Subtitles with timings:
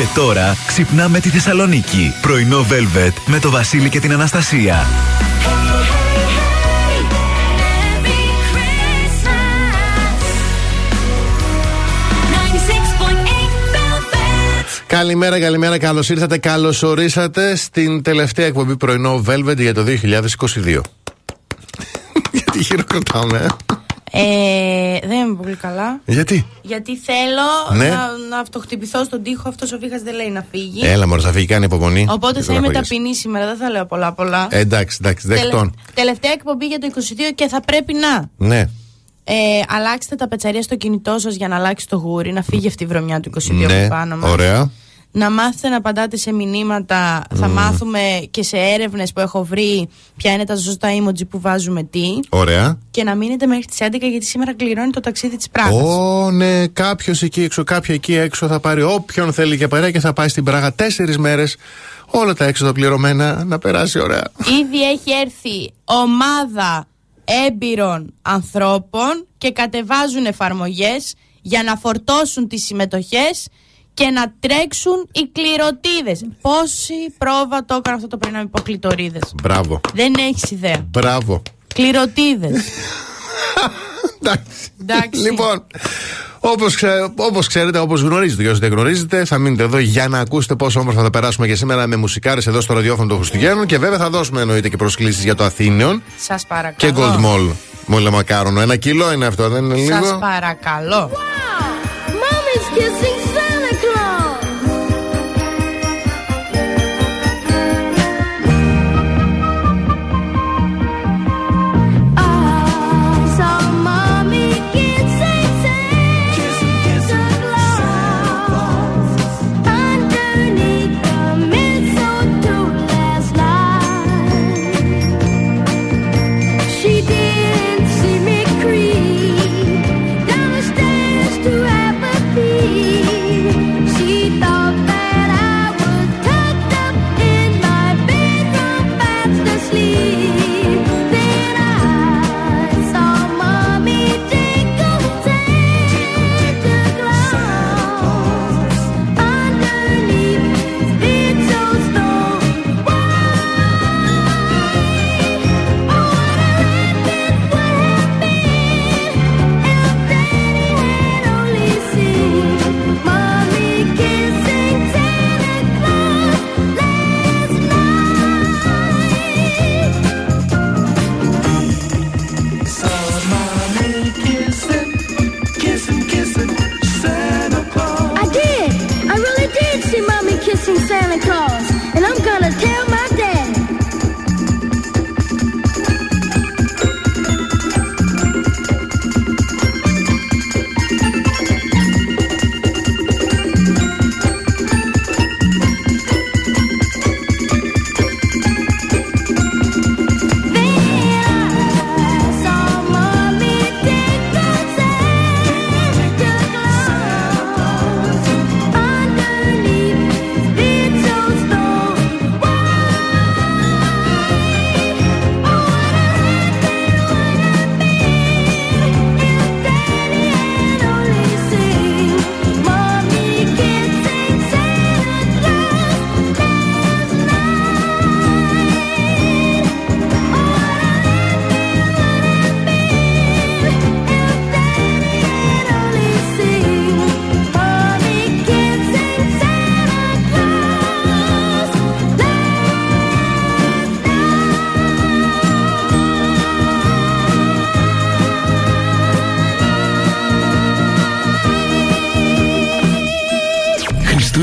[0.00, 2.14] Και τώρα ξυπνάμε τη Θεσσαλονίκη.
[2.20, 4.86] Πρωινό Velvet με το Βασίλη και την Αναστασία.
[14.86, 20.80] Καλημέρα, καλημέρα, καλώς ήρθατε, καλώς ορίσατε στην τελευταία εκπομπή πρωινό Velvet για το 2022.
[22.32, 23.46] Γιατί χειροκροτάμε,
[24.12, 26.00] ε, δεν είμαι πολύ καλά.
[26.06, 27.88] Γιατί; Γιατί θέλω Ναι.
[27.88, 27.96] να,
[28.30, 29.48] να αυτοχτυπηθώ στον τοίχο.
[29.48, 30.80] Αυτός ο Βίχας δεν λέει να φύγει.
[30.86, 32.06] Έλα, μωρό, θα φύγει, κάνει υπομονή.
[32.10, 32.90] Οπότε Δεν θα είμαι στεναχωριέσαι.
[32.94, 33.46] ταπεινή σήμερα.
[33.46, 34.46] Δεν θα λέω πολλά πολλά.
[34.50, 35.50] Ε, εντάξει, εντάξει, δεκτών.
[35.60, 38.30] Τελε- τελευταία εκπομπή για το 22 και θα πρέπει να.
[38.46, 38.60] Ναι.
[39.24, 39.34] Ε,
[39.68, 42.86] αλλάξτε τα πετσαρία στο κινητό σας για να αλλάξει το γούρι, να φύγει αυτή η
[42.86, 44.30] βρωμιά του 22 Ναι, από πάνω μας.
[44.30, 44.70] ωραία.
[45.12, 47.24] Να μάθετε να απαντάτε σε μηνύματα.
[47.34, 48.00] Θα μάθουμε
[48.30, 52.18] και σε έρευνες που έχω βρει ποια είναι τα σωστά emoji που βάζουμε τι.
[52.28, 52.78] Ωραία.
[52.90, 55.82] Και να μείνετε μέχρι τις 11 γιατί σήμερα κληρώνει το ταξίδι της Πράγας.
[55.82, 60.00] Ω, ναι, κάποιος εκεί έξω, κάποια εκεί έξω θα πάρει όποιον θέλει και παρέα και
[60.00, 61.56] θα πάει στην Πράγα τέσσερις μέρες.
[62.06, 64.24] Όλα τα έξοδα πληρωμένα να περάσει ωραία.
[64.60, 66.86] Ήδη έχει έρθει ομάδα
[67.46, 73.48] έμπειρων ανθρώπων και κατεβάζουν εφαρμογές για να φορτώσουν τις συμμετοχές
[73.94, 76.24] και να τρέξουν οι κληρωτίδες.
[76.40, 79.22] Πόση πρόβα το έκανα αυτό το πριν να μην πω κλητορίδες.
[79.42, 79.80] Μπράβο.
[79.94, 80.86] Δεν έχεις ιδέα.
[80.90, 81.42] Μπράβο.
[81.74, 82.64] Κληρωτίδες.
[84.22, 84.70] Εντάξει.
[84.80, 85.20] Εντάξει.
[85.20, 85.66] Λοιπόν,
[86.40, 86.76] όπως
[87.16, 90.80] όπως ξέρετε, όπως γνωρίζετε και όσοι δεν γνωρίζετε, θα μείνετε εδώ για να ακούσετε πόσο
[90.80, 93.66] όμορφα θα περάσουμε και σήμερα με μουσικάρες εδώ στο ραδιόφωνο των Χριστουγέννων.
[93.66, 96.92] Και βέβαια θα δώσουμε εννοείται και προσκλήσεις για το Αθήνιον Σας παρακαλώ.
[96.92, 97.54] και Gold Mall.
[97.86, 98.60] Μόλι μακάρονο.
[98.60, 101.10] Ένα κιλό είναι αυτό, δεν είναι λίγο; Σας παρακαλώ.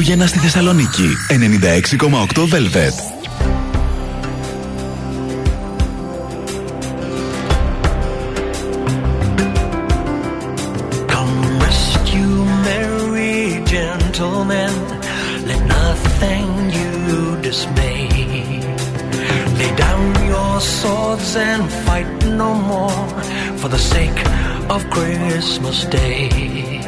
[0.07, 1.09] Χριστούγεννα στη Θεσσαλονίκη.
[2.36, 2.94] 96,8 Velvet.
[11.13, 12.36] Come rescue
[12.68, 14.74] merry gentlemen,
[15.50, 16.92] let nothing you
[17.48, 18.07] dismay.
[19.60, 22.12] Lay down your swords and fight
[22.42, 23.03] no more
[23.60, 24.21] for the sake
[24.74, 26.87] of Christmas Day.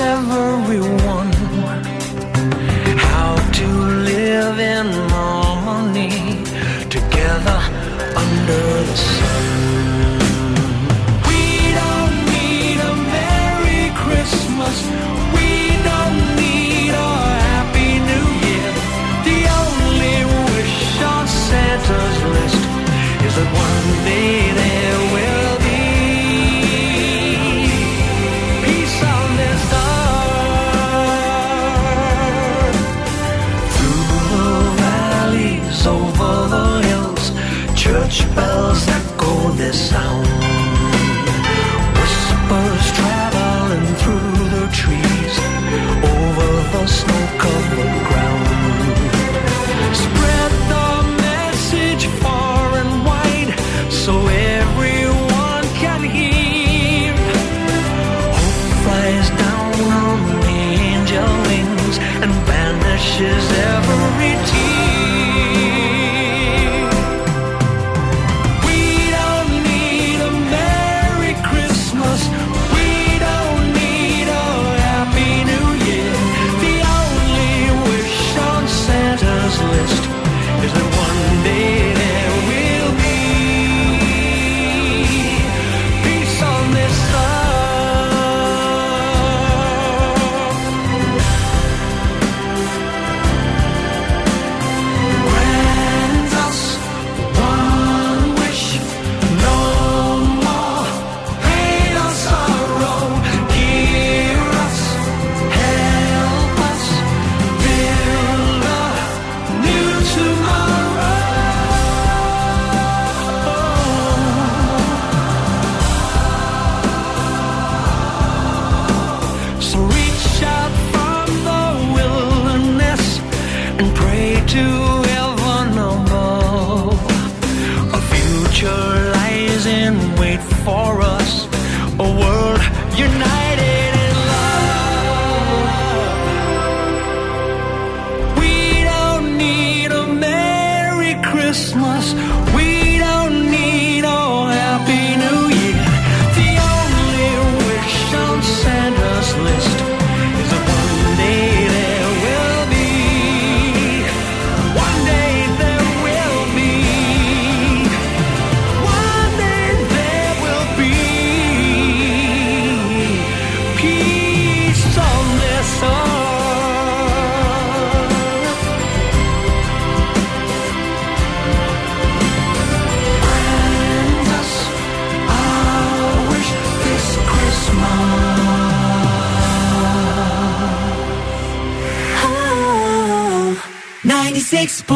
[0.00, 1.07] Everyone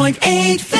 [0.05, 0.72] eight.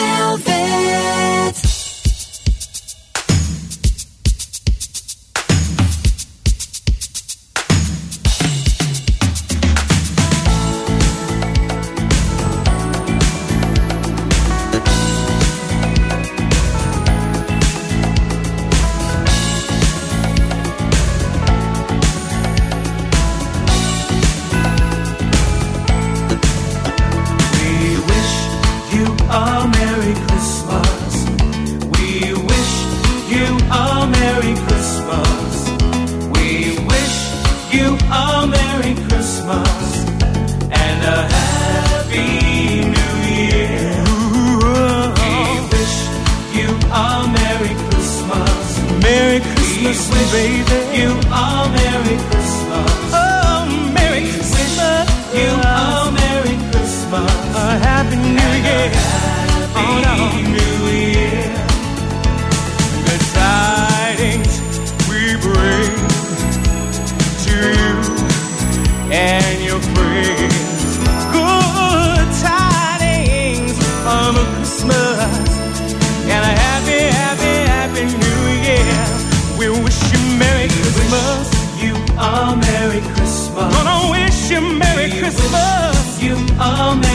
[86.65, 87.12] Amen.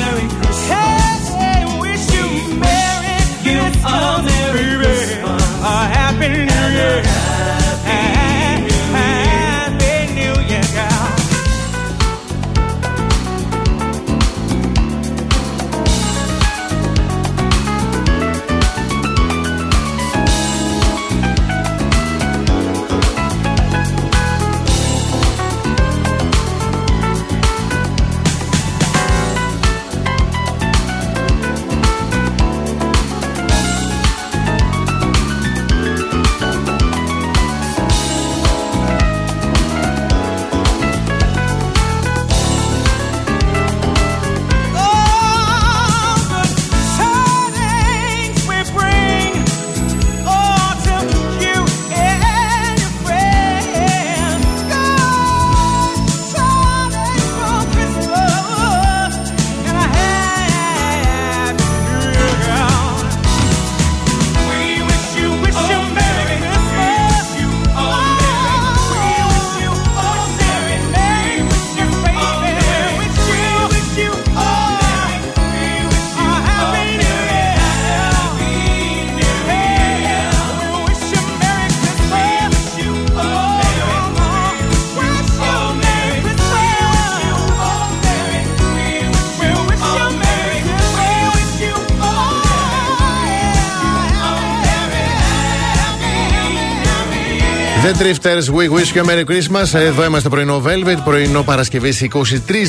[98.09, 99.75] Drifters, We Wish You a Merry Christmas.
[99.75, 102.19] Εδώ είμαστε πρωινό Velvet, πρωινό Παρασκευή 23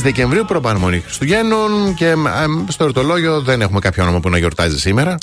[0.01, 1.93] Δεκεμβρίου, προπαραμονή Χριστουγέννων.
[1.93, 2.25] Και εμ,
[2.67, 5.12] στο ερωτολόγιο δεν έχουμε κάποιο όνομα που να γιορτάζει σήμερα.
[5.12, 5.17] Α,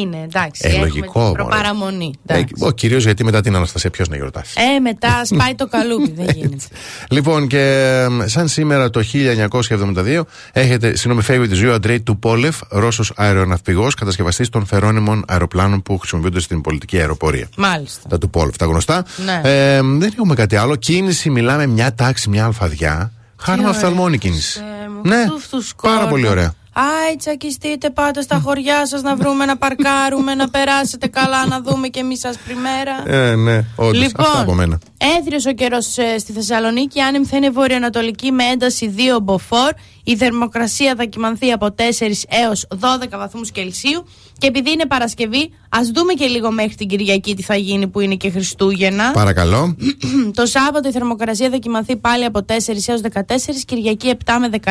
[0.00, 0.60] είναι, εντάξει.
[0.64, 1.32] Ε, έχουμε λογικό, την μωρέ.
[1.32, 2.14] Προπαραμονή.
[2.26, 2.54] Ε, εντάξει.
[2.58, 4.54] ο κυρίως γιατί μετά την Αναστασία ποιος να γιορτάσει.
[4.76, 6.64] Ε, μετά σπάει το καλούπι, δεν γίνεται.
[7.10, 7.60] Λοιπόν, και
[8.06, 10.20] εμ, σαν σήμερα το 1972
[10.52, 15.98] έχετε, συγγνώμη, φεύγει τη ζωή ο Αντρέι Τουπόλεφ, Ρώσος αεροναυπηγός, κατασκευαστής των φερόνιμων αεροπλάνων που
[15.98, 17.48] χρησιμοποιούνται στην πολιτική αεροπορία.
[17.56, 18.08] Μάλιστα.
[18.08, 19.04] Τα Τουπόλεφ, τα γνωστά.
[19.24, 19.40] Ναι.
[19.50, 20.76] Ε, δεν έχουμε κάτι άλλο.
[20.76, 23.12] Κίνηση, μιλάμε μια τάξη, μια αλφαδιά.
[23.36, 23.74] Χάρμα ωραία.
[23.76, 24.60] οφθαλμόνη κίνηση.
[24.84, 26.10] Ε, μου, Ναι, φτούφτους πάρα κόρνα.
[26.10, 26.54] πολύ ωραία.
[26.76, 31.88] Άι, τσακιστείτε, πάτε στα χωριά σας να βρούμε να παρκάρουμε, να περάσετε καλά, να δούμε
[31.88, 33.16] και εμείς άσπρη μέρα.
[33.16, 34.12] Ε, ναι, όντως.
[34.16, 34.78] Αυτά από μένα.
[35.18, 35.84] έθριο ο καιρός
[36.18, 37.00] στη Θεσσαλονίκη.
[37.00, 39.70] Άνεμη θα είναι βορειοανατολική με ένταση 2 μποφόρ.
[40.04, 41.82] Η θερμοκρασία θα κυμανθεί από 4
[42.28, 44.06] έως 12 βαθμούς Κελσίου.
[44.44, 48.00] Και επειδή είναι Παρασκευή, ας δούμε και λίγο μέχρι την Κυριακή τι θα γίνει που
[48.00, 49.10] είναι και Χριστούγεννα.
[49.10, 49.76] Παρακαλώ.
[50.38, 52.52] Το Σάββατο η θερμοκρασία θα κοιμανθεί πάλι από 4
[52.86, 53.20] έως 14,
[53.66, 54.68] Κυριακή 7 με 16.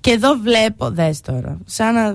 [0.00, 2.06] Και εδώ βλέπω, δες τώρα, σαν να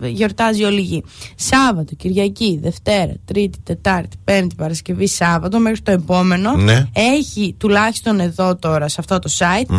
[0.00, 1.04] ε, γιορτάζει όλη η γη.
[1.34, 6.56] Σάββατο, Κυριακή, Δευτέρα, Τρίτη, Τετάρτη, Πέμπτη, Παρασκευή, Σάββατο, μέχρι το επόμενο.
[6.56, 6.86] Ναι.
[6.92, 9.74] Έχει τουλάχιστον εδώ τώρα, σε αυτό το site,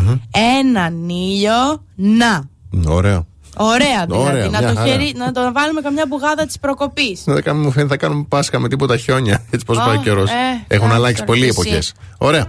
[0.58, 2.50] έναν ήλιο να.
[2.88, 3.28] Ωραίο.
[3.58, 4.28] Ωραία δηλαδή.
[4.30, 4.88] Ωραία, να, μια το χαρά.
[4.92, 7.24] χέρι, να το βάλουμε καμιά μπουγάδα της προκοπής.
[7.26, 9.44] Δεν κάνουμε, μου φαίνεται θα κάνουμε Πάσχα με τίποτα χιόνια.
[9.52, 10.30] Έτσι πώ Α, πάει ο καιρός.
[10.30, 10.34] ε,
[10.68, 11.60] Έχουν κάτσε αλλάξει τώρα πολλοί κι εσύ.
[11.62, 11.94] εποχές.
[12.18, 12.46] Ωραία.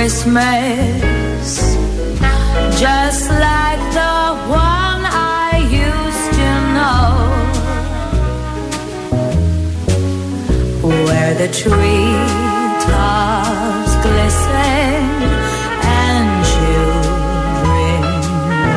[0.00, 1.74] Christmas,
[2.78, 7.04] just like the one I used to know,
[10.86, 12.14] where the tree
[12.86, 15.02] tops glisten
[15.82, 18.00] and children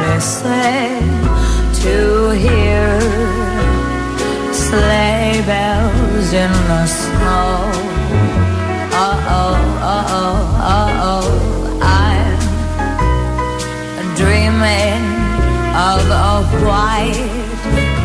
[0.10, 1.06] listen
[1.84, 1.96] to
[2.32, 2.90] hear
[4.52, 7.81] sleigh bells in the snow.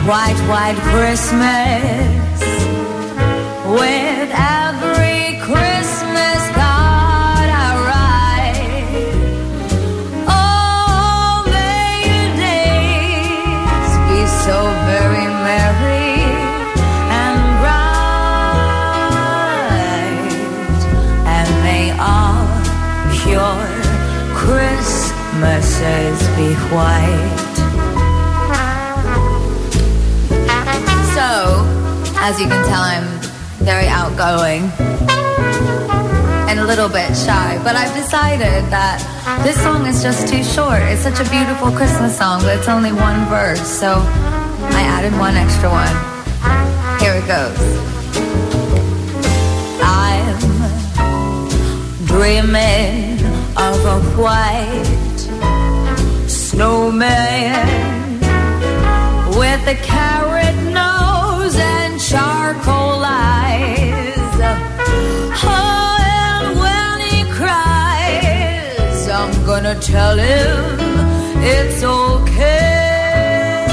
[0.06, 2.40] White, white Christmas
[3.66, 8.94] with every Christmas card I write.
[10.28, 16.22] Oh, may your days be so very merry
[17.10, 18.06] and bright,
[21.26, 22.46] and may all
[23.26, 23.58] your
[24.36, 27.45] Christmases be white.
[32.18, 33.06] As you can tell, I'm
[33.58, 34.70] very outgoing
[36.49, 39.02] and a little bit shy, but I've decided that
[39.42, 40.80] this song is just too short.
[40.82, 45.37] It's such a beautiful Christmas song, but it's only one verse, so I added one
[45.37, 45.94] extra one.
[47.00, 47.58] Here it goes.
[49.82, 50.38] I'm
[52.06, 53.18] dreaming
[53.56, 54.85] of a white
[56.28, 57.66] snowman
[59.37, 60.45] with a carrot
[62.46, 64.16] charcoal eyes.
[65.42, 70.78] Oh, and when he cries, I'm gonna tell him
[71.42, 73.66] it's okay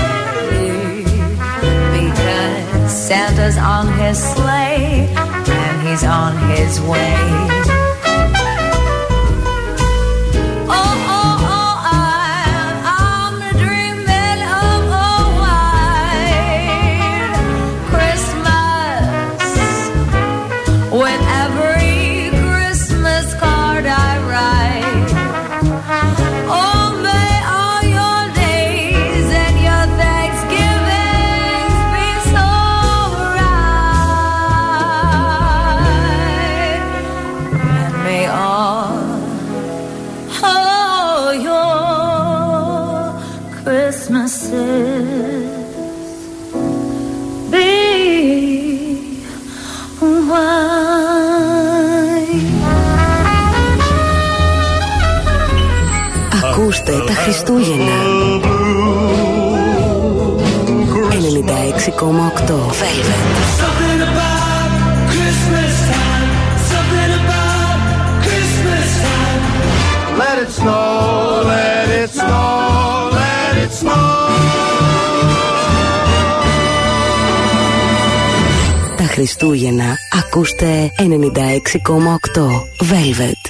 [1.93, 7.72] because Santa's on his sleigh and he's on his way.
[70.21, 74.03] Let it snow, let it snow, let it snow.
[78.97, 81.05] Τα Χριστούγεννα ακούστε 96,8
[82.79, 83.42] Velvet.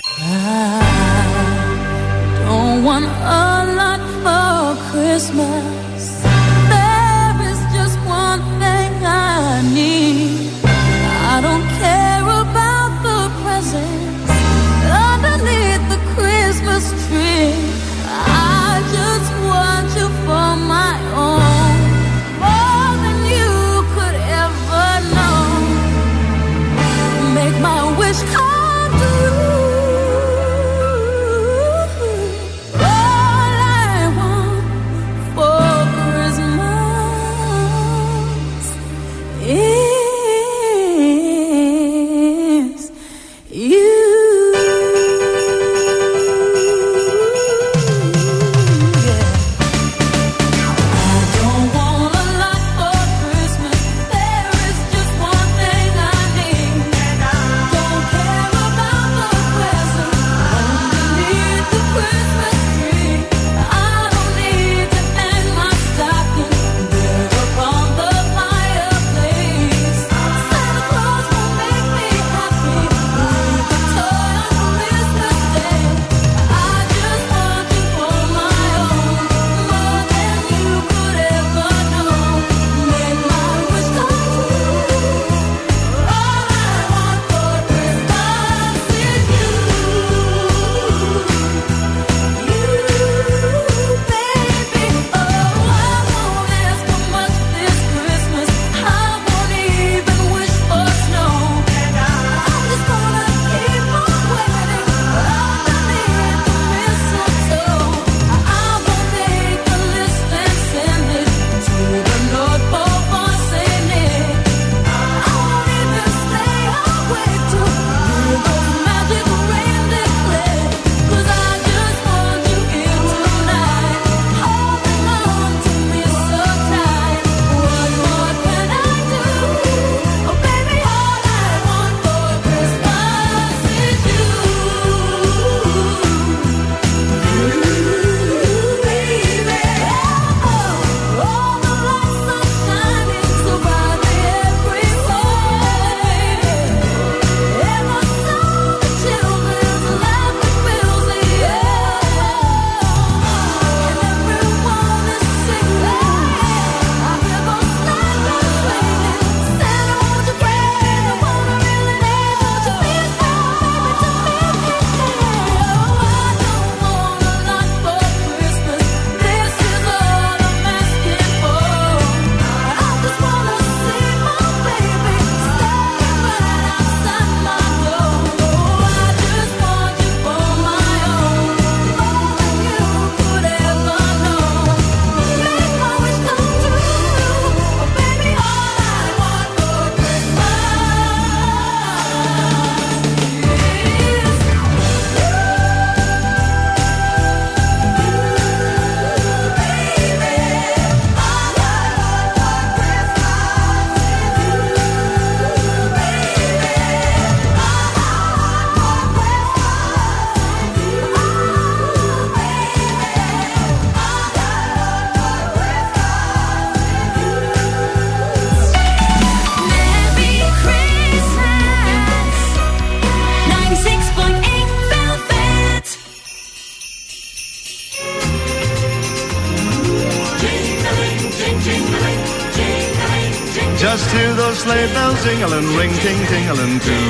[235.23, 237.07] Jingling, ring ting tingling too.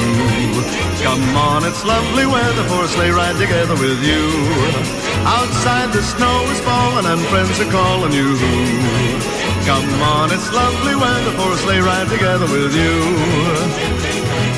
[1.01, 4.23] Come on, it's lovely weather for a sleigh ride together with you.
[5.25, 8.37] Outside the snow is falling and friends are calling you.
[9.65, 12.93] Come on, it's lovely weather for a sleigh ride together with you.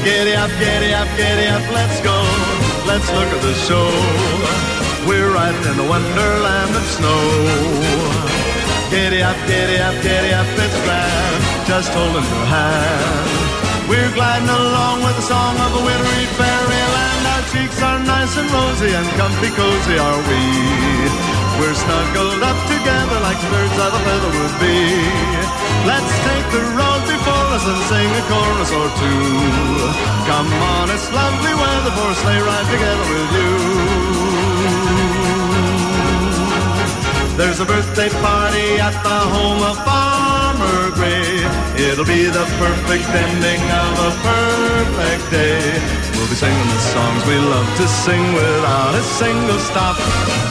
[0.04, 2.18] Giddy up, giddy up, giddy up, let's go.
[2.86, 3.88] Let's look at the show.
[5.08, 7.22] We're riding in the wonderland of snow.
[8.92, 11.45] Giddy up, giddy up, giddy up, it's grand.
[11.66, 13.90] Just holding your hand.
[13.90, 17.22] We're gliding along with the song of a wintry fairyland.
[17.26, 20.42] Our cheeks are nice and rosy and comfy cozy are we.
[21.58, 24.78] We're snuggled up together like birds of a feather would be.
[25.90, 29.26] Let's take the road before us and sing a chorus or two.
[30.30, 33.54] Come on, it's lovely weather for a sleigh ride together with you.
[37.42, 39.76] There's a birthday party at the home of
[40.66, 41.46] Farmer Gray.
[41.78, 45.62] It'll be the perfect ending of a perfect day.
[46.16, 49.98] We'll be singing the songs we love to sing without a single stop.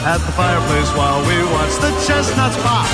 [0.05, 2.87] At the fireplace while we watch the chestnuts pop.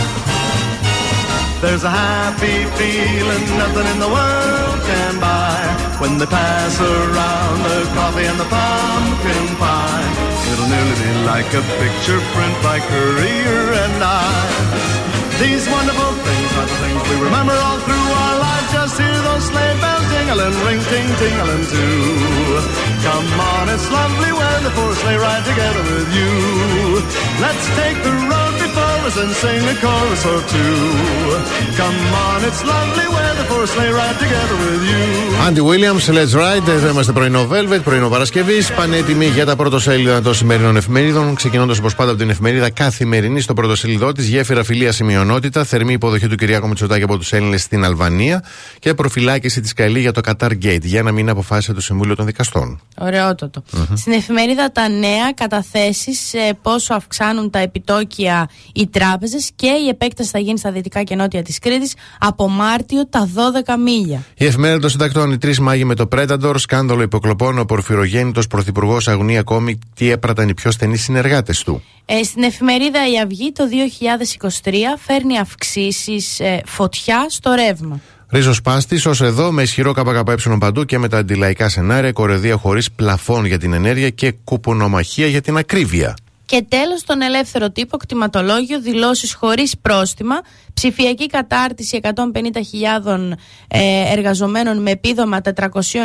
[1.61, 5.61] There's a happy feeling nothing in the world can buy
[6.01, 10.09] when they pass around the coffee and the pumpkin pie.
[10.51, 15.01] It'll nearly be like a picture print by Courier and I.
[15.37, 18.69] These wonderful things are the things we remember all through our lives.
[18.71, 22.61] Just hear those sleigh bells jingling, ring ting tingling too.
[23.01, 26.31] Come on, it's lovely weather for a sleigh ride together with you.
[27.41, 30.75] Let's take the road before us and sing a chorus or two.
[31.79, 35.03] Come on, it's lovely weather for a sleigh ride together with you.
[35.45, 36.69] Andy Williams, Let's Ride.
[36.69, 38.71] Εδώ είμαστε πρωινό Velvet, πρωινό Παρασκευής.
[38.71, 41.35] Πανέτοιμοι για τα πρωτοσέλιδα των σημερινών εφημερίδων.
[41.35, 44.27] Ξεκινώντας όπως πάντα από την εφημερίδα Καθημερινή στο πρωτοσέλιδό της.
[44.27, 45.63] Γέφυρα φιλία σημειονότητα.
[45.63, 48.43] Θερμή υποδοχή του Κυριάκου Μητσοτάκη από τους Έλληνες στην Αλβανία.
[48.79, 50.83] Και προφυλάκηση της Καηλή για το Qatar Gate.
[50.83, 52.81] Για να μην αποφάσισε το Συμβούλιο των Δικαστών.
[52.97, 53.63] Ωραιότατο.
[53.93, 60.39] Στην εφημερίδα Τα Νέα, καταθέσεις πόσο αυξάνουν τα επιτόκια οι τράπεζες και η επέκταση θα
[60.39, 63.29] γίνει στα δυτικά και νότια της Κρήτης από Μάρτιο τα
[63.65, 64.23] 12 μίλια.
[64.37, 69.07] Η εφημερίδα των συντακτών, οι τρεις μάγοι με το Predator, σκάνδαλο υποκλοπών, ο Πορφυρογέννητο Πρωθυπουργός
[69.07, 71.83] αγωνία ακόμη τι έπραταν οι πιο στενοί συνεργάτες του.
[72.05, 73.63] Ε, στην εφημερίδα Η Αυγή το
[74.63, 77.99] 2023 φέρνει αυξήσεις ε, φωτιά στο ρεύμα.
[78.31, 82.91] Ρίζος Πάστης, ως εδώ, με ισχυρό ΚΚΕ παντού και με τα αντιλαϊκά σενάρια, κορεδία χωρίς
[82.91, 86.15] πλαφόν για την ενέργεια και κουπονομαχία για την ακρίβεια.
[86.51, 90.41] Και τέλος, τον ελεύθερο τύπο, κτηματολόγιο, δηλώσεις χωρίς πρόστιμα,
[90.73, 92.11] ψηφιακή κατάρτιση 150.000
[93.67, 93.79] ε,
[94.11, 95.51] εργαζομένων με επίδομα 400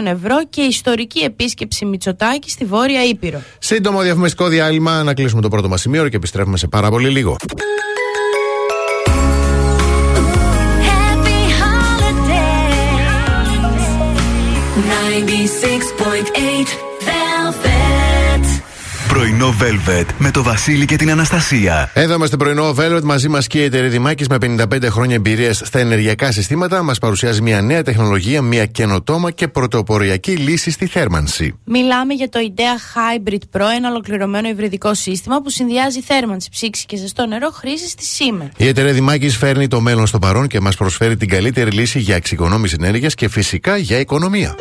[0.04, 3.42] ευρώ και ιστορική επίσκεψη Μητσοτάκη στη Βόρεια Ήπειρο.
[3.58, 7.36] Σύντομο διαφημιστικό διάλειμμα, να κλείσουμε το πρώτο μας σημείο και επιστρέφουμε σε πάρα πολύ λίγο.
[10.86, 12.56] Happy holidays.
[16.36, 16.95] 96.8 Velvet.
[19.16, 21.90] Πρωινό Velvet με το Βασίλη και την Αναστασία.
[21.94, 25.78] Εδώ είμαστε πρωινό Velvet μαζί μας και η εταιρεία Δημάκης με 55 χρόνια εμπειρίας στα
[25.78, 26.82] ενεργειακά συστήματα.
[26.82, 31.54] Μας παρουσιάζει μια νέα τεχνολογία, μια καινοτόμα και πρωτοποριακή λύση στη θέρμανση.
[31.64, 36.96] Μιλάμε για το IDEA Hybrid Pro, ένα ολοκληρωμένο υβριδικό σύστημα που συνδυάζει θέρμανση, ψήξη και
[36.96, 38.50] ζεστό νερό χρήσης στη Siemens.
[38.56, 42.16] Η εταιρεία Δημάκης φέρνει το μέλλον στο παρόν και μας προσφέρει την καλύτερη λύση για
[42.16, 44.54] εξοικονόμηση ενέργειας και φυσικά για οικονομία.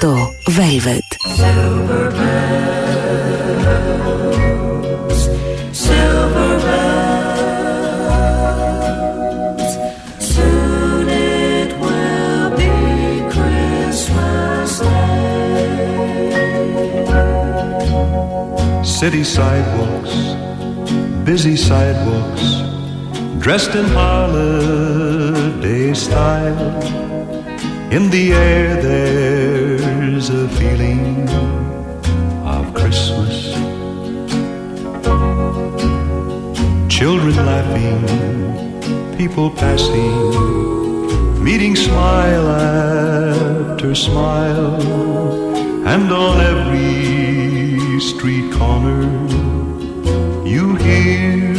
[0.00, 1.04] Velvet.
[1.36, 2.50] Silver bells,
[5.72, 8.02] silver bells,
[10.18, 12.70] soon it will be
[13.30, 14.86] Christmas Day.
[18.84, 20.14] City sidewalks,
[21.24, 22.62] busy sidewalks,
[23.38, 26.82] dressed in holiday style.
[27.90, 29.55] In the air there
[30.28, 31.28] is a feeling
[32.44, 33.52] of Christmas.
[36.88, 44.80] Children laughing, people passing, meeting smile after smile,
[45.86, 49.02] and on every street corner
[50.44, 51.55] you hear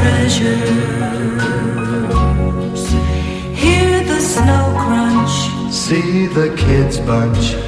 [0.00, 1.42] treasures.
[3.62, 5.34] Hear the snow crunch.
[5.72, 7.67] See the kids bunch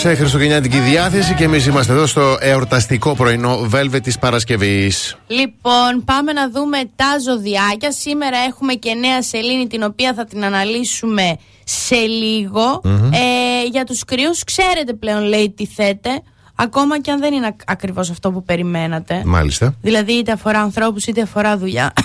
[0.00, 5.16] Σε χριστουγεννιάτικη διάθεση και εμείς είμαστε εδώ στο εορταστικό πρωινό Velvet της Παρασκευής.
[5.26, 7.92] Λοιπόν, πάμε να δούμε τα ζωδιάκια.
[7.92, 12.80] Σήμερα έχουμε και νέα σελήνη την οποία θα την αναλύσουμε σε λίγο.
[13.12, 16.10] Ε, για τους κριούς ξέρετε πλέον λέει τι θέλετε.
[16.54, 19.22] Ακόμα και αν δεν είναι ακ- ακριβώς αυτό που περιμένατε.
[19.24, 19.74] Μάλιστα.
[19.82, 21.92] Δηλαδή είτε αφορά ανθρώπους είτε αφορά δουλειά.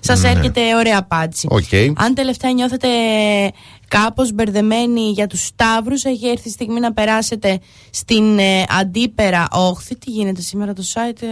[0.00, 1.46] Σας έρχεται ωραία απάντηση.
[1.50, 1.98] Οκ.
[2.04, 2.88] Αν τελευταία νιώθετε
[3.88, 7.58] κάπως μπερδεμένοι για τους Σταύρους έχει έρθει η στιγμή να περάσετε
[7.90, 9.96] στην ε, αντίπερα όχθη.
[9.96, 11.22] Τι γίνεται σήμερα το site.
[11.22, 11.26] ε;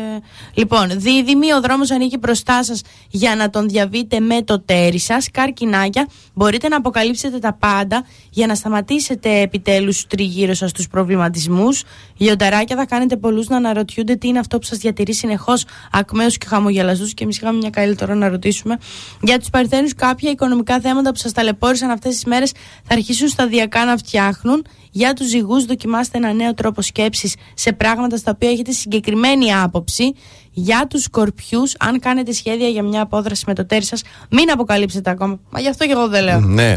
[0.54, 5.30] Λοιπόν, δίδυμη, ο δρόμος ανοίγει μπροστά σας για να τον διαβείτε με το τέρι σας.
[5.30, 11.82] Καρκινάκια, μπορείτε να αποκαλύψετε τα πάντα για να σταματήσετε επιτέλους τριγύρω σας τους προβληματισμούς.
[12.16, 16.46] Λιονταράκια θα κάνετε πολλούς να αναρωτιούνται τι είναι αυτό που σας διατηρεί συνεχώς ακμαίους και
[16.46, 18.78] χαμογελαστούς και εμείς είχαμε μια καλή τώρα να ρωτήσουμε.
[19.22, 22.43] Για τους παρθένους κάποια οικονομικά θέματα που σας ταλαιπώρησαν αυτές τις μέρες
[22.85, 24.66] θα αρχίσουν σταδιακά να φτιάχνουν.
[24.90, 30.14] Για τους ζυγούς δοκιμάστε ένα νέο τρόπο σκέψης σε πράγματα στα οποία έχετε συγκεκριμένη άποψη.
[30.50, 35.11] Για τους σκορπιούς, αν κάνετε σχέδια για μια απόδραση με το τέρι σας, μην αποκαλύψετε
[35.11, 35.38] ακόμα.
[35.50, 36.40] Μα γι' αυτό και εγώ δεν λέω.
[36.40, 36.76] Ναι.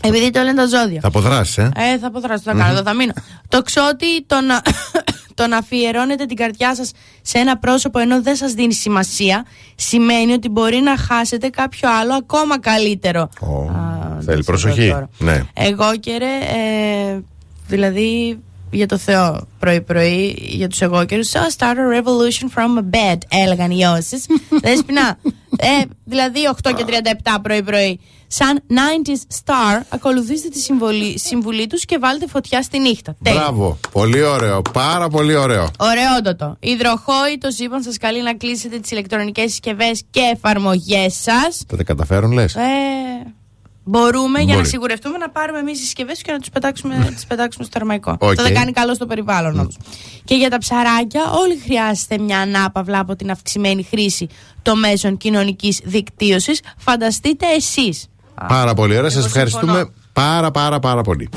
[0.00, 1.00] Επειδή το λένε τα ζώδια.
[1.00, 3.12] Θα αποδράσεις, ε; Ε, θα αποδράσω, θα κάνω, εδώ θα μείνω.
[3.48, 4.62] Το ξότι το να,
[5.34, 10.32] το να αφιερώνετε την καρδιά σας σε ένα πρόσωπο ενώ δεν σας δίνει σημασία σημαίνει
[10.32, 13.28] ότι μπορεί να χάσετε κάποιο άλλο ακόμα καλύτερο.
[14.18, 14.78] Α, Θέλει δεν προσοχή.
[14.80, 15.08] ξέρω τώρα.
[15.18, 15.42] Ναι.
[15.54, 16.36] Εγώ και ρε,
[17.14, 17.20] ε,
[17.68, 18.38] δηλαδή
[18.70, 23.18] για το Θεό πρωί-πρωί, για τους εγώ καιρούς So start a revolution from a bed,
[23.28, 24.26] έλεγαν οι όσες.
[24.62, 25.18] Δέσποινα,
[25.56, 28.00] ε, δηλαδή 8 και 37 πρωί-πρωί.
[28.30, 33.16] Σαν 90s star, ακολουθήστε τη συμβολή, συμβουλή τους και βάλτε φωτιά στη νύχτα.
[33.22, 33.40] Τέλεια.
[33.40, 33.78] Μπράβο.
[33.92, 34.62] Πολύ ωραίο.
[34.72, 35.68] Πάρα πολύ ωραίο.
[35.78, 36.56] Ωραιότατο.
[36.60, 41.62] Υδροχόοι, το σύμπαν σας καλεί να κλείσετε τις ηλεκτρονικές συσκευές και εφαρμογές σας.
[41.68, 42.60] Θα τα καταφέρουν, λες; Ε,
[43.88, 44.68] μπορούμε για να Μπορεί.
[44.68, 48.10] σιγουρευτούμε να πάρουμε εμείς τις συσκευές και να του πετάξουμε, τις πετάξουμε στο θερμαϊκό.
[48.18, 48.22] Οκ.
[48.30, 49.76] Αυτό δεν κάνει καλό στο περιβάλλον όμως.
[50.24, 54.26] Και για τα ψαράκια, όλοι χρειάζεται μια ανάπαυλα από την αυξημένη χρήση
[54.62, 56.60] των μέσων κοινωνικής δικτύωσης.
[56.76, 58.06] Φανταστείτε εσείς.
[58.48, 59.10] Πάρα πολύ ωραία.
[59.10, 59.90] Σας Εγώ ευχαριστούμε συμφωνώ.
[60.12, 61.28] πάρα πάρα πάρα πολύ.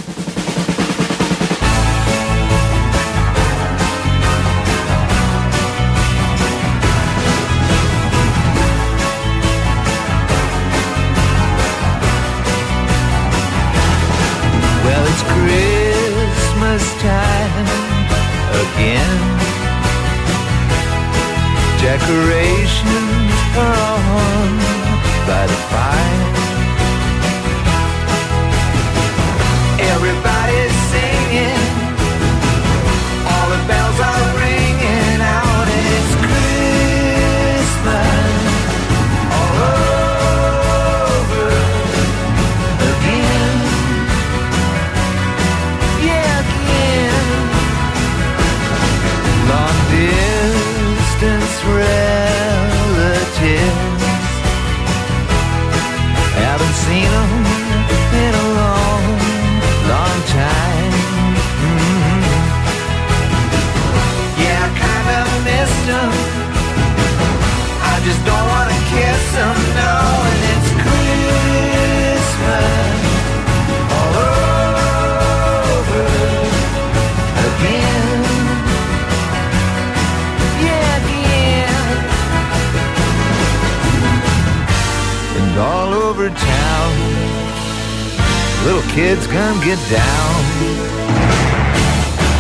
[88.96, 90.36] Kids come get down.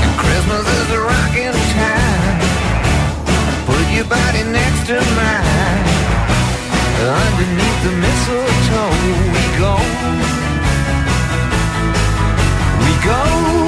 [0.03, 2.39] And Christmas is a rocking time.
[3.65, 5.85] Put your body next to mine.
[7.23, 8.91] Underneath the mistletoe,
[9.33, 9.75] we go.
[12.83, 13.60] We go.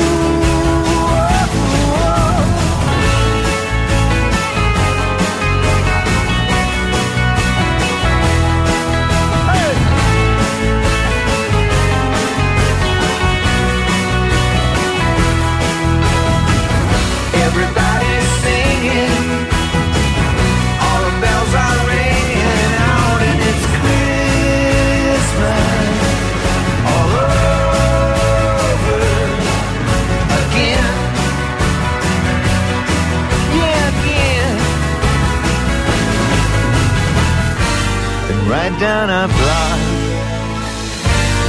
[38.54, 39.80] Right down our block,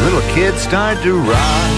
[0.05, 1.73] little kids start to rock.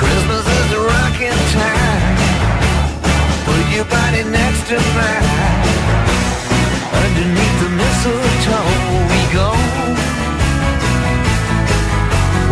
[0.00, 2.16] Christmas is a rocking time.
[3.46, 5.64] Put your body next tonight.
[7.02, 8.72] Underneath the mistletoe,
[9.12, 9.48] we go.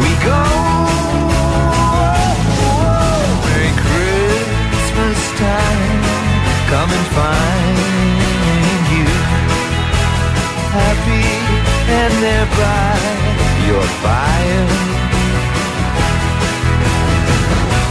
[0.00, 0.42] We go.
[3.44, 6.00] Merry Christmas time.
[6.70, 8.15] Come and find
[10.76, 11.24] happy
[11.98, 12.92] and thereby
[13.66, 14.68] you're buying.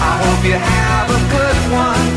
[0.09, 2.09] I hope you have a good one.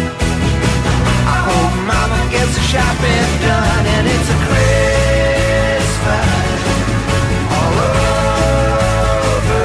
[1.34, 6.28] I hope mama gets the shopping done and it's a Christmas
[7.56, 7.74] all
[9.32, 9.64] over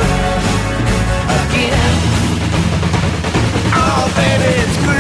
[1.42, 1.96] again.
[3.76, 4.93] Oh baby, it's Christmas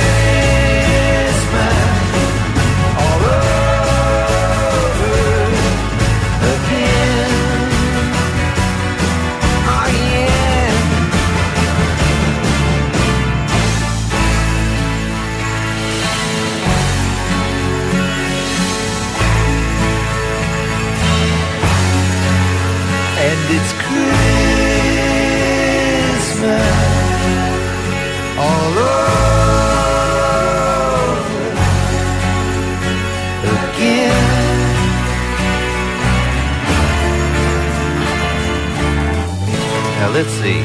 [40.18, 40.60] let's see.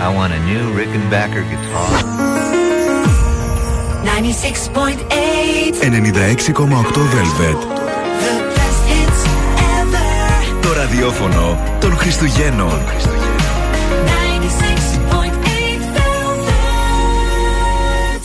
[0.00, 1.90] I want a new Rickenbacker guitar.
[4.04, 7.58] 96.8 96,8 Velvet.
[8.24, 9.22] The best hits
[9.80, 10.10] ever.
[10.62, 11.44] Το ραδιόφωνο
[11.80, 12.70] των Χριστουγέννων.
[12.70, 12.76] 96.8
[15.96, 18.24] Velvet.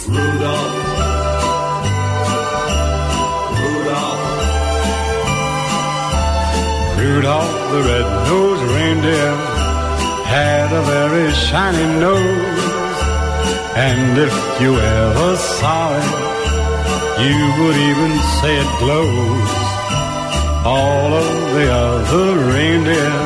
[7.00, 9.32] Rudolph the red-nosed reindeer
[10.29, 12.99] had a very shiny nose.
[13.89, 16.09] And if you ever saw it,
[17.27, 19.53] you would even say it glows.
[20.65, 23.17] All of the other reindeer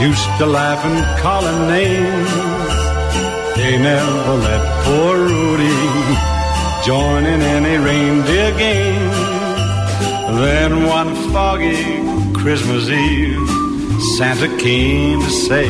[0.00, 2.32] used to laugh and call him names.
[3.56, 5.78] They never let poor Rudy
[6.84, 9.10] join in any reindeer game.
[10.42, 11.84] Then one foggy
[12.32, 13.48] Christmas Eve,
[14.16, 15.68] Santa came to say,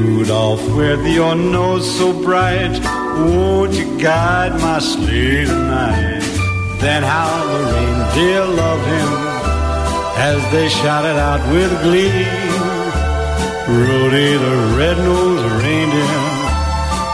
[0.00, 2.72] Rudolph, with your nose so bright,
[3.20, 6.24] won't you guide my sleigh tonight?
[6.80, 9.10] Then how the reindeer loved him
[10.32, 12.24] as they shouted out with glee.
[13.68, 16.22] Rudy the red-nosed reindeer,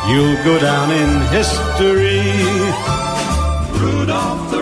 [0.08, 2.22] you'll go down in history.
[3.80, 4.55] Rudolph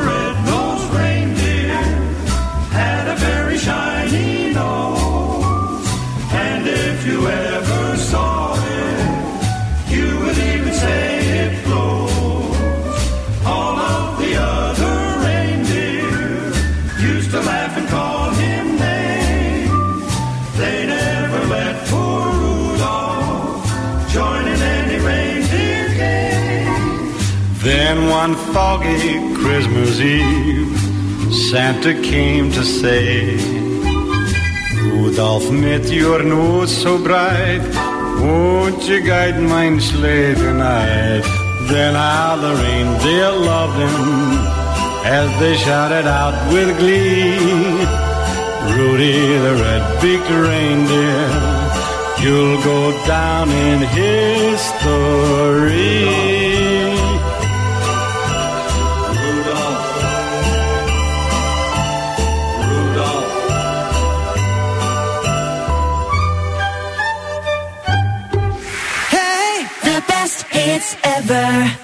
[28.54, 30.78] foggy Christmas Eve,
[31.50, 33.36] Santa came to say,
[34.80, 37.64] Rudolph, met your nose so bright,
[38.22, 41.24] won't you guide mine sleigh tonight?
[41.68, 43.98] Then how the reindeer loved him
[45.20, 47.36] as they shouted out with glee.
[48.76, 51.26] Rudy the red-beaked reindeer,
[52.22, 55.24] you'll go down in history.
[71.26, 71.83] forever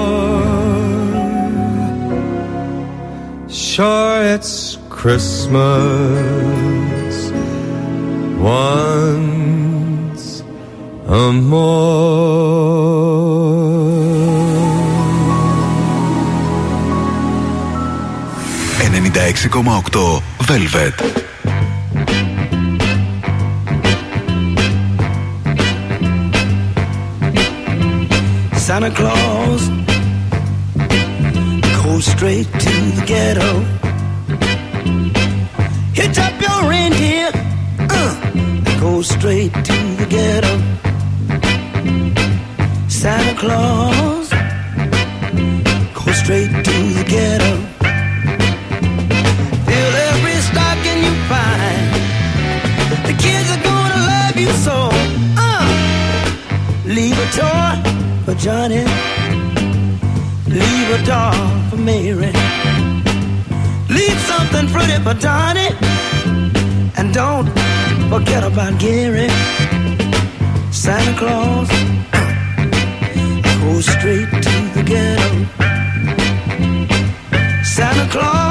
[3.71, 5.55] Sure, it's Christmas
[8.37, 10.43] once
[11.07, 12.51] a more.
[18.81, 20.95] 96,8 Velvet.
[28.59, 29.80] Santa Claus
[31.91, 33.51] goes straight to the ghetto.
[35.93, 37.29] Hitch up your reindeer,
[37.97, 40.53] uh, go straight to the ghetto.
[42.87, 44.29] Santa Claus
[45.97, 47.53] go straight to the ghetto.
[49.67, 51.87] Fill every stocking you find.
[53.07, 54.77] The kids are gonna love you so.
[55.45, 55.67] Uh,
[56.85, 57.73] leave a toy
[58.25, 58.85] for Johnny.
[60.47, 62.31] Leave a for Mary.
[63.89, 65.75] Leave something pretty for Donnie.
[66.97, 67.47] And don't
[68.09, 69.29] forget about Gary.
[70.71, 71.69] Santa Claus
[73.61, 75.29] go straight to the ghetto.
[77.63, 78.50] Santa Claus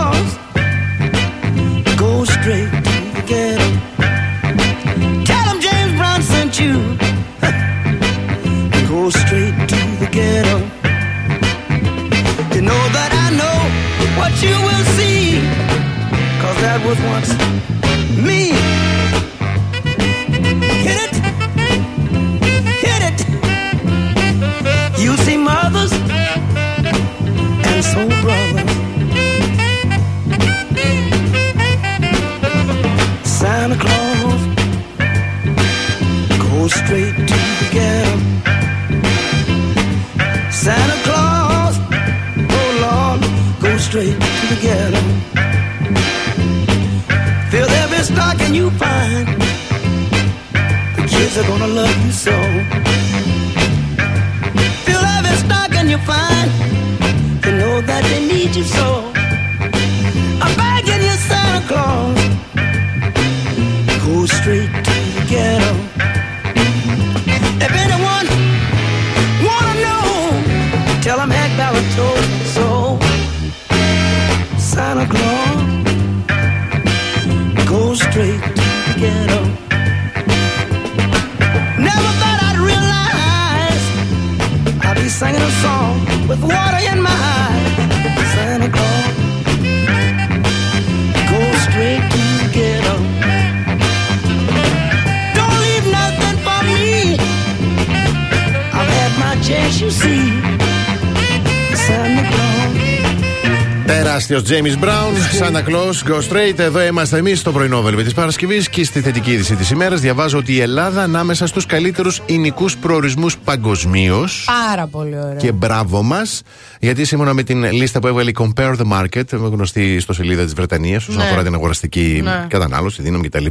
[104.50, 106.58] James Brown, Santa Claus, Go Straight.
[106.58, 110.38] Εδώ είμαστε εμείς στο πρωινό βέλβε τη Παρασκευής και στη θετική είδηση της ημέρας διαβάζω
[110.38, 114.44] ότι η Ελλάδα ανάμεσα στους καλύτερους ηνικού προορισμούς παγκοσμίως.
[114.66, 115.34] Πάρα πολύ ωραία.
[115.34, 116.42] Και μπράβο μας,
[116.80, 120.52] γιατί σύμφωνα με την λίστα που έβγαλε η Compare the Market, γνωστή στο σελίδα της
[120.54, 121.26] Βρετανίας, όσον Ναι.
[121.28, 122.46] αφορά την αγοραστική Ναι.
[122.48, 123.46] κατανάλωση, δύναμη κτλ.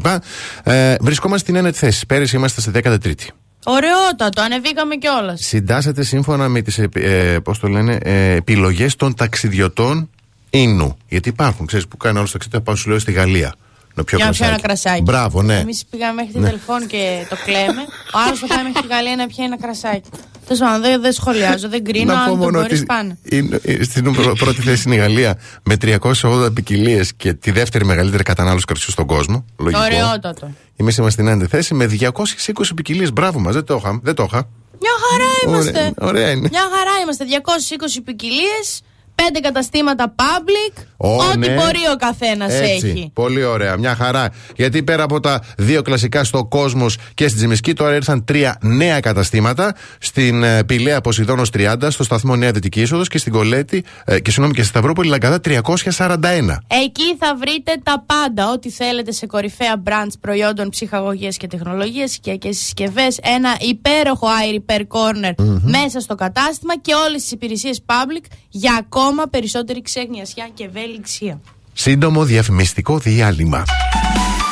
[0.63, 2.05] Ε, βρισκόμαστε στην ένατη θέση.
[2.05, 3.27] Πέρυσι είμαστε στη 13η.
[3.65, 5.41] Ωραιότατο, ανεβήκαμε κιόλας.
[5.45, 10.09] Συντάσσεται σύμφωνα με τις ε, πώς το λένε, ε, επιλογές των ταξιδιωτών
[10.49, 10.97] ίνου.
[11.07, 13.53] Γιατί υπάρχουν, ξέρεις, που κάνει όλο το ταξίδι, πάω σου λέω στη Γαλλία.
[13.93, 14.81] Να πιω Για να πιω ένα κρασάκι.
[14.83, 15.01] κρασάκι.
[15.03, 15.57] Μπράβο, ναι.
[15.57, 16.45] Εμείς πήγαμε μέχρι τη Ναι.
[16.45, 17.81] τελεφών και το κλαίμε.
[18.15, 20.09] Ο άλλος θα πάει μέχρι τη Γαλλία να πιει ένα κρασάκι.
[20.45, 22.13] Τέλος πάντων, δεν, δεν σχολιάζω, δεν κρίνω.
[22.13, 23.17] Να πω Αν το μόνο μπορείς, ότι πάνε.
[23.23, 27.85] είναι- ε, στην πρω- πρώτη θέση είναι η Γαλλία με 380 ποικιλίες και τη δεύτερη
[27.85, 29.45] μεγαλύτερη κατανάλωση κρασιού στον κόσμο.
[29.57, 29.81] Λογικό.
[29.81, 30.51] Ωραιότατο.
[30.75, 33.13] Εμείς είμαστε στην ένατη θέση με 220 ποικιλίες.
[33.13, 33.99] Μπράβο μας, δεν το είχα.
[34.03, 34.47] Δεν το είχα.
[34.81, 35.79] Μια χαρά είμαστε.
[35.79, 36.47] Ωραία, ωραία είναι.
[36.51, 37.25] Μια χαρά είμαστε.
[37.25, 38.81] 220 ποικιλίες,
[39.19, 40.83] 5 καταστήματα public.
[40.97, 41.47] Ω, ό,τι ναι.
[41.47, 43.11] μπορεί ο καθένας Έτσι, έχει.
[43.13, 44.29] Πολύ ωραία, μια χαρά.
[44.55, 48.99] Γιατί πέρα από τα δύο κλασικά στο κόσμος και στην Τζιμισκή, τώρα ήρθαν τρία νέα
[48.99, 49.75] καταστήματα.
[49.99, 54.29] Στην ε, Πηλαία Ποσειδόνο 30, στο σταθμό Νέα Δυτική Είσοδος και στην Κολέτη, ε, και
[54.29, 56.57] συγγνώμη, και στη Σταυρούπολη Λαγκαδά 341.
[56.67, 62.57] Εκεί θα βρείτε τα πάντα, ό,τι θέλετε σε κορυφαία brands προϊόντων ψυχαγωγίας και τεχνολογίας, οικιακές
[62.57, 69.08] συσκευές, ένα υπέροχο iRepair Corner μέσα στο κατάστημα και όλες τις υπηρεσίες public για ακόμα
[69.27, 71.41] περισσότερη ξέγνιασιά και ευέλιξία.
[71.73, 73.63] Σύντομο διαφημιστικό διάλειμμα.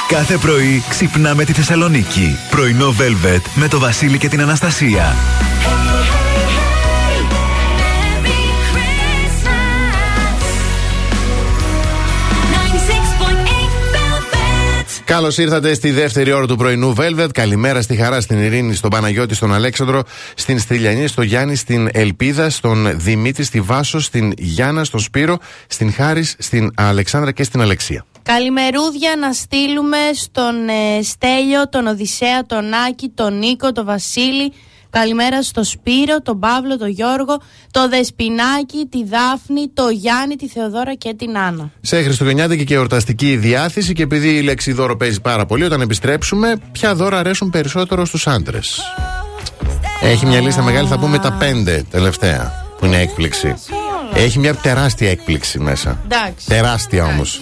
[0.08, 2.38] Κάθε πρωί ξυπνάμε τη Θεσσαλονίκη.
[2.50, 5.16] Πρωινό Velvet με το Βασίλη και την Αναστασία.
[15.08, 17.28] Καλώς ήρθατε στη δεύτερη ώρα του πρωινού Velvet.
[17.34, 20.04] Καλημέρα στη Χαρά, στην Ειρήνη, στον Παναγιώτη, στον Αλέξανδρο,
[20.36, 25.38] στην Στυλιανή, στον Γιάννη, στην Ελπίδα, στον Δημήτρη, στη Βάσο, στην Γιάννα, στον Σπύρο,
[25.68, 28.06] στην Χάρη, στην Αλεξάνδρα και στην Αλεξία.
[28.24, 34.54] Καλημερούδια να στείλουμε στον ε, Στέλιο, τον Οδυσσέα, τον Άκη, τον Νίκο, τον Βασίλη.
[34.90, 40.94] Καλημέρα στο Σπύρο, τον Παύλο, τον Γιώργο, το Δεσπινάκη, τη Δάφνη, το Γιάννη, τη Θεοδόρα
[40.94, 41.72] και την Άννα.
[41.82, 46.56] Σε Χριστουγεννιάτικη και εορταστική διάθεση και επειδή η λέξη δώρο παίζει πάρα πολύ, όταν επιστρέψουμε,
[46.72, 48.82] ποια δώρα αρέσουν περισσότερο στους άντρες.
[50.02, 53.56] Έχει μια λίστα μεγάλη, θα πούμε τα πέντε τελευταία, που είναι έκπληξη.
[54.14, 56.00] Έχει μια τεράστια έκπληξη μέσα.
[56.04, 56.48] Εντάξει.
[56.48, 57.42] Τεράστια όμως.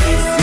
[0.00, 0.39] Peace.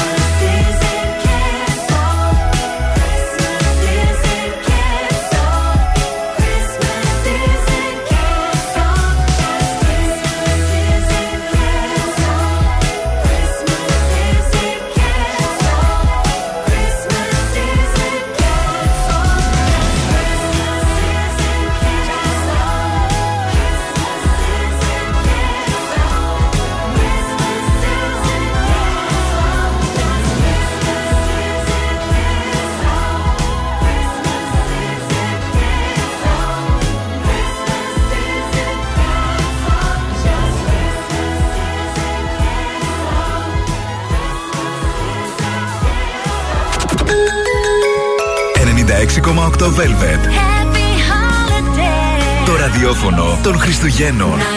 [53.48, 54.57] των Χριστουγέννων.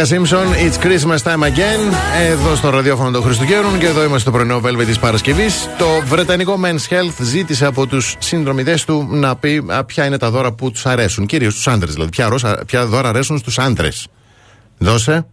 [0.00, 0.06] Again.
[0.06, 1.94] Jessica Simpson, It's Christmas time again.
[2.20, 5.68] Εδώ στο ραδιόφωνο των Χριστουγέννων και εδώ είμαστε στο πρωινό Velvet της Παρασκευής.
[5.78, 10.30] Το βρετανικό Men's Health ζήτησε από τους συνδρομητές του να πει α, ποια είναι τα
[10.30, 11.26] δώρα που τους αρέσουν.
[11.26, 12.10] Κυρίως τους άντρες δηλαδή.
[12.10, 14.06] Ποια, ρώσα- ποια δώρα αρέσουν στους άντρες.
[14.78, 15.26] Δώσε.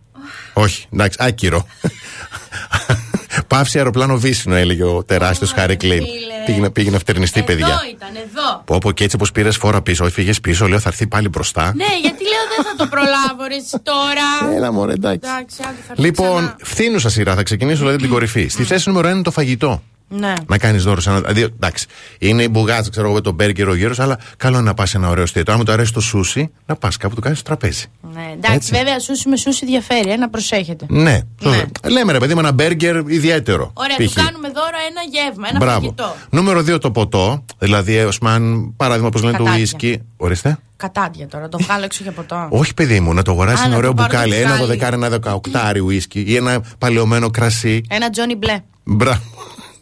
[0.54, 1.66] Όχι, εντάξει, άκυρο.
[3.48, 6.04] Παύση αεροπλάνο βύσινο, έλεγε ο τεράστιος Χάρη Κλίν.
[6.46, 7.66] Πήγαινε, πήγαινε να φτερνιστεί, παιδιά.
[7.68, 8.07] Εδώ ήταν,
[8.50, 8.62] εδώ.
[8.66, 11.30] Πω, πω και έτσι όπως πήρες φόρα πίσω, όχι φύγες πίσω, λέω θα έρθει πάλι
[11.30, 11.74] μπροστά.
[11.76, 14.56] Ναι, γιατί λέω δεν θα το προλάβω ρε εσύ τώρα.
[14.56, 15.20] Έλα, μωρέ, εντάξει.
[15.30, 16.56] Εντάξει, άντε, θα έρθει Λοιπόν, ξανά.
[16.64, 18.48] φθήνουσα σειρά, θα ξεκινήσω δηλαδή την κορυφή.
[18.48, 19.82] Στη θέση νούμερο 1 είναι το φαγητό.
[20.10, 20.34] Ναι.
[20.48, 21.20] Να κάνεις δώρο σε ένα.
[21.20, 21.86] Δηλαδή, εντάξει,
[22.20, 24.98] είναι η μπουγάτσα, ξέρω εγώ, το μπέργκερ ο γέρος, αλλά καλό είναι να πας σε
[24.98, 25.54] ένα ωραίο εστιατόριο.
[25.54, 27.86] Αν μου το αρέσει το σούσι, να πας κάπου το κάνεις στο τραπέζι.
[28.14, 28.72] Ναι, εντάξει, Έτσι.
[28.76, 30.86] βέβαια σούσι με σούσι διαφέρει, ε, να προσέχετε.
[30.90, 31.66] Ναι, σωστά.
[31.90, 33.72] Λέμε ρε παιδί μου ένα μπέργκερ ιδιαίτερο.
[33.74, 34.14] Ωραία, π.χ.
[34.14, 35.80] του κάνουμε δώρο ένα γεύμα, ένα Μπράβο.
[35.80, 36.16] φαγητό.
[36.30, 37.46] Νούμερο 2 το ποτό.
[37.60, 39.60] Δηλαδή, α πούμε, αν παράδειγμα, πώ λένε το Κατάδια.
[39.62, 40.02] ουίσκι.
[40.18, 40.58] Ορίστε.
[40.78, 42.48] Κατάντια τώρα, το βγάλω έξω για ποτό.
[42.50, 44.36] Όχι, παιδί μου, να το αγοράσει Α, ένα να ωραίο το πάρω το μπουκάλι.
[44.36, 44.66] Ένα μπουκάλι.
[44.66, 47.82] δωδεκάρι, ένα δεκαοκτάρι ουίσκι ή ένα παλαιωμένο κρασί.
[47.90, 48.60] Ένα Τζόνι Μπλε.
[48.84, 49.22] Μπράβο.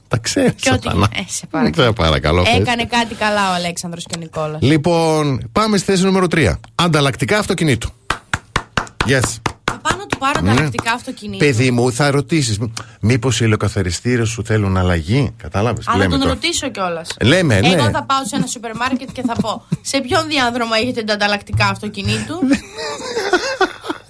[0.08, 0.54] Τα ξέρεις.
[0.62, 0.88] Και ό,τι.
[0.88, 1.86] Ε, σε παρακαλώ.
[1.86, 2.42] Σε παρακαλώ.
[2.44, 2.54] πες.
[2.54, 4.62] Έκανε κάτι καλά ο Αλέξανδρος και ο Νικόλας.
[4.62, 6.54] Λοιπόν, πάμε στη θέση νούμερο 3.
[6.76, 7.90] Ανταλλακτικά αυτοκινήτου.
[9.08, 9.20] Yes.
[9.64, 10.52] Θα πάω να του πάρω Ναι.
[10.52, 11.46] ανταλλακτικά αυτοκινήτου.
[11.46, 12.58] Παιδί μου, θα ρωτήσεις,
[13.02, 15.88] Μήπως οι ηλιοκαθαριστήρε σου θέλουν αλλαγή; Κατάλαβες.
[15.88, 17.10] Α, να τον ρωτήσω κιόλας.
[17.22, 17.68] Λέμε, ναι.
[17.68, 21.14] Εγώ θα πάω σε ένα σούπερ μάρκετ και θα πω Σε ποιον διάδρομο έχετε τα
[21.14, 22.40] ανταλλακτικά αυτοκινήτου;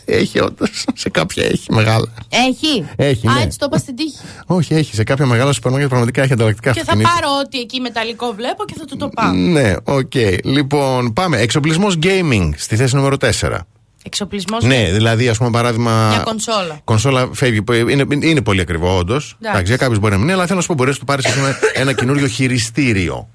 [0.05, 0.85] Έχει όντως.
[0.95, 2.05] Σε κάποια έχει μεγάλα.
[2.29, 3.41] Έχει; Έχει, Α, ναι.
[3.41, 4.17] έτσι το είπα στην τύχη.
[4.45, 4.95] Όχι, έχει.
[4.95, 7.13] Σε κάποια μεγάλα σούπερ μάρκετ πραγματικά έχει ανταλλακτικά Και θα αυτοκινήτου.
[7.21, 9.31] πάρω ό,τι εκεί μεταλλικό βλέπω και θα του το πάω.
[9.31, 10.13] Ναι, οκ.
[10.43, 11.37] Λοιπόν, πάμε.
[11.37, 13.57] Εξοπλισμός gaming στη θέση νούμερο 4.
[14.03, 14.63] Εξοπλισμός.
[14.63, 16.07] Ναι, δηλαδή, ας πούμε, παράδειγμα.
[16.07, 16.79] Μια κονσόλα.
[16.83, 17.61] Κονσόλα φεύγει.
[17.61, 19.37] που Είναι, είναι πολύ ακριβό, όντως.
[19.41, 21.05] Εντάξει, για κάποιους μπορεί να μην είναι, αλλά θέλω να σου πω: μπορείς να του
[21.05, 21.25] πάρεις
[21.73, 23.27] ένα καινούριο χειριστήριο.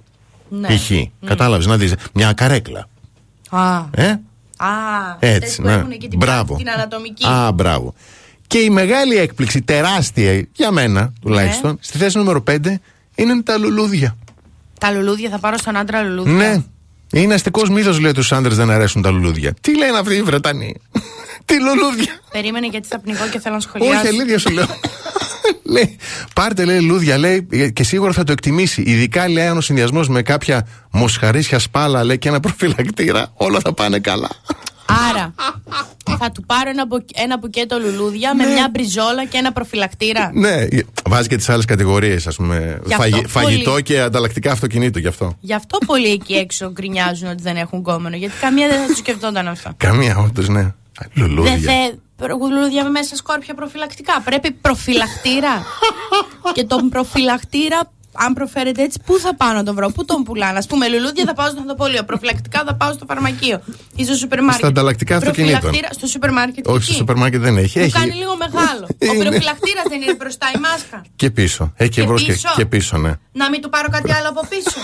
[0.48, 0.68] Ναι.
[0.68, 0.90] Π.χ.
[1.26, 1.94] Κατάλαβες να δεις.
[2.14, 2.88] Μια καρέκλα.
[3.50, 4.20] Α, Ε;
[4.64, 5.72] Α Έτσι, αυτές που ναι.
[5.72, 6.56] έχουν εκεί την, Μπράβο.
[6.56, 7.26] την ανατομική.
[7.26, 7.94] Α, μπράβο.
[8.46, 12.56] Και η μεγάλη έκπληξη, τεράστια για μένα τουλάχιστον, στη θέση νούμερο 5
[13.14, 14.16] είναι τα λουλούδια.
[14.80, 16.62] Τα λουλούδια θα πάρω στον άντρα λουλούδια; Ναι.
[17.12, 19.54] Είναι αστικός μύθος, λέει, τους άντρες δεν αρέσουν τα λουλούδια.
[19.60, 20.76] Τι λένε αυτοί οι Βρετανοί;
[21.44, 23.98] Τι λουλούδια; Περίμενε γιατί θα πνιγώ και θέλω να σχολιάσω.
[23.98, 24.66] Όχι, αλήθεια σου λέω.
[25.74, 25.96] λέει,
[26.34, 28.82] πάρτε λέει λουλούδια, λέει, και σίγουρα θα το εκτιμήσει.
[28.86, 33.72] Ειδικά λέει, αν ο συνδυασμός με κάποια μοσχαρίσια σπάλα, λέει, και ένα προφυλακτήρα, όλα θα
[33.74, 34.28] πάνε καλά.
[35.10, 35.34] Άρα,
[36.18, 40.30] θα του πάρω ένα, μπο- ένα μπουκέτο λουλούδια με μια μπριζόλα και ένα προφυλακτήρα.
[40.34, 40.66] ναι,
[41.08, 42.80] βάζει και τις άλλες κατηγορίες, ας πούμε.
[42.84, 43.28] Γι' αυτό φαγη- πολύ.
[43.28, 45.36] φαγητό και ανταλλακτικά αυτοκινήτου, γι' αυτό.
[45.40, 48.16] Γι' αυτό πολλοί εκεί έξω γκρινιάζουν ότι δεν έχουν κόμενο.
[48.16, 49.74] Γιατί καμία δεν θα τους σκεφτόταν αυτά.
[49.76, 50.72] Καμία, όντως, ναι.
[51.14, 51.50] Λουλούδια.
[51.56, 51.96] Δεν θε-
[52.28, 54.20] λουλούδια με μέσα σκόρπια προφυλακτικά.
[54.24, 55.64] Πρέπει προφυλακτήρα.
[56.56, 57.80] και τον προφυλακτήρα,
[58.12, 61.24] αν προφέρεται έτσι, πού θα πάω να τον βρω, πού τον πουλάνε; Ας πούμε, λουλούδια
[61.26, 62.02] θα πάω στο ανθοπωλείο.
[62.04, 63.60] Προφυλακτικά θα πάω στο φαρμακείο
[63.96, 64.58] ή στο σούπερ μάρκετ.
[64.58, 65.60] Στα ανταλλακτικά αυτοκινήτων.
[65.60, 66.66] Προφυλακτήρα στο σούπερ μάρκετ.
[66.66, 66.84] Όχι, εκεί.
[66.84, 67.78] στο σούπερ μάρκετ δεν έχει.
[67.78, 68.86] Μου έχει κάνει λίγο μεγάλο.
[69.10, 69.24] Ο Είναι.
[69.24, 71.04] προφυλακτήρας δεν είναι μπροστά η μάσκα.
[71.16, 71.72] Και πίσω.
[71.76, 72.48] Έχει και, Και μπρος και, πίσω.
[72.56, 73.12] και πίσω, ναι.
[73.32, 74.78] Να μην του πάρω κάτι άλλο από πίσω.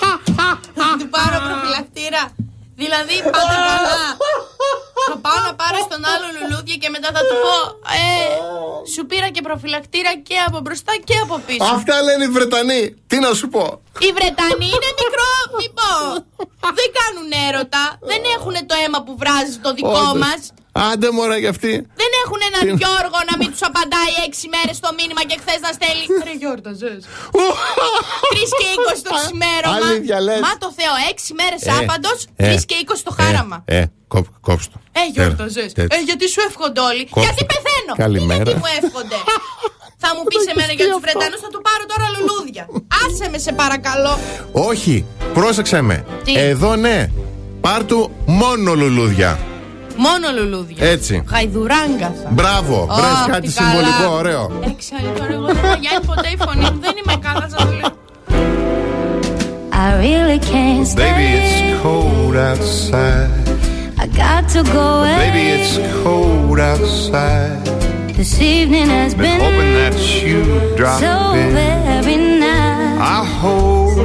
[0.80, 2.22] να του πάρω προφυλακτήρα.
[2.82, 3.98] Δηλαδή πάτε καλά.
[5.10, 7.56] θα πάω να πάρω στον άλλο λουλούδια και μετά θα του πω
[8.00, 8.04] ε,
[8.92, 11.70] σου πήρα και προφυλακτήρα και από μπροστά και από πίσω.
[11.78, 12.82] Αυτά λένε οι Βρετανοί.
[13.10, 13.64] Τι να σου πω.
[14.04, 15.92] Οι Βρετανοί είναι μικρό, μη πω.
[16.78, 17.84] Δεν κάνουν έρωτα.
[18.10, 20.42] Δεν έχουν το αίμα που βράζει το δικό Όντως.
[20.74, 21.72] Μας Άντε μωρά για αυτή.
[22.02, 25.60] Δεν έχουν έναν Τι- Γιώργο να μην τους απαντάει έξι μέρες το μήνυμα και χθες
[25.66, 26.04] να στέλνει.
[26.28, 26.92] Ρε γιόρταζε.
[28.32, 29.76] Τρεις και 20 το ξημέρωμα.
[29.76, 30.40] Αλήθεια λες.
[30.46, 33.56] Μα το Θεό, έξι μέρες Ε, άπαντος, ε, τρεις και 20 το χάραμα.
[33.64, 34.78] Ε, ε κόψ, κόψ το.
[35.00, 35.64] Ε, γιόρταζε.
[35.76, 35.92] Τέλος.
[35.96, 37.02] Ε, γιατί σου εύχονται όλοι.
[37.14, 37.26] Κόψτε.
[37.26, 37.92] Γιατί πεθαίνω.
[38.04, 38.48] Καλημέρα.
[38.48, 39.18] Γιατί μου εύχονται.
[40.02, 42.64] θα μου πεις εμένα για τους Βρετανούς, θα του πάρω τώρα λουλούδια.
[43.02, 44.14] Άσε με, σε παρακαλώ.
[44.70, 44.94] Όχι,
[45.36, 45.96] πρόσεξε με.
[46.24, 46.96] Τι; Εδώ ναι.
[47.60, 49.38] Πάρ του μόνο λουλούδια.
[50.06, 50.86] Μόνο λουλούδια.
[50.86, 51.22] Έτσι.
[51.30, 52.28] Γαϊδουράγκαθα.
[52.30, 53.68] Μπράβο, Ω, βρες τι κάτι καλά.
[53.70, 54.50] συμβολικό, ωραίο.
[54.70, 56.78] Έξι τώρα εγώ δεν θα γιάνει ποτέ η φωνή μου.
[56.80, 57.88] Δεν είμαι καλά, σας το λέω.
[59.86, 61.00] I really can't stay.
[61.06, 63.48] Baby, it's cold outside.
[64.02, 65.16] I got to go away.
[65.24, 65.72] Baby, it's
[66.02, 67.64] cold outside.
[68.18, 71.48] This evening has Been been hoping that you'd drop so in.
[71.60, 72.98] very nice.
[73.16, 73.18] I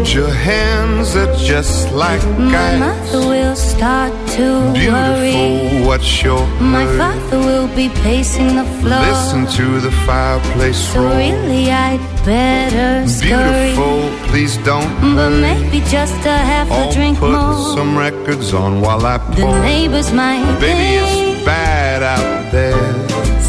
[0.06, 2.80] hold your hands, they're just like My ice.
[2.80, 4.44] mother will start to
[4.74, 5.32] worry.
[5.32, 6.98] Beautiful, what's your My hurry?
[6.98, 9.00] father will be pacing the floor.
[9.02, 11.18] Listen to the fireplace So roar.
[11.18, 13.74] really, I'd better scurry.
[13.74, 15.42] Beautiful, please don't But hurry.
[15.42, 17.76] maybe just a half a I'll drink put more.
[17.76, 19.54] some records on while I pour.
[19.54, 22.78] The neighbors might Baby, it's bad out there.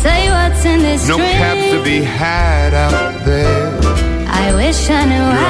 [0.02, 1.32] say what's in this No drink.
[1.38, 3.66] cab to be had out there.
[4.44, 5.48] I wish I knew Your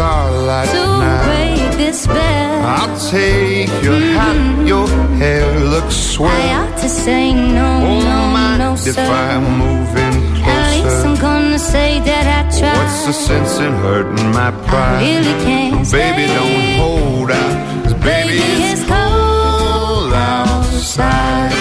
[0.00, 1.24] starlight to now.
[1.28, 2.58] break this spell.
[2.76, 4.16] I'll take your mm-hmm.
[4.18, 4.86] hat, your
[5.20, 5.44] hair
[5.74, 6.30] looks swell.
[6.30, 9.04] I ought to say no, Oh, no, mind no, if sir.
[9.04, 10.56] I'm moving closer.
[10.56, 12.76] At least I'm gonna say that I tried.
[12.78, 15.02] What's the sense in hurting my pride?
[15.02, 16.38] I really can't oh, Baby, stay.
[16.38, 17.54] don't hold out.
[17.82, 21.52] 'cause baby, Baby, it's it's cold outside.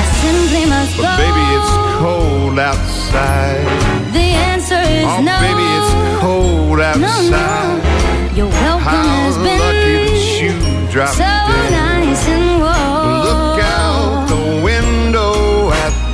[0.00, 1.12] I simply must But go.
[1.24, 3.66] baby, it's cold outside.
[5.02, 5.34] Is Oh, no.
[5.42, 7.30] baby, it's cold no, outside.
[8.30, 8.36] no.
[8.36, 11.41] Your welcome How has been lucky that you dropped so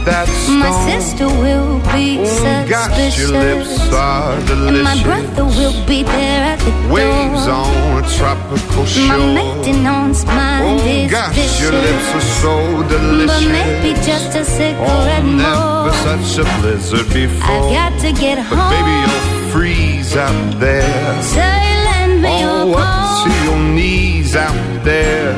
[0.08, 0.58] that storm.
[0.60, 3.92] My sister will be Oh gosh, your lips suspicious.
[3.92, 7.54] are And my brother will be there at the Waves door.
[7.54, 9.32] on a tropical My shore.
[9.40, 11.60] maintenance mind Oh is gosh, vicious.
[11.62, 12.54] your lips are so
[13.30, 15.92] But maybe just a cigarette Oh, never more.
[16.08, 17.68] such a blizzard before.
[17.68, 18.70] I got to get But home.
[18.74, 21.22] baby, you'll freeze out there.
[21.22, 21.40] So
[21.88, 23.24] lend me oh, your Oh, up coat.
[23.24, 25.32] to your knees out there.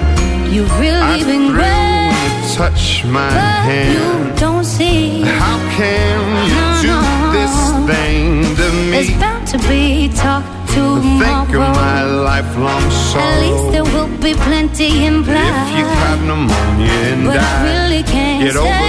[0.55, 3.93] You've really I been great, touch my but hand.
[3.95, 5.23] you don't see.
[5.43, 6.17] How can
[6.49, 7.33] you No, do no.
[7.37, 7.55] this
[7.91, 8.25] thing
[8.57, 9.21] to There's me?
[9.23, 11.75] bound to be talk Think of tomorrow.
[11.75, 12.85] my lifelong
[13.25, 15.55] At least there will be plenty implied.
[15.63, 18.80] If you caught pneumonia and but I really can't get over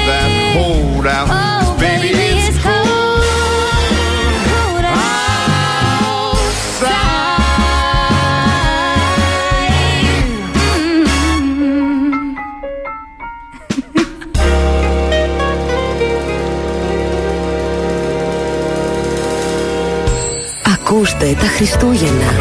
[21.23, 22.31] είπε τα Χριστούγεννα.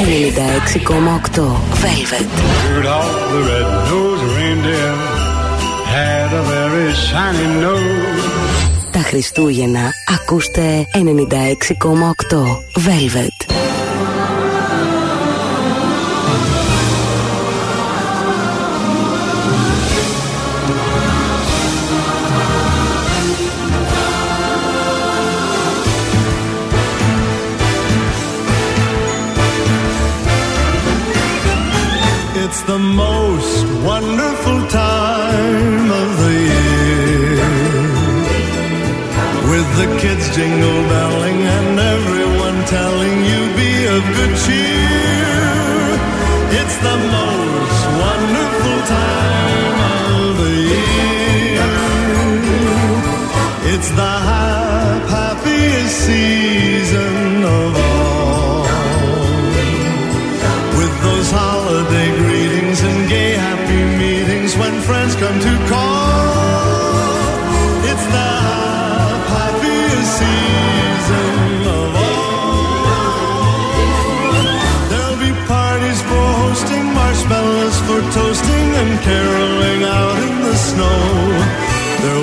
[0.00, 0.42] Ελληνικά
[1.34, 1.42] 6,8
[8.92, 9.90] Τα Χριστούγεννα
[10.20, 11.00] ακούστε 96,8
[12.74, 13.55] Velvet.
[46.78, 49.78] It's the most wonderful time
[50.12, 51.72] of the year.
[53.72, 58.62] It's the hap- happiest season of all.
[60.76, 65.85] With those holiday greetings and gay happy meetings when friends come to call.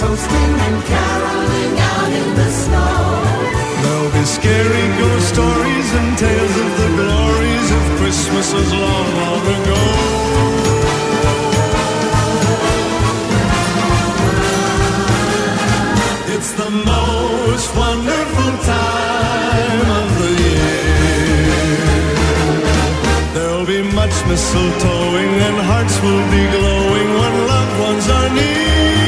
[0.00, 2.94] toasting and caroling out in the snow.
[3.82, 9.82] There'll be scary ghost stories and tales of the glories of Christmases long, long ago.
[16.34, 21.78] It's the most wonderful time of the year.
[23.34, 29.07] There'll be much mistletoeing and hearts will be glowing when loved ones are near.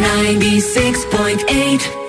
[0.00, 1.99] 96.8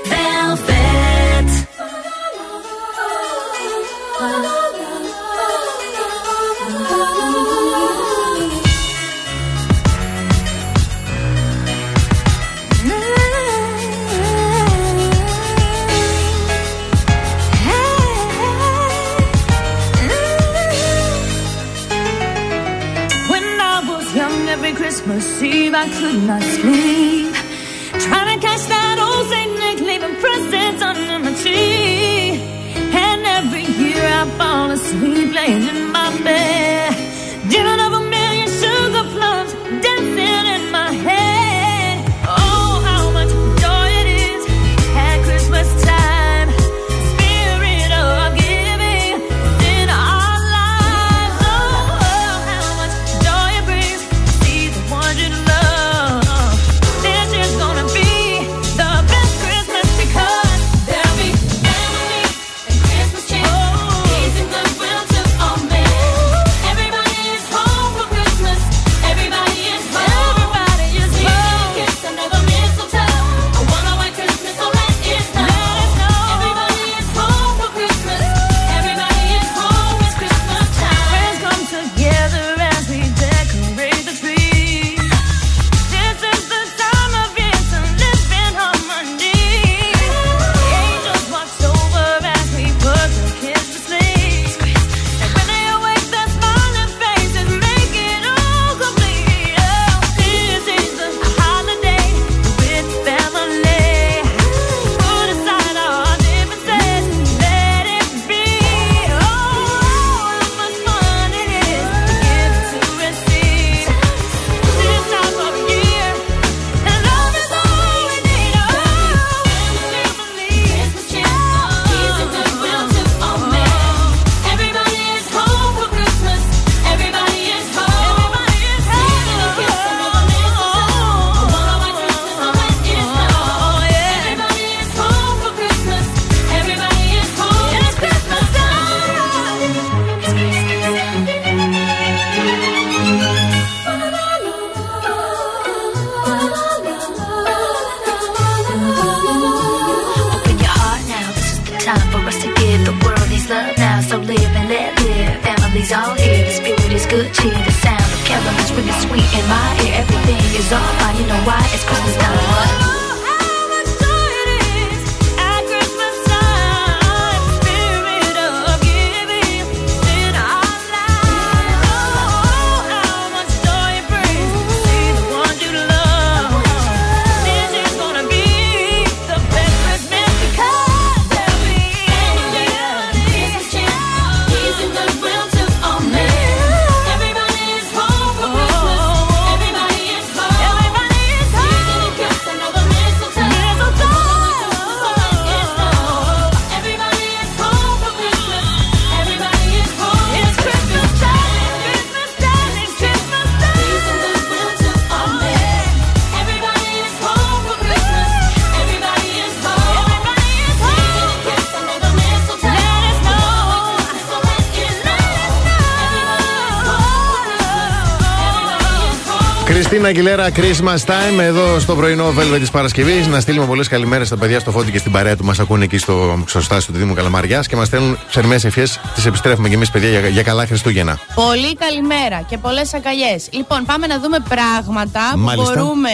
[220.11, 223.27] Αγγιλέρα, Christmas time εδώ στο πρωινό Βέλβε της Παρασκευής.
[223.27, 225.45] Να στείλουμε πολλές καλημέρες στα παιδιά στο φώτι και στην παρέα του.
[225.45, 228.99] Μας ακούνε εκεί στο ξοστάσιο του Δήμου Καλαμαριάς και μας στέλνουν ψερμέ ευχές.
[229.15, 231.19] Τις επιστρέφουμε κι εμείς, παιδιά, για, για, καλά Χριστούγεννα.
[231.35, 233.47] Πολύ καλημέρα και πολλές αγκαλιές.
[233.51, 235.73] Λοιπόν, πάμε να δούμε πράγματα Μάλιστα.
[235.73, 236.09] που μπορούμε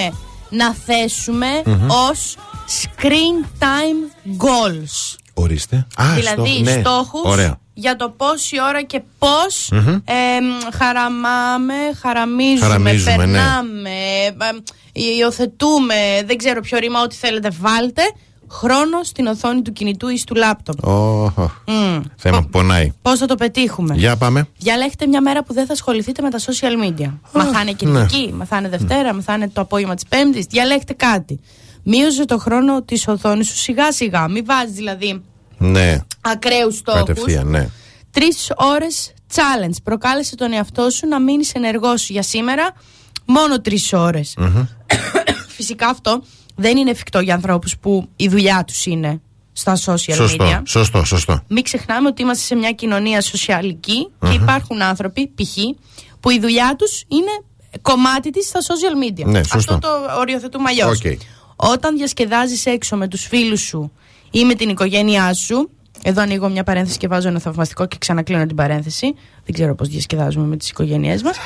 [0.49, 2.09] να θέσουμε mm-hmm.
[2.09, 2.35] ως
[2.81, 5.15] screen time goals.
[5.33, 5.87] Ορίστε.
[6.15, 6.71] Δηλαδή, ναι.
[6.71, 7.35] στόχους
[7.79, 10.01] για το πόση ώρα και πώς mm-hmm.
[10.05, 10.13] ε,
[10.77, 13.17] χαραμάμε, χαραμίζουμε, χαραμίζουμε ναι.
[13.17, 13.76] περνάμε
[15.17, 15.95] υιοθετούμε,
[16.25, 18.01] δεν ξέρω ποιο ρήμα, ό,τι θέλετε βάλτε,
[18.51, 20.75] χρόνο στην οθόνη του κινητού ή του λάπτοπ.
[20.81, 21.25] Oh,
[21.65, 22.01] mm.
[22.15, 22.93] Θέμα που πονάει.
[23.01, 24.47] Πώς θα το πετύχουμε; Για πάμε.
[24.57, 27.05] Διαλέγετε μια μέρα που δεν θα ασχοληθείτε με τα social media.
[27.05, 28.37] Oh, μαθάνε Κυριακή, ναι.
[28.37, 29.15] μαθάνε Δευτέρα, mm.
[29.15, 30.45] μαθάνε το απόγευμα της Πέμπτης.
[30.45, 31.39] Διαλέγετε κάτι.
[31.83, 34.27] Μείωσε το χρόνο της οθόνης σου σιγά σιγά.
[34.27, 35.21] Μην βάζεις δηλαδή
[35.57, 35.97] ναι.
[36.21, 37.03] ακραίους στόχους.
[37.03, 37.69] Κατευθείαν, ναι.
[38.11, 39.75] Τρεις ώρες challenge.
[39.83, 42.73] Προκάλεσε τον εαυτό σου να μείνεις ενεργός για σήμερα
[43.27, 44.37] μόνο τρεις ώρες.
[45.57, 46.23] Φυσικά αυτό
[46.55, 49.21] δεν είναι εφικτό για ανθρώπους που η δουλειά τους είναι
[49.53, 50.61] στα social Σωστό, media.
[50.65, 51.43] σωστό, σωστό.
[51.47, 55.57] Μην ξεχνάμε ότι είμαστε σε μια κοινωνία σοσιαλική και υπάρχουν άνθρωποι, π.χ.,
[56.19, 57.31] που η δουλειά τους είναι
[57.81, 59.25] κομμάτι της στα social media.
[59.25, 59.73] Ναι, σωστό.
[59.73, 60.99] Αυτό το οριοθετούμε αλλιώς.
[60.99, 61.19] Οκ.
[61.55, 63.91] Όταν διασκεδάζεις έξω με τους φίλους σου
[64.31, 65.69] ή με την οικογένειά σου,
[66.03, 69.13] εδώ ανοίγω μια παρένθεση και βάζω ένα θαυμαστικό και ξανακλίνω την παρένθεση.
[69.45, 71.37] Δεν ξέρω πώς διασκεδάζουμε με τις οικογένειές μας.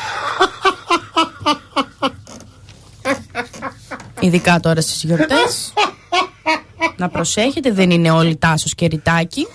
[4.20, 5.74] Ειδικά τώρα στις γιορτές.
[6.98, 9.48] Να προσέχετε, δεν είναι όλοι τάσος και ρητάκι.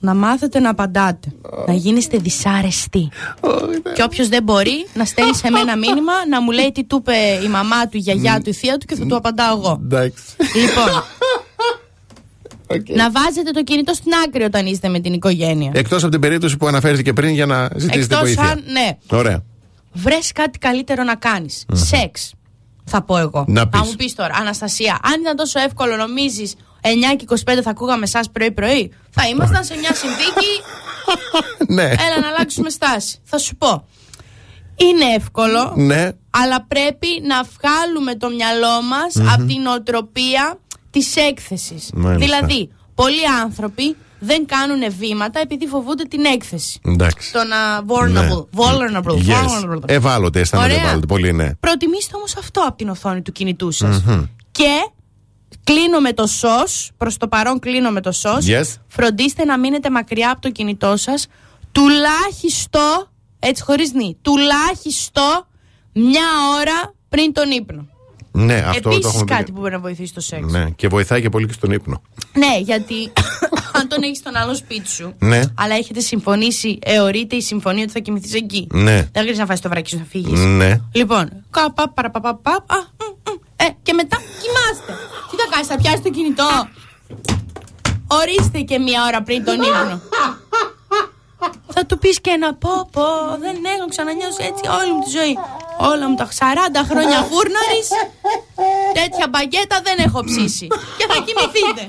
[0.00, 1.32] Να μάθετε να απαντάτε.
[1.66, 3.08] Να γίνεστε δυσάρεστοι.
[3.94, 7.44] Και όποιος δεν μπορεί, να στέλνει σε μένα μήνυμα να μου λέει τι του είπε
[7.44, 9.80] η μαμά του, η γιαγιά του, η θεία του και θα του απαντάω εγώ.
[9.82, 10.22] Εντάξει.
[10.54, 11.02] Λοιπόν.
[12.96, 15.70] Να βάζετε το κινητό στην άκρη όταν είστε με την οικογένεια.
[15.74, 18.42] Εκτός από την περίπτωση που αναφέρθηκε πριν για να ζητήσετε Εκτός βοήθεια.
[18.42, 19.42] αν, ναι, Ωραία.
[19.92, 21.64] Βρες κάτι καλύτερο να κάνεις.
[21.72, 22.32] Σεξ.
[22.84, 23.44] Θα πω εγώ.
[23.48, 23.80] Να Θα πεις.
[23.80, 28.30] μου πεις τώρα, Αναστασία, αν ήταν τόσο εύκολο, νομίζεις 9 και 25 θα ακούγαμε εσάς
[28.30, 30.52] πρωί-πρωί; Θα ήμασταν σε μια συνθήκη.
[31.74, 31.82] Ναι.
[31.82, 33.18] Έλα να αλλάξουμε στάση.
[33.24, 33.86] Θα σου πω.
[34.76, 36.10] Είναι εύκολο, Ναι.
[36.30, 39.28] αλλά πρέπει να βγάλουμε το μυαλό μας Μμμ.
[39.28, 40.58] από την οτροπία
[40.90, 41.90] της έκθεσης.
[41.94, 42.24] Μάλιστα.
[42.38, 46.80] Δηλαδή, πολλοί άνθρωποι δεν κάνουν βήματα επειδή φοβούνται την έκθεση.
[46.84, 47.32] Εντάξει.
[47.32, 47.56] Το να
[47.86, 48.44] vulnerable.
[48.56, 49.24] Vulnerable.
[49.24, 49.34] Ναι.
[49.34, 49.46] Yes.
[49.74, 49.82] vulnerable.
[49.88, 50.84] Ευάλωτε, αισθάνονται Ωραία.
[50.84, 51.54] ευάλωτοι πολύ, ναι.
[51.54, 54.02] Προτιμήστε όμως αυτό από την οθόνη του κινητού σας.
[54.02, 54.22] Μμμ.
[54.50, 54.90] Και
[55.64, 58.46] κλείνω με το σως, προς το παρόν κλείνω με το σως.
[58.48, 58.64] Yes.
[58.88, 61.26] Φροντίστε να μείνετε μακριά από το κινητό σας
[61.72, 65.46] τουλάχιστον, έτσι χωρίς νη, τουλάχιστον
[65.92, 66.26] μια
[66.60, 67.86] ώρα πριν τον ύπνο.
[68.32, 69.32] Ναι, αυτό το Επίσης έχουμε πει.
[69.32, 70.52] κάτι που μπορεί να βοηθήσει το σεξ.
[70.52, 72.02] Ναι, και βοηθάει και πολύ και στον ύπνο.
[72.32, 72.94] Ναι, γιατί
[73.54, 73.59] αν
[73.90, 75.40] τον έχεις στον άλλο σπίτι σου, Ναι.
[75.54, 78.66] αλλά έχετε συμφωνήσει, εωρείται η συμφωνία ότι θα κοιμηθείς εκεί.
[78.72, 78.92] Ναι.
[78.94, 80.40] Δεν χρειάζεται να φάσει το βράκι σου να φύγεις.
[80.40, 80.80] Ναι.
[80.92, 84.92] Λοιπόν, καπα, παραπαπαπα, α, μ, μ, ε, και μετά κοιμάστε.
[85.30, 86.48] Τι θα κάνεις, θα πιάσεις το κινητό;
[88.06, 90.00] Ορίστε και μία ώρα πριν τον ύπνο.
[91.74, 93.02] θα του πεις και ένα πω, πω,
[93.40, 95.34] δεν έχω ξανανιώσει έτσι όλη μου τη ζωή.
[95.90, 97.88] Όλα μου τα 40 χρόνια φούρναρης
[98.98, 100.66] Τέτοια μπαγκέτα δεν έχω ψήσει
[100.98, 101.82] Και θα κοιμηθείτε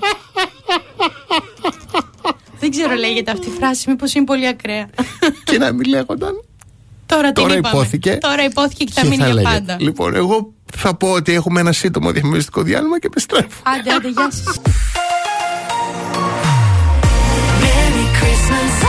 [2.59, 4.89] Δεν ξέρω λέγεται αυτή η φράση Μήπως είναι πολύ ακραία
[5.43, 6.43] Και να μην λέγονταν.
[7.05, 7.75] Τώρα, την Τώρα είπαμε.
[7.77, 8.17] υπόθηκε.
[8.21, 9.53] Τώρα υπόθηκε και θα Και μείνει θα για λέγεται.
[9.53, 13.61] πάντα Λοιπόν, εγώ θα πω ότι έχουμε ένα σύντομο διαφημιστικό διάλειμμα και επιστρέφω.
[13.63, 14.55] Άντε, άντε, γεια σας
[17.61, 18.85] Merry Christmas.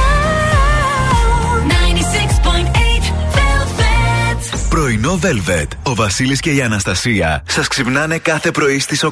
[1.68, 4.68] 96.8 Velvet.
[4.68, 5.66] Πρωινό Velvet.
[5.82, 9.10] Ο Βασίλης και η Αναστασία σας ξυπνάνε κάθε πρωί στις 8.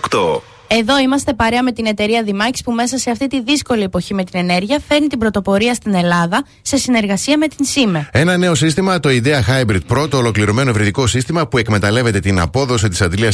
[0.73, 4.25] Εδώ είμαστε παρέα με την εταιρεία Δημάκης που μέσα σε αυτή τη δύσκολη εποχή με
[4.25, 8.09] την ενέργεια φέρνει την πρωτοπορία στην Ελλάδα σε συνεργασία με την ΣΥΜΕ.
[8.13, 12.89] Ένα νέο σύστημα, το IDEA Hybrid Pro, το ολοκληρωμένο ευρυδικό σύστημα που εκμεταλλεύεται την απόδοση
[12.89, 13.31] της αντιλία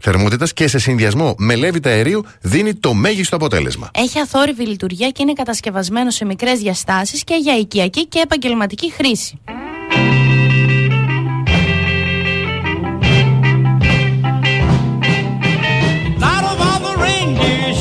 [0.00, 3.90] θερμότητας και σε συνδυασμό με λέβητα αερίου δίνει το μέγιστο αποτέλεσμα.
[3.94, 9.40] Έχει αθόρυβη λειτουργία και είναι κατασκευασμένο σε μικρές διαστάσεις και για οικιακή και επαγγελματική χρήση.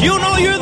[0.02, 0.57] You know you're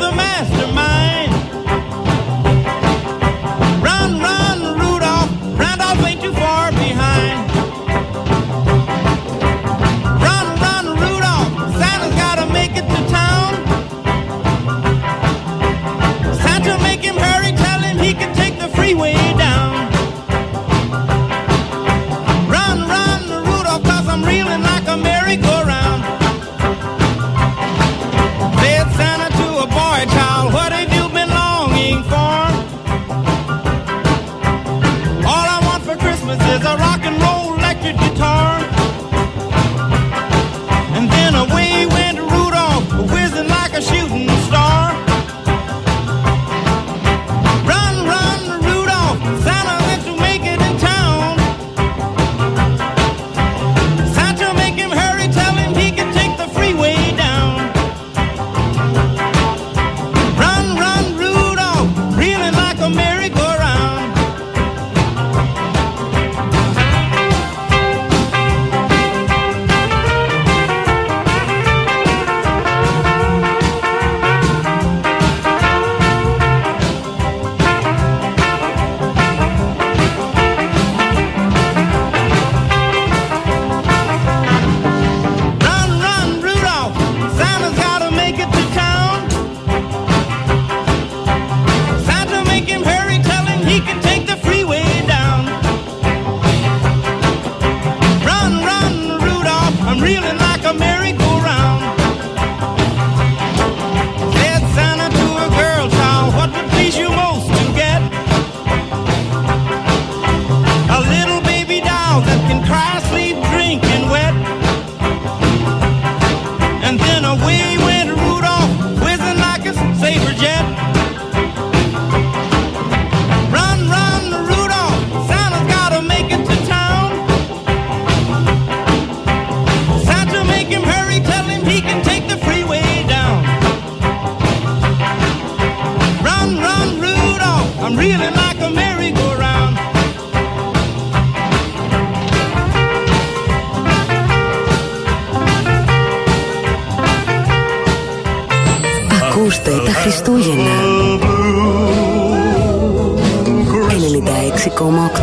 [149.46, 150.70] Ακούστε τα Χριστούγεννα.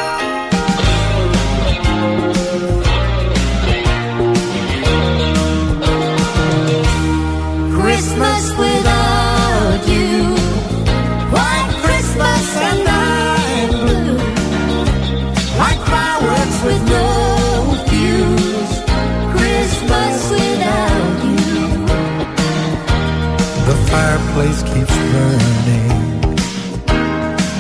[25.14, 25.92] burning,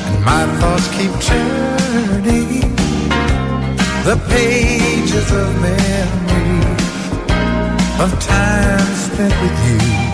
[0.09, 2.75] and my thoughts keep turning
[4.09, 6.83] the pages of memories
[8.03, 10.12] of time spent with you.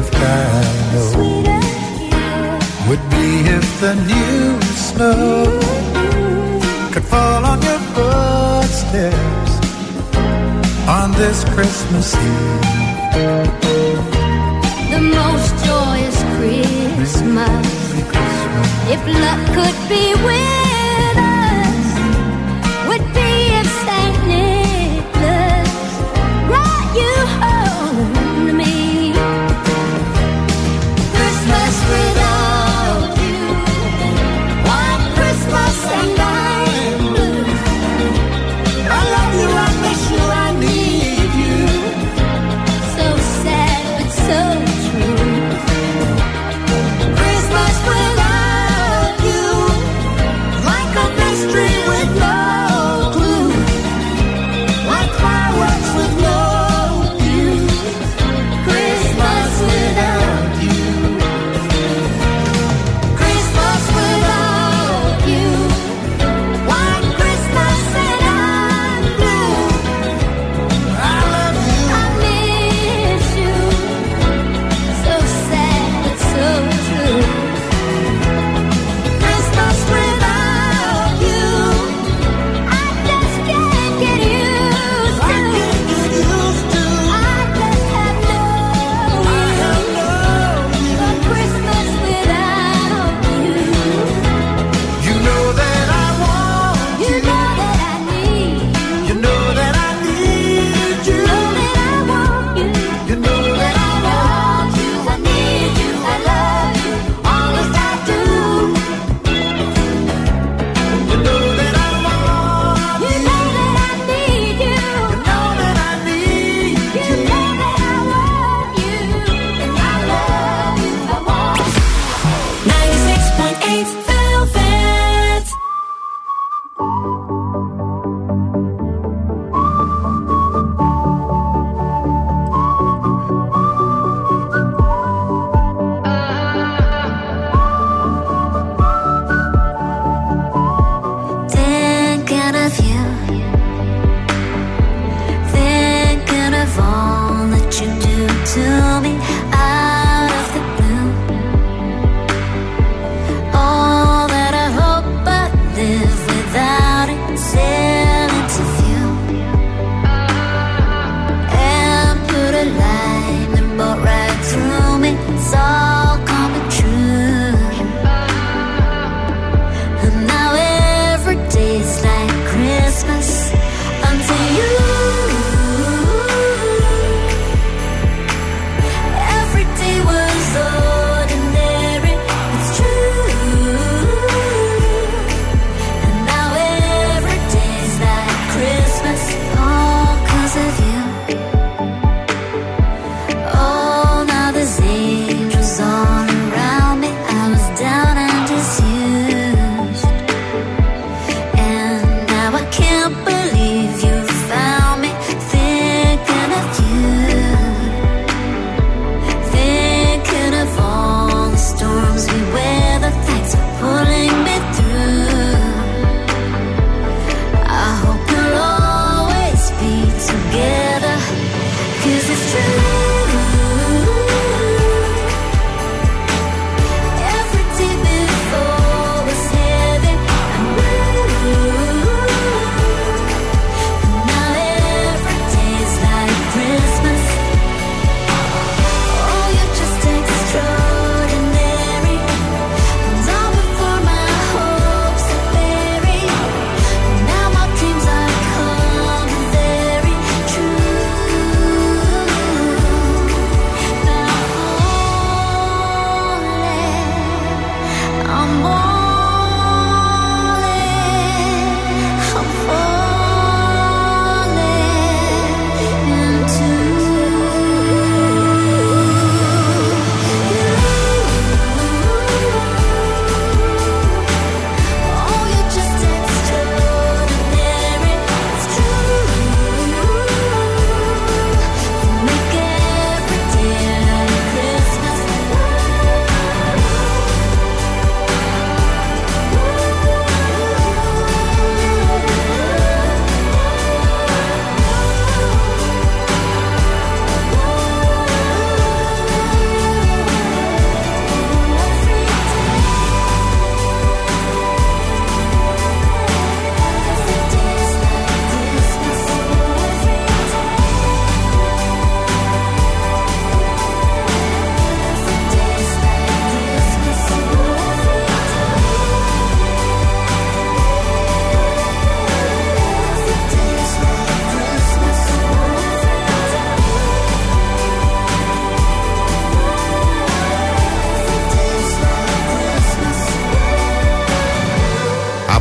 [0.00, 0.04] I
[0.92, 1.42] know
[2.88, 5.44] would be if the new snow
[6.92, 9.52] could fall on your footsteps
[10.88, 12.60] on this Christmas Eve.
[14.94, 17.66] The most joyous Christmas,
[18.94, 21.37] if luck could be with us.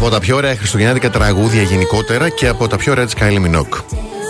[0.08, 3.74] Από τα πιο ωραία χριστουγεννιάτικα τραγούδια γενικότερα και από τα πιο ωραία της Κάιλι Μινόκ.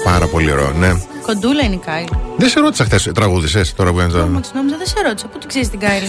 [0.03, 0.91] Πάρα πολύ ωραίο, ναι.
[1.21, 2.07] Κοντούλα είναι η Κάιλι.
[2.37, 4.13] Δεν σε ρώτησα χθες, τραγούδισες τώρα που είναι.
[4.13, 5.27] Μα νόμιζα δεν σε ρώτησα.
[5.27, 6.03] Πού την ξέρεις την Κάιλι.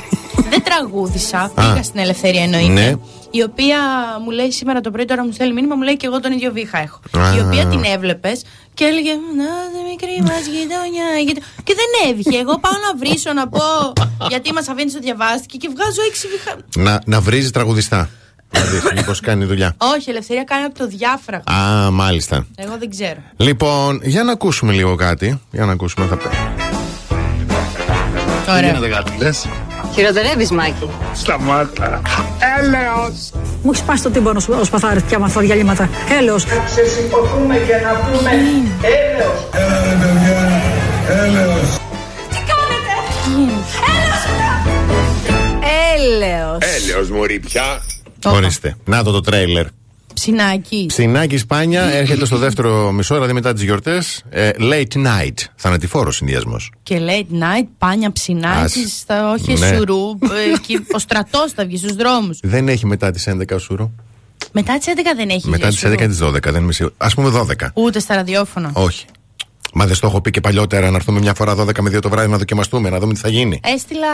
[0.50, 1.50] δεν τραγούδησα.
[1.54, 2.72] Πήγα στην Ελευθερία εννοείται.
[2.72, 2.94] Ναι.
[3.30, 3.78] Η οποία
[4.24, 6.52] μου λέει σήμερα το πρωί, τώρα μου στέλνει μήνυμα, μου λέει και εγώ τον ίδιο
[6.52, 7.00] βήχα έχω.
[7.18, 7.36] Α.
[7.36, 8.44] Η οποία την έβλεπες
[8.74, 11.08] και έλεγε Να, δε μικρή μας γειτονιά.
[11.26, 11.42] γειτο-».
[11.64, 12.38] Και δεν έβγαινε.
[12.38, 13.62] Εγώ πάω να βρίσω να πω
[14.28, 16.56] γιατί μας αφήνει το διαβάστηκε και βγάζω έξι βήχα.
[16.76, 18.10] Να, να βρίζει τραγουδιστά.
[19.04, 19.74] Δηλαδή, μήπω κάνει δουλειά.
[19.96, 21.52] Όχι, ελευθερία κάνει από το διάφραγμα.
[21.52, 22.46] Α, μάλιστα.
[22.56, 23.20] Εγώ δεν ξέρω.
[23.36, 25.40] Λοιπόν, για να ακούσουμε λίγο κάτι.
[25.50, 26.24] Για να ακούσουμε, θα πει.
[28.48, 28.72] Ωραία.
[28.72, 29.46] κάτι, λες;
[29.94, 30.88] Χειροτερεύεις, Μάκη.
[31.14, 32.00] Σταμάτα.
[32.58, 33.30] Έλεος.
[33.62, 35.88] Μου έχεις σπάσει το τύμπανο σου ο σπαθάρι πια με αυτά τα διαλύματα.
[36.18, 36.46] Έλεος.
[36.46, 38.30] Να ξεσηκωθούμε και να πούμε
[38.80, 39.38] έλεος.
[39.52, 40.62] Έλα ρε παιδιά,
[41.08, 41.78] έλεος.
[42.30, 42.94] Τι κάνετε!
[45.94, 46.58] Έλεος.
[46.60, 47.82] Έλεος μωρή πια.
[48.32, 48.76] Ορίστε.
[48.84, 49.66] Να το το τρέιλερ.
[50.14, 50.84] Ψινάκι.
[50.88, 54.22] Ψινάκι Σπάνια έρχεται στο δεύτερο μισό, δηλαδή μετά τις γιορτές.
[54.58, 55.34] late night.
[55.56, 56.72] Θανατηφόρος συνδυασμός.
[56.82, 58.98] Και late night, πάνια ψινάκι, Ας.
[59.00, 59.66] στα όχι Ναι.
[59.76, 60.10] σουρού.
[60.10, 62.38] ε, και ο στρατός θα βγει στους δρόμους.
[62.42, 63.90] Δεν έχει μετά τις 11 σούρο.
[64.52, 65.48] Μετά τις 11 δεν έχει.
[65.48, 65.92] Μετά τις σουρού.
[65.92, 66.52] 11 τις 12.
[66.52, 66.94] Δεν είμαι σίγουρο.
[66.98, 67.70] Α πούμε 12.
[67.74, 68.70] Ούτε στα ραδιόφωνα.
[68.72, 69.04] Όχι.
[69.76, 72.08] Μα δεν στο έχω πει και παλιότερα να έρθουμε μια φορά 12 με 2 το
[72.08, 73.60] βράδυ να δοκιμαστούμε, να δούμε τι θα γίνει.
[73.64, 74.06] Έστειλα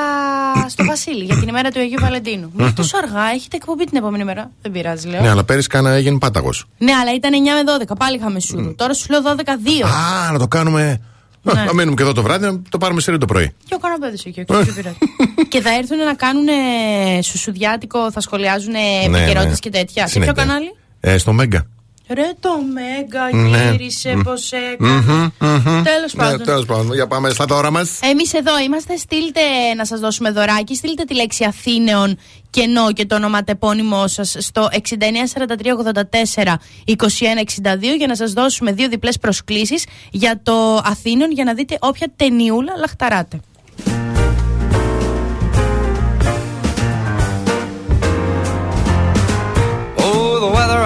[0.68, 2.50] στο Βασίλη για την ημέρα του Αγίου Βαλεντίνου.
[2.54, 4.50] Μου λέει τόσο αργά, έχετε εκπομπή την επόμενη μέρα.
[4.62, 5.20] Δεν πειράζει, λέω.
[5.20, 6.64] Ναι, αλλά πέρυσι κάνα έγινε πάταγος.
[6.78, 7.36] Ναι, αλλά ήταν 9
[7.84, 7.96] με 12.
[7.98, 8.74] Πάλι είχαμε σουρού.
[8.74, 9.86] Τώρα σου λέω 12-2.
[10.28, 11.00] Α, να το κάνουμε.
[11.42, 11.52] Ναι.
[11.64, 13.54] Να μένουμε και εδώ το βράδυ, να το πάρουμε σε το πρωί.
[13.68, 14.64] Και ο καναπέδε εκεί έξω.
[14.64, 14.96] δεν πειράζει.
[15.48, 16.46] και θα έρθουν να κάνουν
[17.22, 19.54] σουσουδιάτικο, θα σχολιάζουν Ναι, επικαιρότητες ναι.
[19.60, 20.02] και τέτοια.
[20.06, 20.32] Σε Συνέχεια.
[20.34, 21.66] ποιο κανάλι; Ε, στο Μέγκα.
[22.14, 23.70] Ρε το Μέγκα Ναι.
[23.70, 24.20] γύρισε Μμ.
[24.22, 24.32] πώ
[24.72, 25.32] έκανε.
[25.82, 26.38] Τέλος πάντων.
[26.38, 26.94] Ναι, τέλος πάντων.
[26.94, 27.98] Για πάμε στα δώρα μας.
[28.02, 28.96] Εμείς εδώ είμαστε.
[28.96, 29.40] Στείλτε
[29.76, 30.74] να σας δώσουμε δωράκι.
[30.74, 32.18] Στείλτε τη λέξη Αθήνεων
[32.50, 39.84] κενό και το ονοματεπώνυμό σας στο 694384 2162 για να σας δώσουμε δύο διπλές προσκλήσεις
[40.10, 43.40] για το Αθήνεων για να δείτε όποια ταινιούλα λαχταράτε.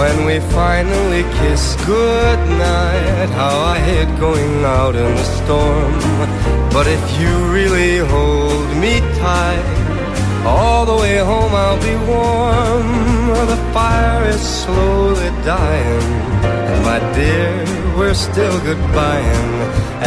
[0.00, 5.94] When we finally kiss goodnight, how I hate going out in the storm.
[6.70, 9.66] But if you really hold me tight,
[10.44, 12.88] all the way home I'll be warm.
[13.52, 16.08] The fire is slowly dying,
[16.70, 17.52] and my dear,
[17.96, 19.52] we're still goodbying.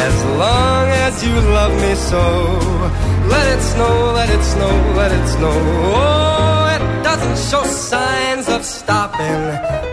[0.08, 2.24] As long as you love me so,
[3.34, 5.58] let it snow, let it snow, let it snow.
[5.96, 6.59] Oh,
[7.10, 9.42] doesn't show signs of stopping.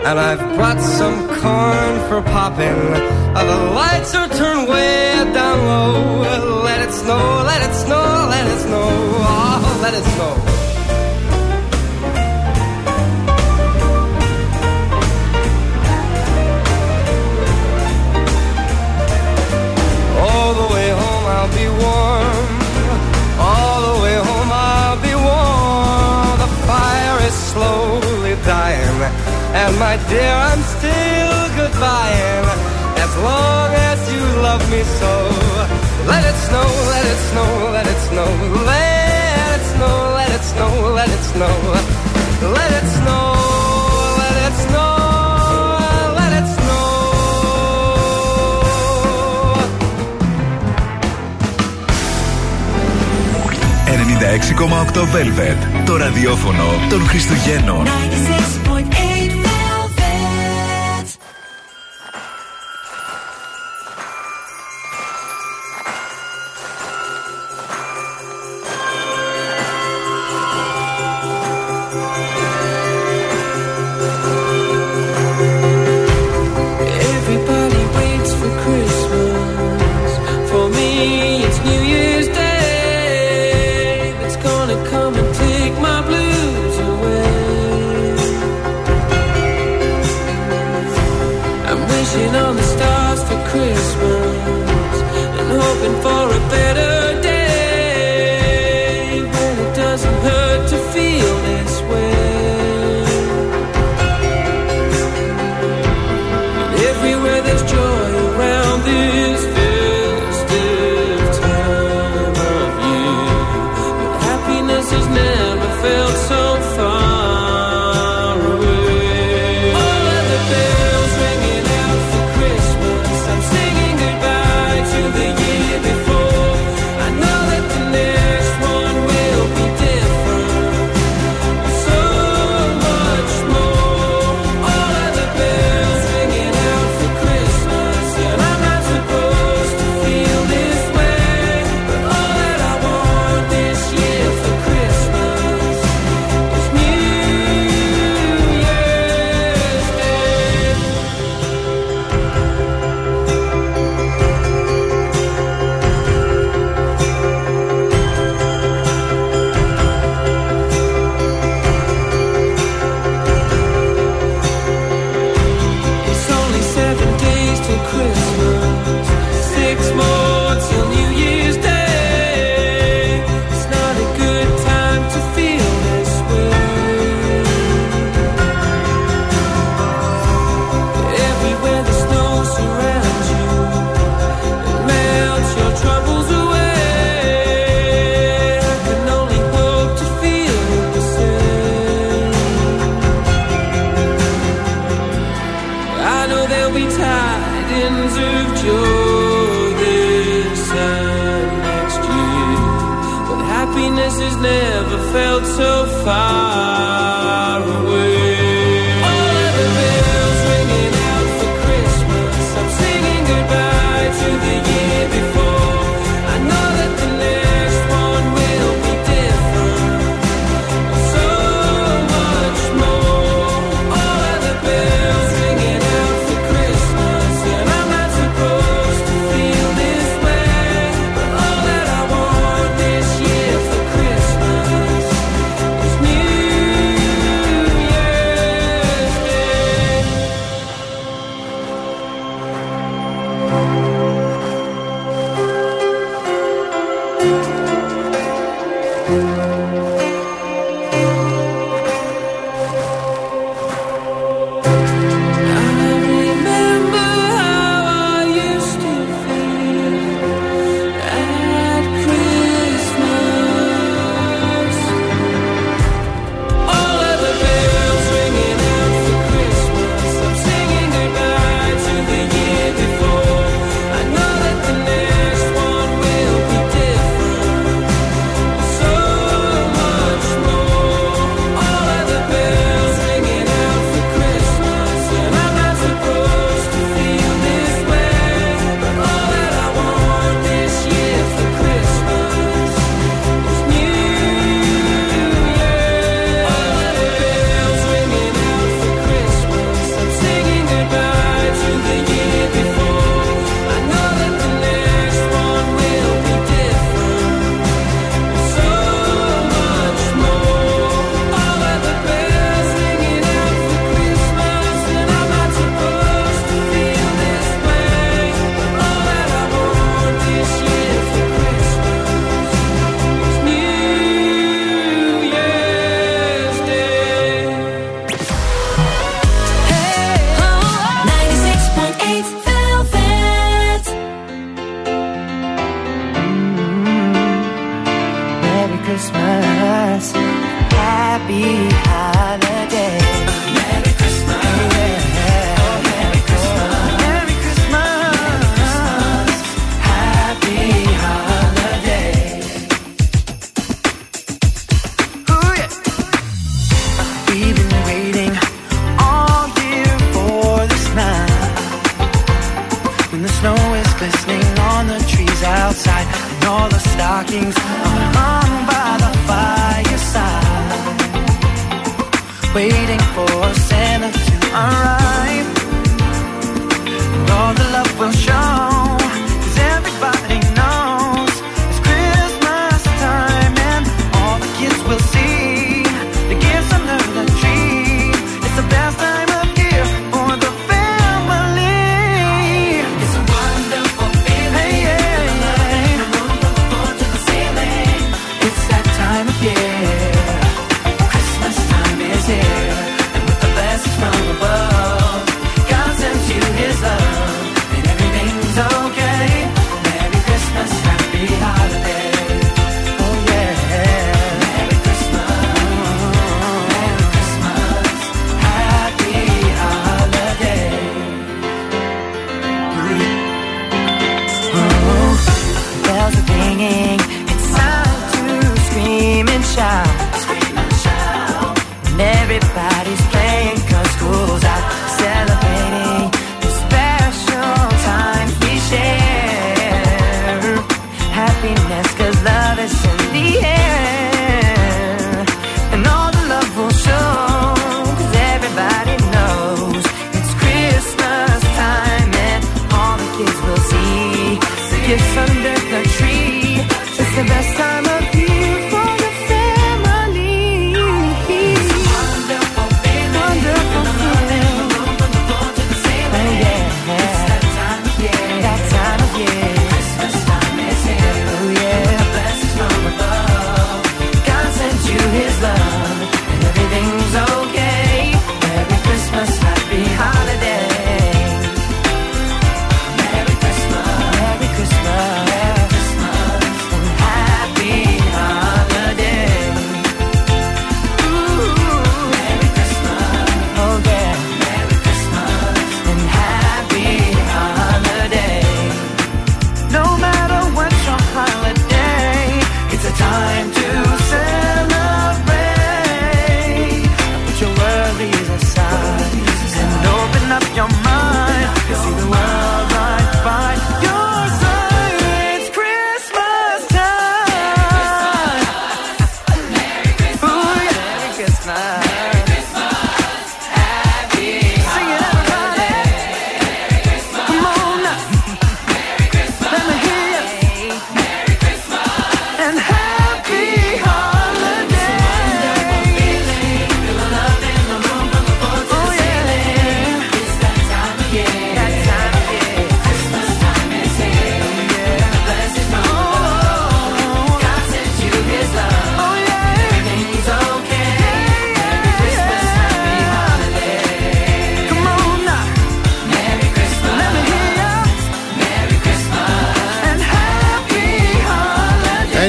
[0.07, 2.79] And I've brought some corn for popping.
[3.33, 6.61] The lights are turned way down low.
[6.63, 8.89] Let it snow, let it snow, let it snow.
[8.89, 10.66] Oh, let it snow.
[29.67, 32.45] And my dear, I'm still goodbying.
[33.05, 35.13] As long as you love me so.
[36.11, 38.29] Let it snow, let it snow, let it snow.
[38.71, 41.55] Let it snow, let it snow, let it snow.
[42.57, 43.23] Let it snow,
[44.21, 44.93] let it snow,
[46.19, 46.87] let it snow.
[54.17, 55.85] 96,8 Velvet.
[55.85, 57.85] Το ραδιόφωνο των Χριστουγέννων.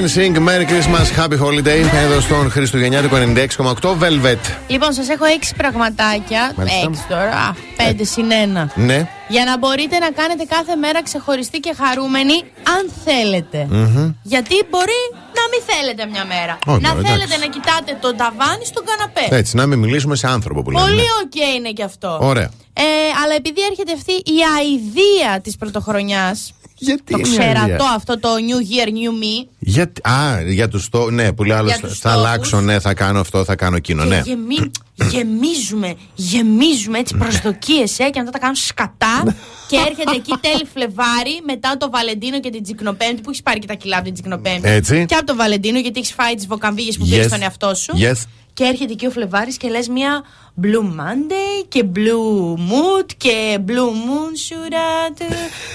[0.08, 1.82] NSYNC, Merry Christmas, Happy Holiday.
[2.04, 4.38] Εδώ στον Χριστουγεννιάτικο 96,8 Velvet.
[4.66, 6.52] Λοιπόν, σας έχω έξι πραγματάκια.
[6.56, 6.78] Μάλιστα.
[6.88, 7.30] Έξι τώρα.
[7.30, 8.72] Α, πέντε συν ένα.
[8.74, 9.08] Ναι.
[9.28, 12.36] Για να μπορείτε να κάνετε κάθε μέρα ξεχωριστή και χαρούμενη,
[12.76, 13.66] αν θέλετε.
[13.70, 14.14] Μμμ.
[14.22, 15.00] Γιατί μπορεί
[15.38, 16.58] να μην θέλετε μια μέρα.
[16.66, 17.06] Όχι, να εντάξει.
[17.10, 19.36] θέλετε να κοιτάτε τον ταβάνι στον καναπέ.
[19.36, 20.84] Έτσι, να μην μιλήσουμε σε άνθρωπο που λέμε.
[20.84, 22.18] Πολύ οκέι είναι και αυτό.
[22.20, 22.50] Ωραία.
[22.72, 22.82] Ε,
[23.24, 26.52] αλλά επειδή έρχεται αυτή η αηδία της πρωτοχρονιάς.
[26.80, 29.36] Γιατί το είναι η ξερατό αηδία; αυτό το New Year, New Me.
[29.70, 31.10] Γιατί, α, για τους στόχου.
[31.10, 31.66] Ναι, που λέει άλλο.
[31.68, 32.26] Για Θα, τους θα στόχους.
[32.26, 34.02] αλλάξω, ναι, θα κάνω αυτό, θα κάνω εκείνο.
[34.02, 34.22] Και Ναι.
[34.24, 34.70] γεμί-
[35.10, 39.36] γεμίζουμε, γεμίζουμε έτσι προσδοκίες, ε, και μετά τα κάνουν σκατά.
[39.68, 43.66] και έρχεται εκεί τέλη Φλεβάρι, μετά το Βαλεντίνο και την Τζικνοπέμπτη, που έχεις πάρει και
[43.66, 44.68] τα κιλά από την Τζικνοπέμπτη.
[44.68, 45.04] Έτσι.
[45.08, 47.08] Και από το Βαλεντίνο, γιατί έχεις φάει τις βοκαμβίγε που Yes.
[47.10, 47.92] πήρε στον εαυτό σου.
[47.96, 48.22] Yes.
[48.58, 50.22] Και έρχεται εκεί ο Φλεβάρης και λες μια
[50.62, 55.24] Blue Monday και Blue Mood και Blue Moon should I do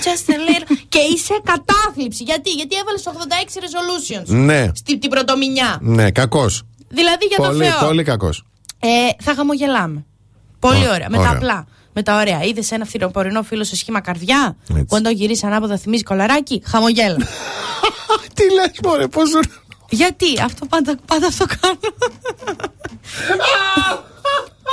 [0.05, 0.77] just a little.
[0.93, 2.23] και είσαι κατάθλιψη.
[2.23, 4.68] Γιατί, Γιατί έβαλες 86 resolutions Ναι.
[4.76, 5.77] στην την πρωτομηνιά.
[5.81, 6.64] Ναι, κακός.
[6.88, 7.88] Δηλαδή για Πολύ, το Θεό.
[7.88, 8.43] πολύ κακός.
[8.80, 8.88] Ε,
[9.23, 10.05] θα χαμογελάμε.
[10.60, 11.07] Πολύ Ω, ωραία.
[11.10, 11.31] Με τα ωραία.
[11.31, 11.68] απλά.
[11.93, 12.43] Με τα ωραία.
[12.43, 14.55] Είδες ένα φθινοπορεινό φίλο σε σχήμα καρδιά.
[14.69, 14.84] Έτσι.
[14.85, 16.61] Που αν το γυρίσει ανάποδα θυμίζει κολαράκι.
[16.65, 17.18] Χαμογέλα.
[18.35, 19.22] Τι λες, Μωρέ, πώ.
[19.94, 21.80] Γιατί; Αυτό πάντα, πάντα αυτό κάνω.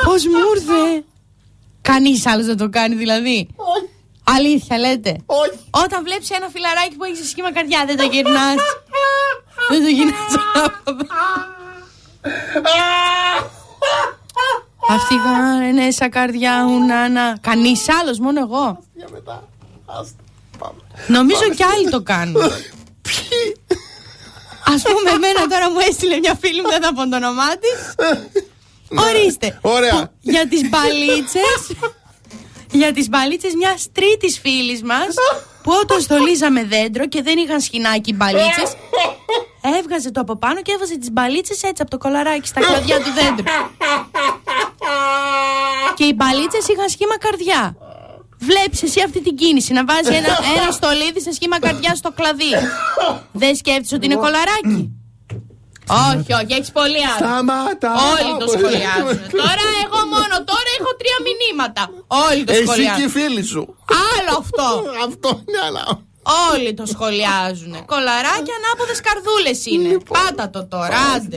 [0.04, 1.04] Πώς μου ήρθε;
[1.82, 3.48] Κανείς άλλος δεν το κάνει δηλαδή.
[4.24, 5.16] Αλήθεια λέτε.
[5.26, 5.58] Όχι.
[5.70, 8.56] Όταν βλέπεις ένα φιλαράκι που έχεις σε σχήμα καρδιά, δεν το γυρνάς.
[9.68, 11.06] δεν το γυρνάς ανάποδα.
[14.88, 15.14] Αυτή
[15.68, 17.38] είναι σαν καρδιά ουνάνα.
[17.40, 18.82] Κανείς άλλος, μόνο εγώ.
[21.06, 22.42] Νομίζω κι άλλοι το κάνουν.
[24.64, 27.78] Α πούμε, εμένα τώρα μου έστειλε μια φίλη μου, δεν θα πω το όνομά της.
[28.98, 29.58] Ορίστε.
[29.60, 30.00] Ωραία.
[30.06, 31.76] Που Για τις μπαλίτσες.
[32.70, 35.06] για τις μπαλίτσες μιας τρίτης φίλης μας
[35.62, 38.72] που όταν στολίζαμε δέντρο και δεν είχαν σχοινάκι μπαλίτσες,
[39.78, 43.12] έβγαζε το από πάνω και έβαζε τις μπαλίτσες έτσι από το κολαράκι στα κλαδιά του
[43.14, 43.44] δέντρου.
[45.94, 47.76] και οι μπαλίτσες είχαν σχήμα καρδιά.
[48.40, 52.52] Βλέπεις εσύ αυτή την κίνηση να βάζει ένα, ένα στολίδι σε σχήμα καρδιά στο κλαδί.
[53.32, 54.90] Δεν σκέφτεσαι ότι είναι κολαράκι;
[56.08, 57.20] όχι, όχι, έχεις πολύ άλλο.
[57.26, 57.90] Σταμάτα.
[58.12, 59.18] Όλοι το σχολιάζουν.
[59.44, 61.82] τώρα εγώ μόνο, τώρα έχω τρία μηνύματα.
[62.28, 63.10] Όλοι το Εσύ και οι σχολιάζουν.
[63.16, 63.62] φίλοι σου.
[64.14, 64.66] Άλλο αυτό.
[65.08, 65.84] Αυτό είναι άλλο.
[66.52, 67.72] Όλοι το σχολιάζουν.
[67.92, 69.90] Κολαράκια ανάποδες καρδούλες είναι.
[70.14, 71.36] Πάτα το τώρα, άντε.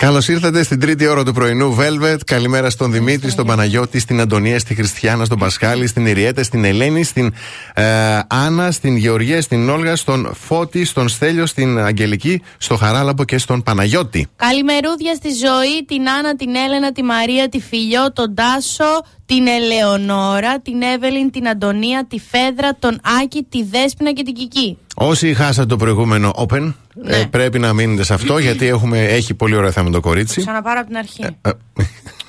[0.00, 2.16] Καλώς ήρθατε στην τρίτη ώρα του πρωινού Velvet.
[2.26, 7.04] Καλημέρα στον Δημήτρη, στον Παναγιώτη, στην Αντωνία, στη Χριστιανά, στον Πασχάλη, στην Ιριέτα, στην Ελένη,
[7.04, 7.32] στην
[7.74, 7.84] ε,
[8.26, 13.62] Άννα, στην Γεωργία, στην Όλγα, στον Φώτη, στον Στέλιο, στην Αγγελική, στο Χαράλαμπο και στον
[13.62, 14.26] Παναγιώτη.
[14.36, 20.60] Καλημερούδια στη ζωή, την Άννα, την Έλενα, τη Μαρία, τη Φιλιό, τον Τάσο, την Ελεονόρα,
[20.60, 24.78] την Εύελιν, την Αντωνία, τη Φέδρα, τον Άκη, τη Δέσποινα και την Κική.
[24.94, 26.72] Όσοι χάσατε το προηγούμενο Open,
[27.04, 27.16] Ναι.
[27.16, 30.40] ε, πρέπει να μείνετε σε αυτό γιατί έχουμε, έχει πολύ ωραία θέμα το κορίτσι.
[30.40, 31.24] Ξαναπάρω από την αρχή.
[31.42, 31.50] Ε,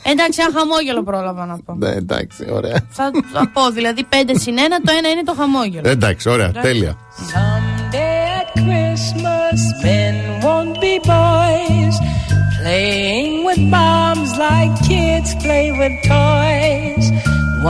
[0.12, 1.76] Εντάξει, ένα χαμόγελο πρόλαβα να πω.
[1.78, 2.88] ναι, εντάξει, ωραία.
[2.90, 5.90] Θα, θα πω δηλαδή 5 συν 1, το ένα είναι το χαμόγελο.
[5.90, 6.72] Εντάξει, ωραία, Εντάξει.
[6.72, 6.98] τέλεια.
[7.34, 10.16] Someday at Christmas, men
[10.46, 11.96] won't be boys,
[12.60, 17.06] playing with bombs like kids play with toys.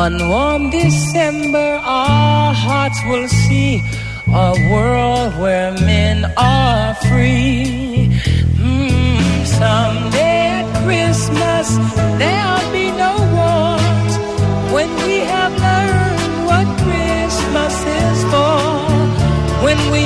[0.05, 1.67] One warm December,
[1.99, 3.71] our hearts will see
[4.33, 8.07] a world where men are free.
[8.55, 11.75] Mm, someday at Christmas,
[12.17, 14.13] there'll be no wars
[14.73, 18.59] when we have learned what Christmas is for.
[19.65, 20.03] When we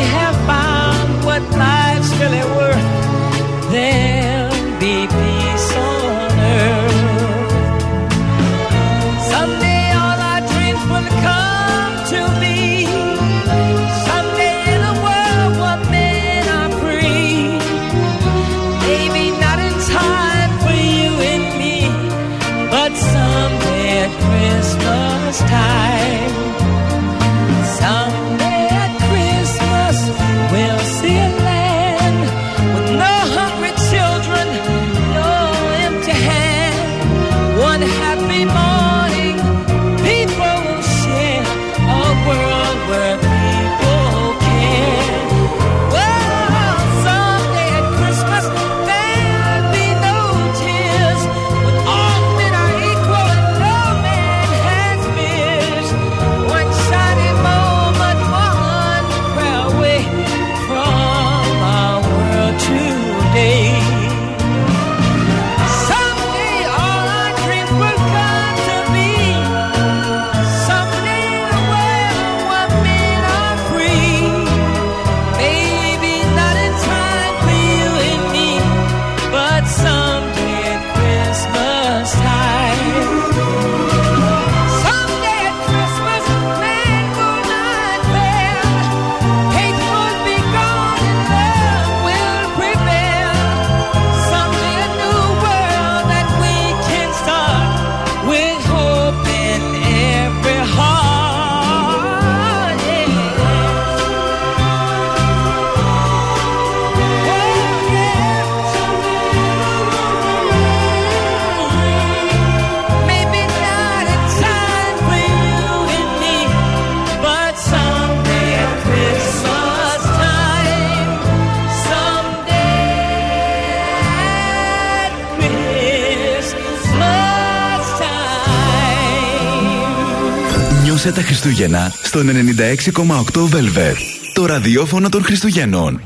[131.07, 133.95] Απόλαυσε τα Χριστούγεννα στον 96,8 Velvet.
[134.33, 136.01] Το ραδιόφωνο των Χριστουγέννων.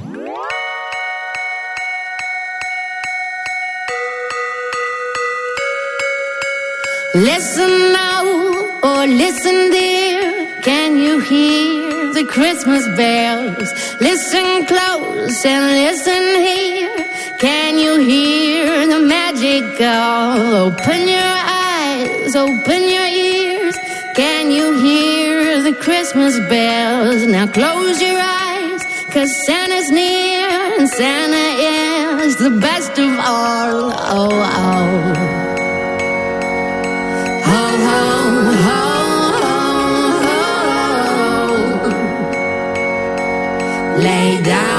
[7.30, 8.26] Listen now
[8.90, 10.22] or listen dear
[10.70, 13.68] Can you hear the Christmas bells?
[14.08, 16.96] Listen close and listen here
[17.46, 20.40] Can you hear the magic call?
[20.68, 21.36] Open your
[21.72, 23.49] eyes, open your ears
[24.16, 27.26] Can you hear the Christmas bells?
[27.28, 30.50] Now close your eyes, cause Santa's near
[30.80, 31.50] and Santa
[32.30, 33.92] is the best of all.
[33.94, 35.14] Oh, oh.
[37.50, 38.02] Ho, ho,
[38.66, 38.82] ho.
[39.46, 39.60] ho,
[41.84, 41.92] ho.
[44.04, 44.79] Lay down.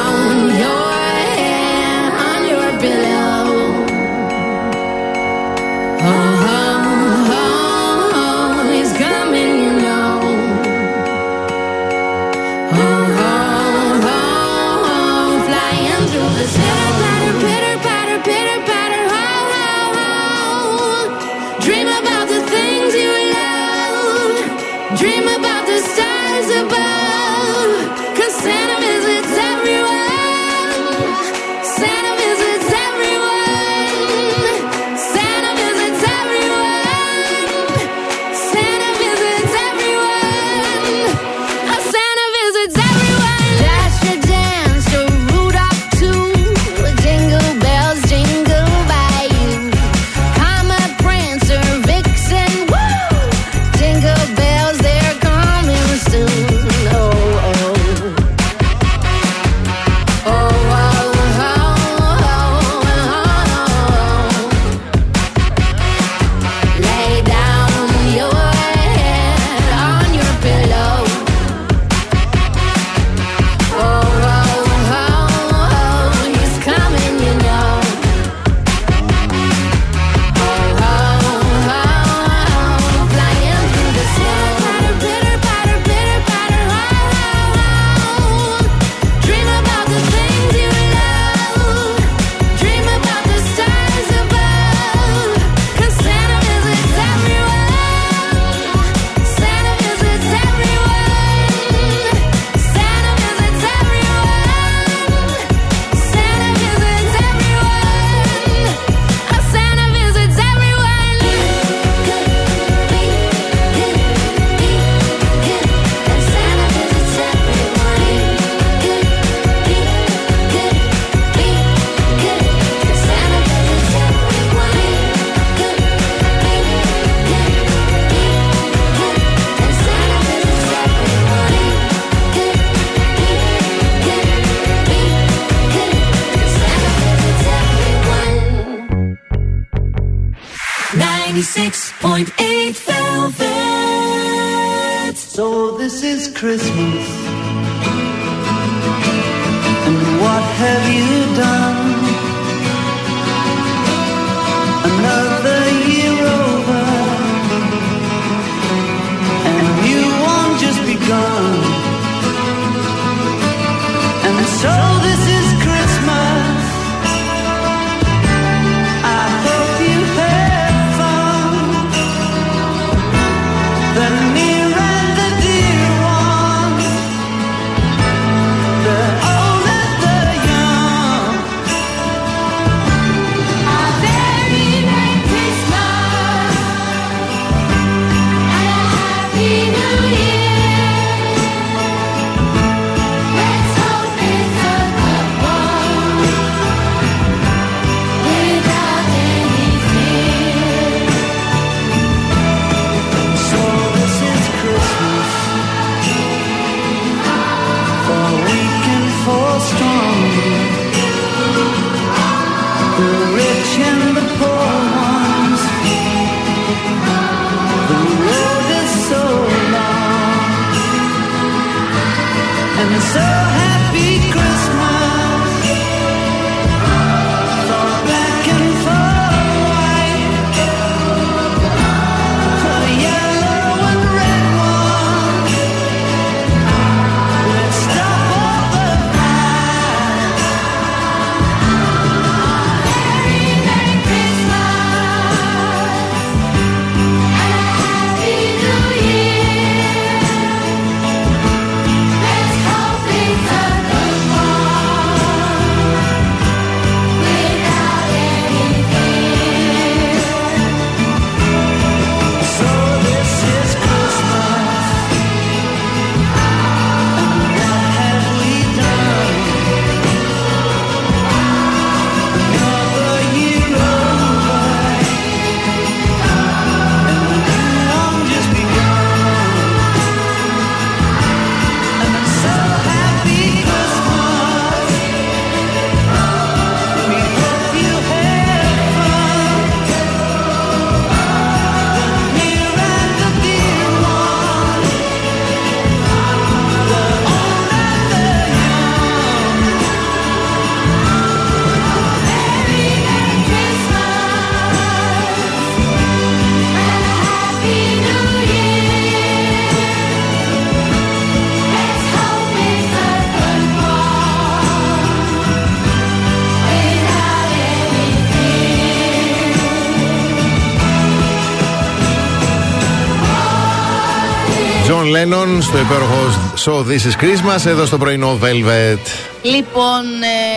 [324.90, 326.20] John Lennon στο υπέροχο
[326.64, 328.98] So This is Christmas εδώ στο πρωινό Velvet.
[329.42, 330.04] Λοιπόν,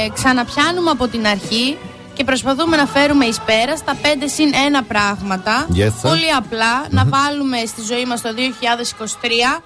[0.06, 1.78] ε, ξαναπιάνουμε από την αρχή
[2.14, 4.06] και προσπαθούμε να φέρουμε εις πέρας στα 5
[4.36, 5.68] συν 1 πράγματα.
[5.76, 6.10] Yes, sir.
[6.10, 9.62] Πολύ απλά, να βάλουμε στη ζωή μας το 2023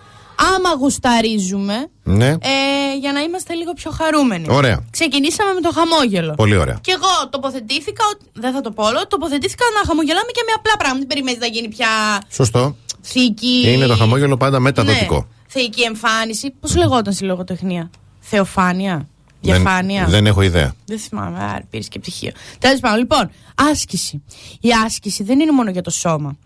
[0.56, 2.28] άμα γουσταρίζουμε Ναι.
[2.30, 4.46] ε, για να είμαστε λίγο πιο χαρούμενοι.
[4.50, 4.78] Ωραία.
[4.92, 6.34] Ξεκινήσαμε με το χαμόγελο.
[6.34, 6.78] Πολύ ωραία.
[6.82, 10.74] Και εγώ τοποθετήθηκα, ότι- δεν θα το πω όλο, τοποθετήθηκα να χαμογελάμε και με απλά
[10.78, 11.00] πράγματα.
[11.00, 11.88] Δεν περιμένεις να γίνει πια
[12.32, 12.76] Σωστό.
[13.08, 13.62] Θήκη.
[13.62, 15.16] Και είναι το χαμόγελο πάντα μεταδοτικό.
[15.16, 16.54] Ναι, θεϊκή εμφάνιση.
[16.60, 17.90] Πώς λεγόταν στη λογοτεχνία,
[18.20, 19.08] Θεοφάνεια,
[19.42, 20.76] Διαφάνεια; Δεν, δεν έχω ιδέα.
[20.86, 22.32] Δεν θυμάμαι, άρα πήρες και πτυχίο.
[22.60, 23.30] Τέλος πάντων, λοιπόν,
[23.72, 24.24] άσκηση.
[24.60, 26.38] Η άσκηση δεν είναι μόνο για το σώμα.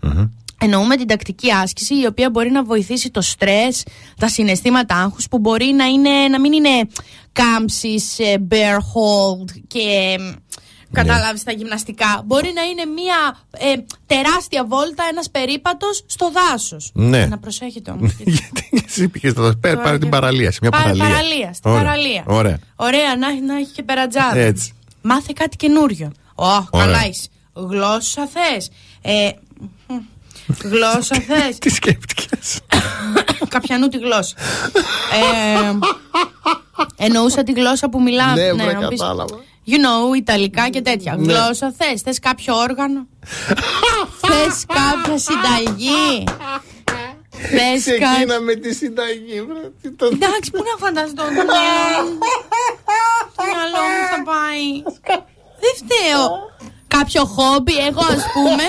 [0.63, 3.83] Εννοούμε την τακτική άσκηση η οποία μπορεί να βοηθήσει το στρες,
[4.19, 6.69] τα συναισθήματα άγχους που μπορεί να, είναι, να μην είναι
[7.31, 10.17] κάμψεις, ε, bear hold και
[10.93, 12.21] ε, κατάλαβες τα γυμναστικά.
[12.25, 13.73] Μπορεί να είναι μια ε,
[14.05, 16.89] τεράστια βόλτα, ένας περίπατος στο δάσος.
[16.93, 17.25] Ναι.
[17.25, 18.11] Να προσέχετε όμως.
[18.17, 20.51] Γιατί εσύ πήγες στο Πάρε πάρε την παραλία.
[20.51, 21.05] Σε μια Πάρε παραλία.
[21.05, 21.83] παραλία, στην Ωραία.
[21.83, 22.23] παραλία.
[22.27, 22.59] Ωραία.
[22.75, 24.37] Ωραία, να, έχει- να έχει και περατζάδα.
[24.39, 24.73] Έτσι.
[25.01, 26.11] Μάθε κάτι καινούριο.
[26.35, 26.67] Ω, Ωραία.
[26.71, 27.27] καλά είσαι.
[27.53, 28.69] Γλώσσα θες.
[29.01, 29.29] Ε,
[29.87, 29.93] μ,
[30.63, 31.57] γλώσσα θες.
[31.59, 32.59] Τι σκέφτηκες;
[33.49, 34.35] Καπιανού τη γλώσσα.
[36.97, 38.33] ε, εννοούσα τη γλώσσα που μιλάμε.
[38.53, 39.35] Ναι, βρε, να πεις, κατάλαβα.
[39.71, 41.15] You know, Ιταλικά και τέτοια.
[41.17, 41.33] Ναι.
[41.33, 42.01] Γλώσσα θες.
[42.01, 43.07] Θες κάποιο όργανο;
[44.21, 46.23] θες κάποια συνταγή;
[47.31, 48.07] Θες κάποια...
[48.11, 49.69] Ξεκίνα με τη συνταγή, βρε.
[49.81, 51.23] Τι το- Εντάξει, πού να φανταστώ.
[51.23, 52.17] Το μυαλό
[53.35, 54.65] το μυαλό μου θα πάει.
[55.63, 56.25] Δεν φταίω.
[56.87, 58.63] Κάποιο χόμπι, εγώ ας πούμε,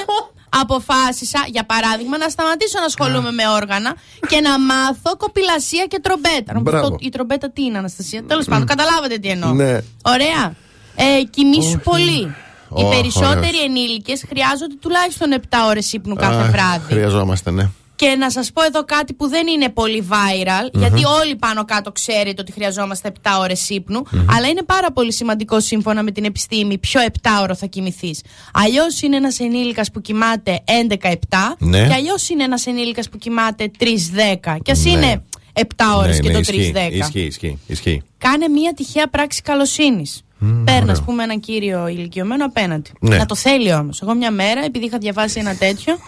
[0.48, 3.94] αποφάσισα, για παράδειγμα, να σταματήσω να ασχολούμαι με όργανα
[4.28, 6.52] και να μάθω κοπηλασία και τρομπέτα.
[6.52, 6.88] Να μου πεις, Μπράβο.
[6.90, 9.52] το- Η τρομπέτα τι είναι, Αναστασία; Τέλος πάντων, καταλάβατε τι εννοώ.
[9.52, 9.78] Ναι.
[10.04, 10.54] Ωραία.
[10.94, 12.34] Ε, κοιμήσου πολύ.
[12.76, 13.64] Οι Ωχ, περισσότεροι ωραίος.
[13.64, 15.38] ενήλικες χρειάζονται τουλάχιστον 7
[15.68, 16.84] ώρες ύπνου κάθε Αχ, βράδυ.
[16.94, 17.68] Χρειαζόμαστε, ναι.
[17.96, 21.92] Και να σας πω εδώ κάτι που δεν είναι πολύ viral, γιατί όλοι πάνω κάτω
[21.92, 24.02] ξέρετε ότι χρειαζόμαστε 7 ώρες ύπνου,
[24.36, 28.20] αλλά είναι πάρα πολύ σημαντικό σύμφωνα με την επιστήμη ποιο 7 ώρο θα κοιμηθείς.
[28.52, 31.86] Αλλιώς είναι ένας ενήλικας που κοιμάται 11-7 Ναι.
[31.86, 34.56] και αλλιώς είναι ένας ενήλικας που κοιμάται 3-10.
[34.62, 34.90] Και ας Ναι.
[34.90, 36.96] είναι 7 ώρες ναι, και ναι, το ισχύει, 3-10.
[36.96, 38.02] Ισχύει, ισχύει, ισχύει.
[38.18, 40.22] Κάνε μία τυχαία πράξη καλοσύνης.
[40.64, 42.90] Παίρνει, ας πούμε, έναν κύριο ηλικιωμένο απέναντι.
[43.00, 43.16] Ναι.
[43.16, 44.02] Να το θέλει όμως.
[44.02, 45.98] Εγώ μια μέρα, επειδή είχα διαβάσει ένα τέτοιο,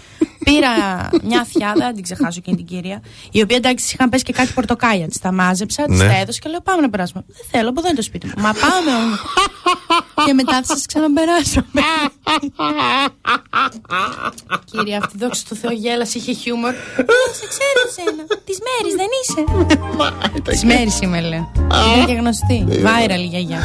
[0.45, 0.71] πήρα
[1.23, 4.53] μια θιάδα, δεν την ξεχάσω εκείνη την κυρία, η οποία εντάξει είχαν πέσει και κάτι
[4.53, 5.09] πορτοκάλια.
[5.09, 6.07] Τη τα μάζεψα, τη Ναι.
[6.07, 7.25] τα έδωσα και λέω: Πάμε να περάσουμε.
[7.27, 8.33] Δεν θέλω, από εδώ είναι το σπίτι μου.
[8.37, 9.19] Μα πάμε όμως.
[10.27, 11.63] και μετά θα σας ξαναπεράσω.
[14.71, 16.71] Κύριε, αυτή δόξα τω Θεώ γέλασε, είχε χιούμορ.
[16.71, 16.75] «Ε,
[17.39, 19.45] Σε ξέρω εσένα; Της μέρης δεν είσαι.
[20.51, 21.53] Της μέρης είμαι, λέω.
[21.97, 22.67] Είναι και γνωστή.
[22.69, 23.59] Viral η γιαγιά.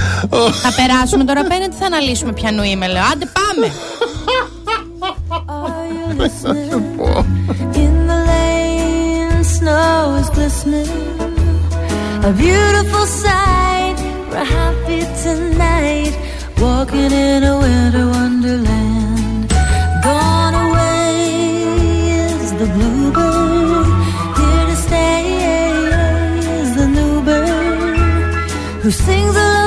[0.61, 3.03] Θα περάσουμε τώρα απέναντι, θα αναλύσουμε ποιανού είμαι, λέω.
[3.03, 3.71] Άντε πάμε.
[6.09, 6.15] In
[8.07, 10.89] the lane, snow is glistening.
[12.23, 13.95] A beautiful sight.
[14.31, 16.13] We're happy tonight,
[16.57, 19.49] walking in a winter wonderland.
[20.03, 21.13] Gone away
[22.25, 23.87] is the bluebird.
[24.39, 25.21] Here to stay
[26.61, 28.49] is the new bird
[28.81, 29.58] who sings a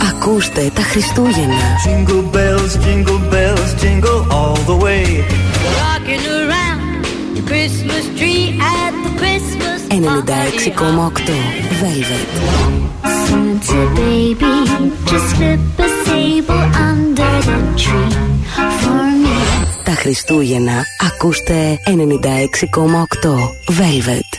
[0.09, 1.69] Ακούστε τα Χριστούγεννα.
[1.85, 5.05] Jingle bells, jingle bells, jingle all the way.
[5.81, 6.81] Rocking around
[7.35, 8.45] the Christmas tree
[8.79, 11.41] at the Christmas 96,8
[11.81, 13.00] Velvet.
[19.83, 21.93] Τα Χριστούγεννα ακούστε 96,8
[23.67, 24.30] Velvet.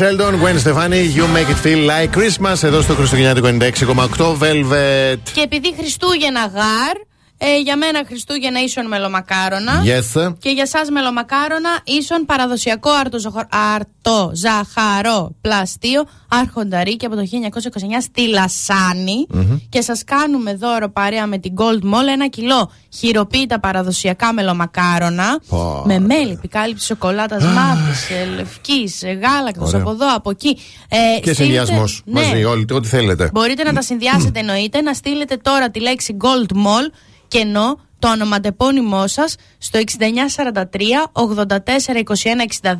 [0.00, 2.62] Sheldon, Gwen Stefani, You Make It Feel Like Christmas.
[2.62, 3.48] Εδώ στο Χριστουγεννιάτικο
[4.16, 5.18] 96,8 Velvet.
[5.32, 6.96] Και επειδή Χριστούγεννα γάρ,
[7.42, 9.72] ε, για μένα Χριστούγεννα ίσον μελομακάρονα.
[9.84, 10.32] Yes.
[10.38, 12.90] Και για σας μελομακάρονα ίσον παραδοσιακό
[13.74, 19.26] αρτοζαχαρό πλαστείο άρχονταρί και από το 1929 στη λασανη
[19.68, 25.82] Και σας κάνουμε δώρο παρέα με την Gold Mall ένα κιλό χειροποίητα παραδοσιακά μελομακάρονα Πω.
[25.86, 29.80] με μέλι, επικάλυψη σοκολάτας μαύρης, ε, λευκής, ε, γάλακτος Ωραία.
[29.80, 30.48] από εδώ, από εκεί.
[30.88, 32.02] Ε, Και στείλτε- συνδυασμός.
[32.04, 32.20] Ναι.
[32.20, 33.30] Μαζί, όλοι, ό,τι θέλετε.
[33.32, 36.92] Μπορείτε να τα συνδυάσετε εννοείται, να στείλετε τώρα τη λέξη Gold Mall
[37.30, 40.62] και ενώ το ονοματεπώνυμό σας στο 6943
[41.12, 42.12] 84 21
[42.62, 42.74] 62.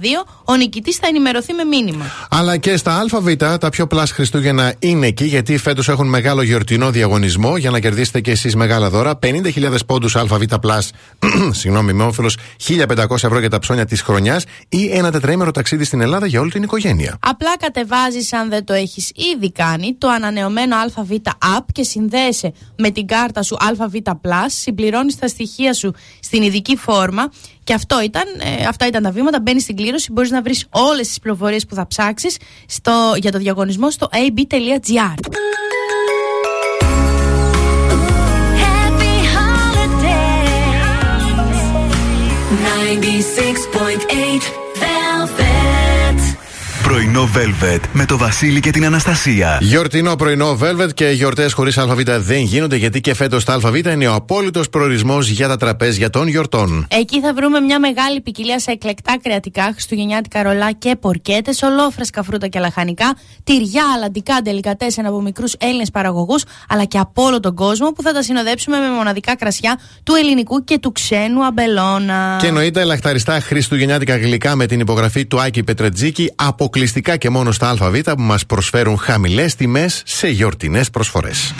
[0.45, 2.05] Ο νικητής θα ενημερωθεί με μήνυμα.
[2.31, 6.91] Αλλά και στα ΑΒ τα πιο πλάσ Χριστούγεννα είναι εκεί γιατί φέτος έχουν μεγάλο γιορτινό
[6.91, 9.19] διαγωνισμό για να κερδίσετε και εσείς μεγάλα δώρα.
[9.23, 10.91] 50.000 πόντους ΑΒ πλάσ,
[11.61, 12.37] συγγνώμη, με όφελος
[12.69, 16.51] 1.500 ευρώ για τα ψώνια της χρονιάς ή ένα τετραήμερο ταξίδι στην Ελλάδα για όλη
[16.51, 17.19] την οικογένεια.
[17.21, 21.11] Απλά κατεβάζεις, αν δεν το έχεις ήδη κάνει, το ανανεωμένο ΑΒ
[21.57, 23.95] App και συνδέεσαι με την κάρτα σου ΑΒ
[24.47, 27.33] συμπληρώνεις τα στοιχεία σου στην ειδική φόρμα.
[27.65, 28.25] Και αυτό ήταν,
[28.61, 29.41] ε, αυτά ήταν τα βήματα.
[29.41, 32.37] Μπαίνεις στην κλήρωση, μπορείς να βρεις όλες τις πληροφορίες που θα ψάξεις
[33.21, 35.15] για το διαγωνισμό στο ab.gr.
[38.63, 40.31] Happy holidays.
[42.63, 44.60] 96.8 Velvet.
[46.91, 49.59] Πρωινό Velvet με το Βασίλη και την Αναστασία.
[49.61, 54.09] Γιορτινό πρωινό Velvet και γιορτές χωρίς ΑΒ δεν γίνονται γιατί και φέτος τα ΑΒ είναι
[54.09, 56.87] ο απόλυτος προορισμός για τα τραπέζια των γιορτών.
[56.91, 62.47] Εκεί θα βρούμε μια μεγάλη ποικιλία σε εκλεκτά κρεατικά, χριστουγεννιάτικα ρολά και πορκέτες, ολόφρεσκα φρούτα
[62.47, 67.89] και λαχανικά, τυριά, αλαντικά, ντελικατέσεν από μικρούς Έλληνες παραγωγούς, αλλά και από όλο τον κόσμο
[67.89, 72.39] που θα τα συνοδέψουμε με μοναδικά κρασιά του ελληνικού και του ξένου αμπελώνα.
[72.41, 76.79] Και εννοείται λαχταριστά χριστουγεννιάτικα γλυκά με την υπογραφή του Άκη Πετρετζίκη αποκλειστικά
[77.17, 81.55] και μόνο στα ΑΒ που μας προσφέρουν χαμηλές τιμές σε γιορτινές προσφορές.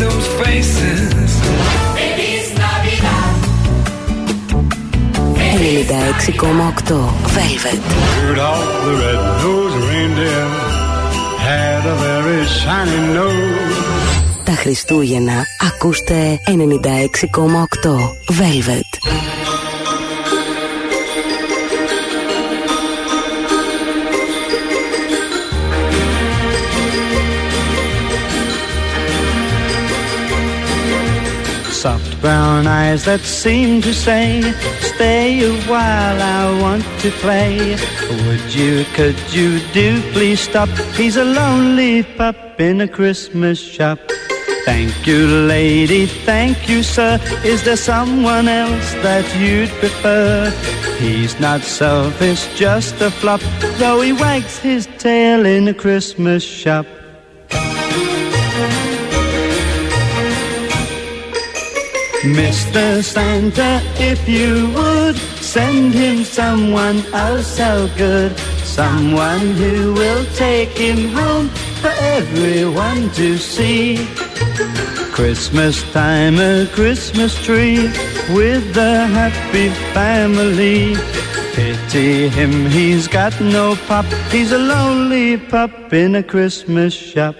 [0.00, 1.30] Those faces.
[1.98, 3.34] Feliz Navidad.
[5.54, 6.90] 96,8
[7.36, 7.80] Velvet.
[8.26, 10.48] Rudolph the red-nosed reindeer
[11.48, 13.78] had a very shiny nose.
[14.44, 18.89] Τα Χριστούγεννα ακούστε 96,8 Velvet.
[31.80, 34.42] Soft brown eyes that seem to say,
[34.80, 37.74] Stay a while, I want to play.
[38.26, 40.68] Would you, could you do please stop?
[40.92, 43.98] He's a lonely pup in a Christmas shop.
[44.66, 47.18] Thank you, lady, thank you, sir.
[47.46, 50.50] Is there someone else that you'd prefer?
[50.98, 53.40] He's not selfish, just a flop,
[53.78, 56.84] though he wags his tail in a Christmas shop.
[62.22, 63.02] Mr.
[63.02, 71.08] Santa, if you would send him someone else so good, someone who will take him
[71.08, 71.48] home
[71.80, 74.06] for everyone to see.
[75.12, 77.88] Christmas time, a Christmas tree
[78.36, 80.96] with a happy family.
[81.54, 87.34] Pity him, he's got no pop, he's a lonely pup in a Christmas shop.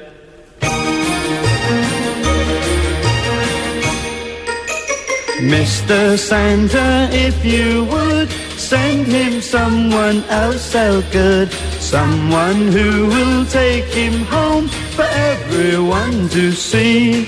[5.40, 6.18] Mr.
[6.18, 11.50] Santa, if you would send him someone else so good,
[11.80, 17.26] someone who will take him home for everyone to see.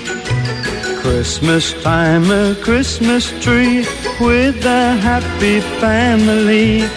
[1.01, 3.79] Christmas time, a Christmas tree
[4.21, 6.87] with a happy family.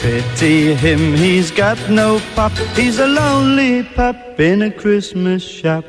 [0.00, 5.84] Pity him, he's got no pop, he's a lonely pup in a Christmas shop.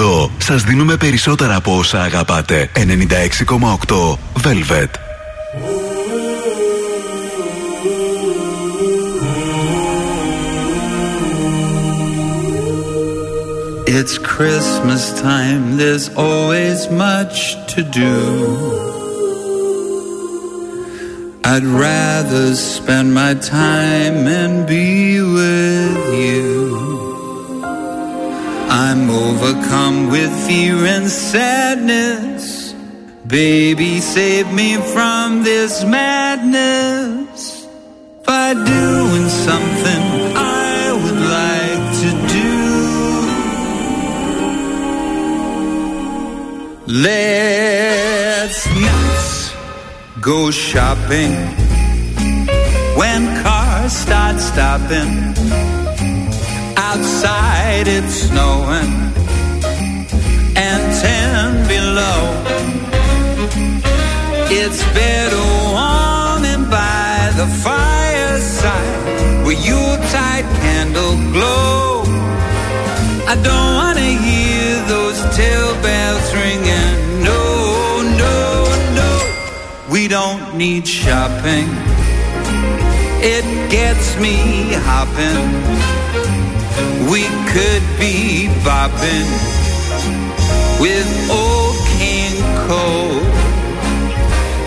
[0.00, 2.70] Εδώ σας δίνουμε περισσότερα από όσα αγαπάτε.
[2.74, 4.90] 96,8 Velvet.
[13.98, 17.36] It's Christmas time, there's always much
[17.72, 18.16] to do.
[21.52, 26.97] I'd rather spend my time and be with you.
[28.90, 32.72] I'm overcome with fear and sadness.
[33.26, 37.66] Baby, save me from this madness
[38.24, 40.02] by doing something
[40.34, 42.56] I would like to do.
[47.08, 49.22] Let's not
[50.22, 51.34] go shopping
[52.96, 55.77] when cars start stopping.
[57.20, 58.92] Outside it's snowing
[60.54, 62.22] and ten below.
[64.48, 72.04] It's better warming by the fireside where Yuletide candle glow.
[73.26, 77.24] I don't wanna hear those tail bells ringing.
[77.24, 78.64] No, no,
[78.94, 79.90] no.
[79.90, 81.66] We don't need shopping.
[83.20, 86.27] It gets me hopping.
[87.10, 89.28] We could be bopping
[90.78, 92.36] with old King
[92.68, 93.24] Cole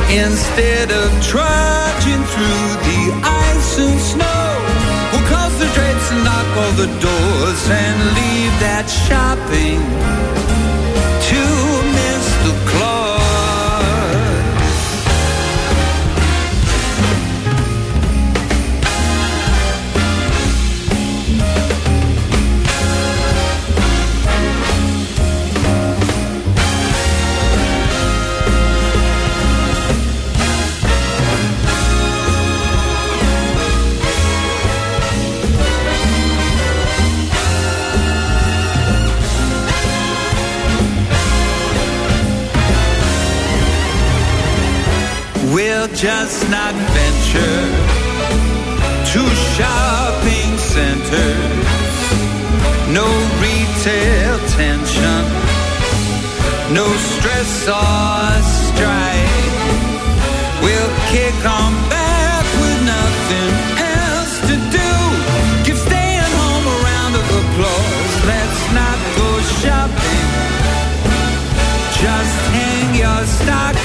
[0.10, 4.58] instead of trudging through the ice and snow.
[5.12, 9.80] We'll close the drapes and lock all the doors and leave that shopping
[11.30, 11.42] to
[11.94, 12.68] Mr.
[12.72, 13.11] Claus.
[46.02, 47.62] Just not venture
[49.06, 49.22] to
[49.54, 51.78] shopping centers.
[52.90, 53.06] No
[53.38, 55.24] retail tension,
[56.74, 59.62] no stress or strife.
[60.64, 64.92] We'll kick on back with nothing else to do.
[65.66, 68.14] Give staying home a round of applause.
[68.26, 69.30] Let's not go
[69.62, 70.30] shopping.
[72.02, 73.81] Just hang your stocking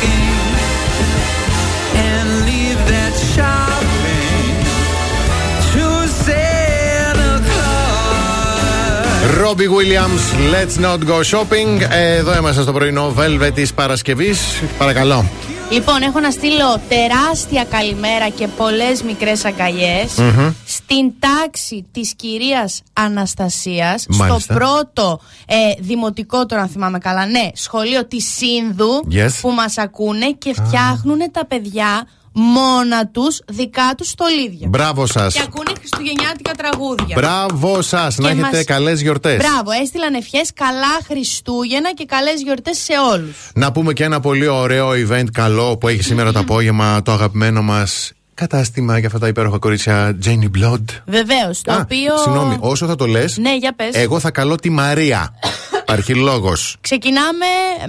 [9.44, 10.22] Robbie Williams,
[10.54, 11.80] Let's not go shopping.
[11.90, 14.40] Ε, Εδώ είμαστε στο πρωινό Velvet της Παρασκευής.
[14.78, 15.24] Παρακαλώ.
[15.70, 20.50] Λοιπόν, έχω να στείλω τεράστια καλημέρα και πολλές μικρές αγκαλιές Μμμ.
[20.66, 24.54] στην τάξη της κυρίας Αναστασίας, στο Μάλιστα.
[24.54, 29.28] πρώτο ε, δημοτικό, τώρα αν θυμάμαι καλά, ναι, σχολείο της Σύνδου Yes.
[29.40, 32.06] που μας ακούνε και φτιάχνουν τα παιδιά
[32.38, 34.68] μόνα τους δικά τους στολίδια.
[34.68, 35.34] Μπράβο σας.
[35.34, 37.14] Και ακούνε χριστουγεννιάτικα τραγούδια.
[37.20, 38.16] Μπράβο σας.
[38.18, 39.36] Να Και έχετε μας- καλές γιορτές.
[39.36, 43.50] Μπράβο, έστειλαν ευχές καλά Χριστούγεννα και καλές γιορτές σε όλους.
[43.54, 47.62] Να πούμε και ένα πολύ ωραίο event καλό που έχει σήμερα το απόγευμα το αγαπημένο
[47.62, 50.84] μας κατάστημα για αυτά τα υπέροχα κορίτσια Jenny Blood.
[51.06, 52.16] Βεβαίως, το Α, οποίο.
[52.18, 53.94] Συγγνώμη, όσο θα το λες, Ναι, για πες.
[53.94, 55.34] εγώ θα καλώ τη Μαρία.
[55.88, 56.52] Υπάρχει λόγο.
[56.80, 57.46] Ξεκινάμε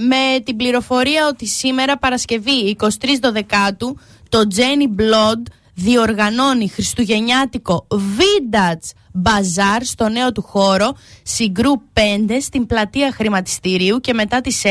[0.07, 3.97] με την πληροφορία ότι σήμερα Παρασκευή 23 Δεκάτου
[4.29, 5.41] το Jenny Blood
[5.73, 8.89] διοργανώνει χριστουγεννιάτικο Vintage
[9.23, 10.91] Bazaar στο νέο του χώρο
[11.23, 11.99] Συγκρού 5
[12.41, 14.69] στην πλατεία χρηματιστηρίου και μετά τις 6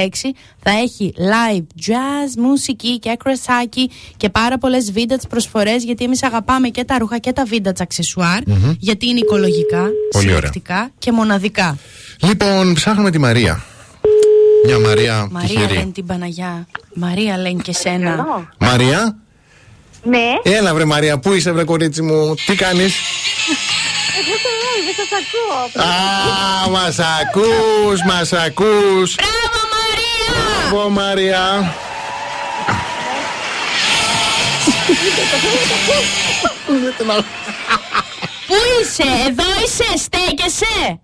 [0.63, 6.69] θα έχει live jazz, μουσική και κρασάκι και πάρα πολλές vintage προσφορές γιατί εμείς αγαπάμε
[6.69, 8.73] και τα ρούχα και τα vintage αξεσουάρ Μμμ.
[8.79, 10.37] γιατί είναι οικολογικά, Πολύ ωραία.
[10.37, 11.79] συλλεκτικά και μοναδικά.
[12.23, 13.65] Λοιπόν, ψάχνουμε τη Μαρία.
[14.67, 15.75] Μια Μαρία Μαρία τυχερή.
[15.75, 16.67] λένε την Παναγιά.
[16.95, 18.27] Μαρία λένε και σένα.
[18.59, 19.17] Μαρία,
[20.07, 22.95] Ναι, έλα βρε Μαρία, πού είσαι βρε κορίτσι μου, τι κάνεις;
[24.19, 25.85] Εγώ σε live, δεν σας ακούω.
[25.87, 30.71] Α, μας ακούς, μας ακούς Μπράβο Μαρία!
[30.71, 31.75] Μπράβο Μαρία
[38.47, 41.01] Πού είσαι, εδώ είσαι, στέκεσαι.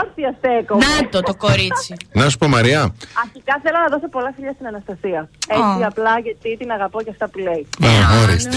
[0.00, 0.84] Όρθια στέκομαι.
[1.00, 1.94] Να το το κορίτσι.
[2.12, 2.80] Να σου πω Μαρία
[3.24, 5.28] Αρχικά θέλω να δώσω πολλά φιλιά στην Αναστασία.
[5.46, 5.86] Έτσι Ω.
[5.86, 7.62] απλά γιατί την αγαπώ και αυτά που λέει.
[7.86, 8.56] Α, ορίστε.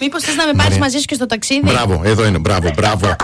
[0.00, 0.78] Μήπως θες να με πάρεις Μαρία.
[0.78, 3.06] μαζί σου και στο ταξίδι; Μπράβο, εδώ είναι, μπράβο, μπράβο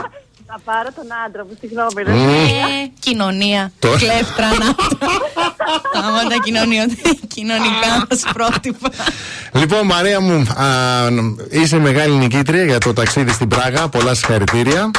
[0.53, 2.03] Να πάρω τον άντρα μου, συγγνώμη.
[2.03, 2.13] ρε.
[2.13, 2.45] Μμμ.
[2.49, 3.73] Ε, κοινωνία.
[3.79, 4.67] Το- Κλέφτρα να.
[6.07, 6.87] Άμα τα κοινωνία,
[7.35, 8.91] κοινωνικά μας πρότυπα.
[9.53, 10.67] Λοιπόν Μαρία μου, α,
[11.51, 14.91] είσαι μεγάλη νικήτρια για το ταξίδι στην Πράγα Πολλά συγχαρητήρια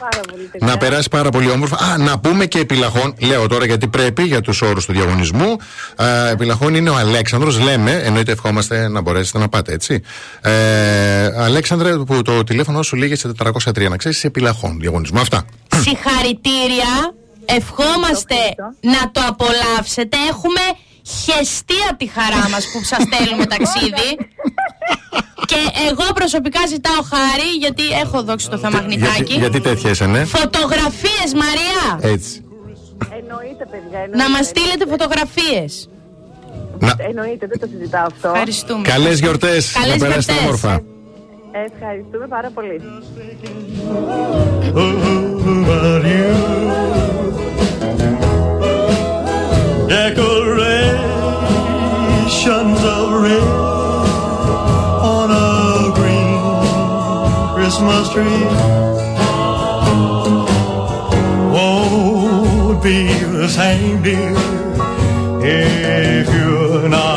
[0.00, 0.66] Πάρα πολύ, παιδιά.
[0.66, 1.76] Να περάσει πάρα πολύ όμορφα.
[1.76, 3.14] Α, να πούμε και επιλαχών.
[3.18, 5.56] Λέω τώρα γιατί πρέπει για τους όρους του διαγωνισμού.
[5.98, 7.58] Ε, επιλαχών είναι ο Αλέξανδρος.
[7.60, 10.02] Λέμε, εννοείται ευχόμαστε να μπορέσετε να πάτε, έτσι.
[10.40, 15.20] Ε, Αλέξανδρε, που το τηλέφωνο σου λήγει σε 403, να ξέρεις, επιλαχών διαγωνισμού.
[15.20, 15.44] Αυτά.
[15.76, 17.14] Συγχαρητήρια.
[17.44, 18.34] Ευχόμαστε
[18.80, 20.16] να το απολαύσετε.
[20.28, 20.60] Έχουμε
[21.22, 24.08] χεστεί από τη χαρά μας που σας στέλνουμε ταξίδι.
[25.46, 25.56] Και
[25.90, 29.34] εγώ προσωπικά ζητάω χάρη γιατί έχω δώσει το γιατί, θαμαγνητάκι.
[29.34, 32.10] γιατί τέτοια είσαι, ναι; Φωτογραφίες Μαρία.
[32.14, 32.44] Έτσι.
[33.18, 33.98] Εννοείται, παιδιά.
[33.98, 34.16] Εννοείται.
[34.16, 35.88] Να μας στείλετε φωτογραφίες.
[36.78, 38.28] Να- Εννοείται, δεν το συζητάω αυτό.
[38.28, 38.82] Ευχαριστούμε.
[38.88, 39.72] Καλές γιορτές.
[39.72, 40.64] Καλές Να περάσετε γιορτές.
[40.64, 40.72] όμορφα.
[41.52, 42.80] Ε, Ευχαριστούμε πάρα πολύ.
[51.46, 53.75] Decorations of red
[57.76, 58.44] Christmas tree
[61.52, 64.32] won't be the same, dear,
[65.44, 67.15] if you're not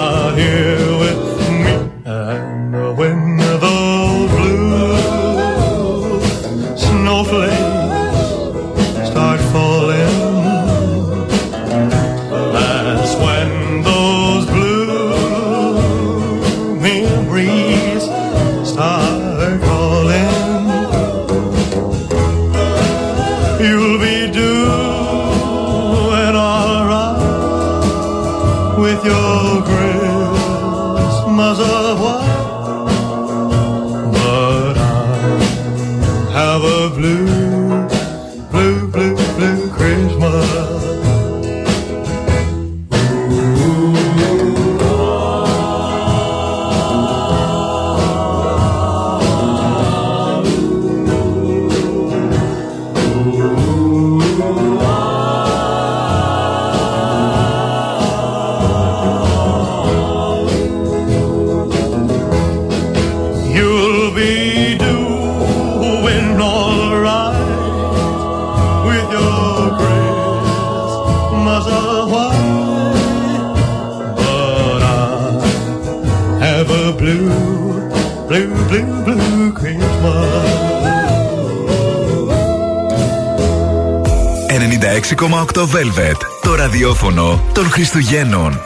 [85.00, 86.18] 96,8 Velvet.
[86.42, 88.62] Το ραδιόφωνο των Χριστουγέννων.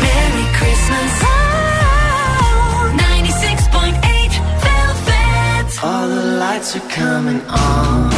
[0.00, 1.12] Merry Christmas.
[1.22, 4.32] Oh, 96.8
[4.64, 5.68] Velvet.
[5.82, 8.13] All the lights are coming on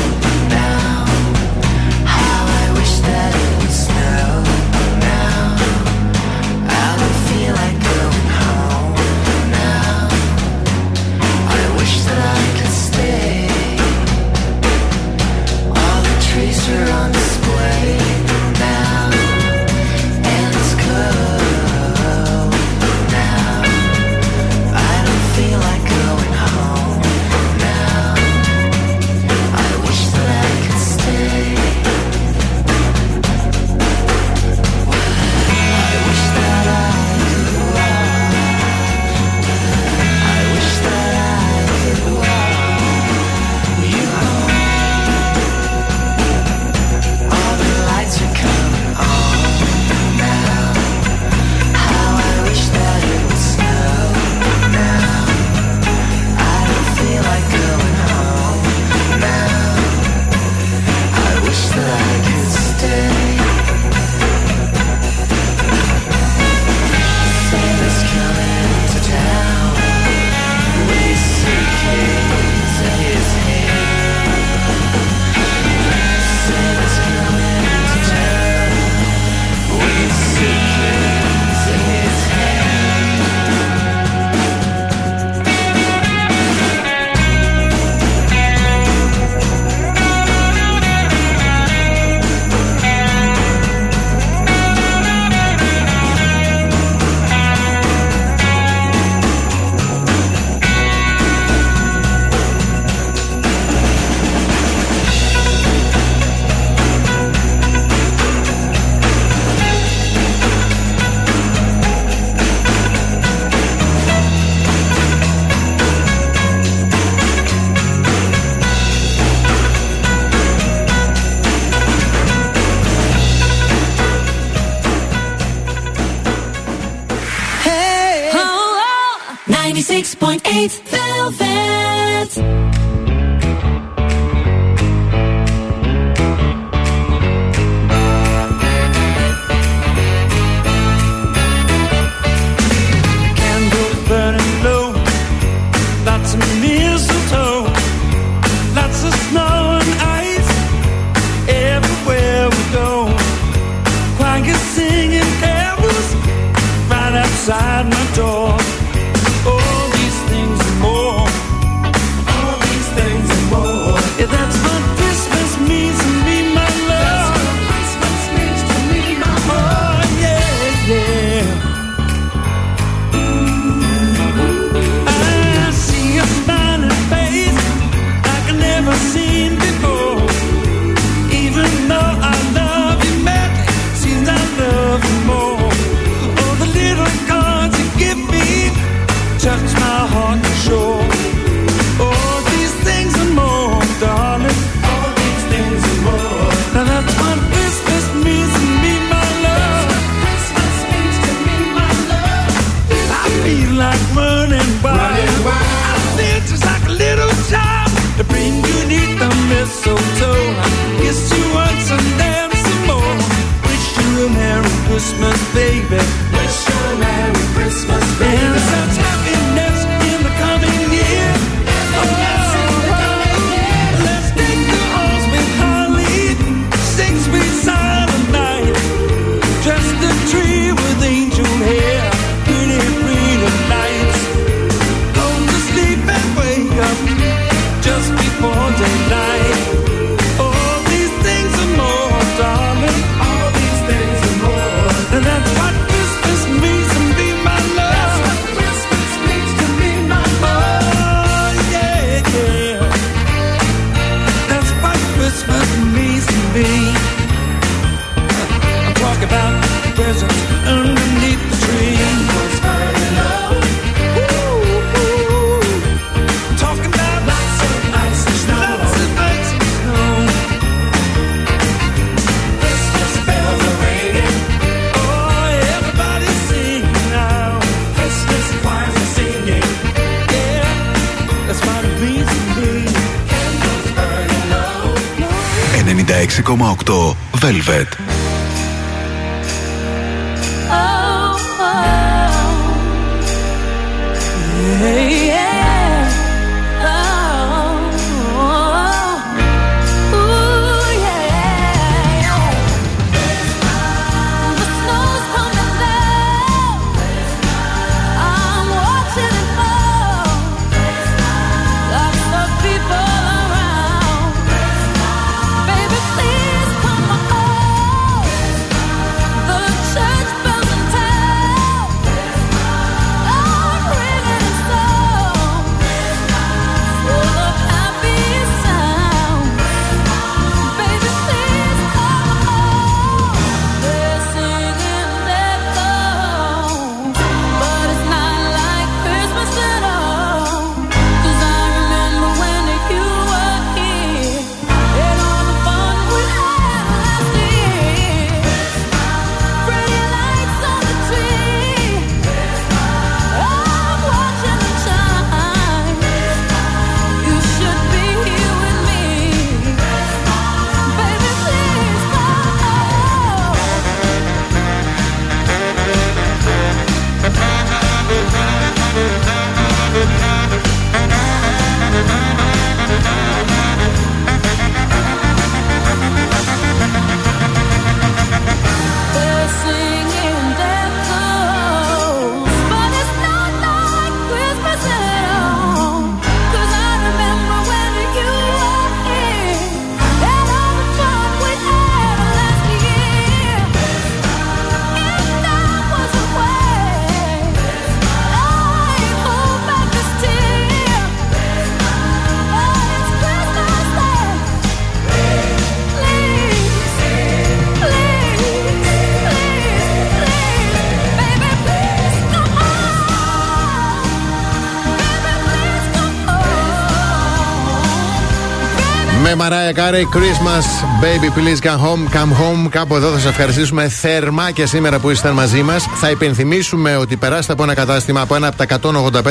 [419.77, 420.65] Με Mariah Carey, Christmas,
[421.05, 422.69] baby, please come home, come home.
[422.71, 425.87] Κάπου εδώ θα σας ευχαριστήσουμε θερμά και σήμερα που ήσασταν μαζί μας.
[425.95, 428.67] Θα υπενθυμίσουμε ότι περάσετε από ένα κατάστημα, από ένα από τα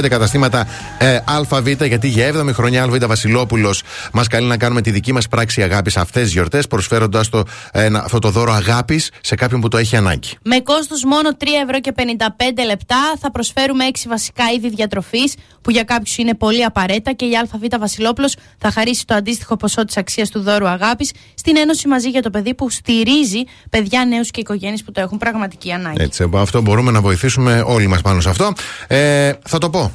[0.04, 0.68] 185 καταστήματα
[0.98, 3.84] ε, ΑΒ, γιατί για 7η χρονιά ΑΒ Βασιλόπουλος
[4.14, 7.84] μας καλεί να κάνουμε τη δική μας πράξη αγάπης αυτές τις γιορτές, προσφέροντας το, ε,
[7.86, 10.30] ένα- αυτό το δώρο αγάπης σε κάποιον που το έχει ανάγκη.
[10.44, 15.72] Με κόστος μόνο 3 ευρώ και 55 λεπτά θα προσφέρουμε 6 βασικά είδη διατροφής που
[15.72, 19.98] για κάποιους είναι πολύ απαραίτητα και η ΑΒ Βασιλόπουλος θα χαρίσει το αντίστοιχο ποσό της
[19.98, 24.40] αξίας του δώρου αγάπης στην Ένωση Μαζί για το Παιδί που στηρίζει παιδιά, νέους και
[24.40, 26.04] οικογένειες που το έχουν πραγματική ανάγκη.
[26.04, 28.54] Έτσι, από αυτό μπορούμε να βοηθήσουμε όλοι μας πάνω σε αυτό.
[28.88, 29.92] Ε, θα το πω.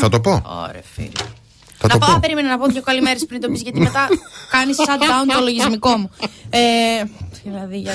[0.00, 0.42] θα το πω.
[0.68, 1.08] Ωραία, φίλε.
[1.88, 2.20] Θα να το πάω, πω.
[2.20, 4.08] περίμενα να πω δύο καλημέρες πριν το πεις, γιατί μετά
[4.50, 6.10] κάνεις shutdown το λογισμικό μου.
[6.50, 6.60] Ε,
[7.44, 7.92] δηλαδή, για...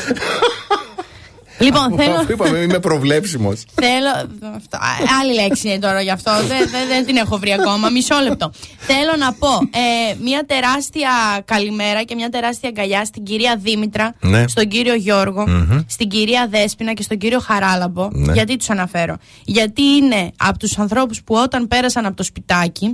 [1.61, 2.15] λοιπόν, θέλω.
[2.15, 3.63] Αφού είπαμε, είμαι προβλέψιμος.
[3.73, 4.29] Θέλω.
[4.55, 4.89] Αυτό, α,
[5.21, 6.31] άλλη λέξη είναι τώρα γι' αυτό.
[6.47, 7.89] Δεν, δεν, δεν την έχω βρει ακόμα.
[7.89, 8.51] Μισό λεπτό.
[8.77, 11.09] Θέλω να πω ε, μια τεράστια
[11.45, 14.47] καλημέρα και μια τεράστια αγκαλιά στην κυρία Δήμητρα, Ναι.
[14.47, 15.79] στον κύριο Γιώργο, Μμμ.
[15.87, 18.07] στην κυρία Δέσποινα και στον κύριο Χαράλαμπο.
[18.11, 18.33] Ναι.
[18.33, 19.17] Γιατί τους αναφέρω.
[19.43, 22.93] Γιατί είναι από τους ανθρώπους που όταν πέρασαν από το σπιτάκι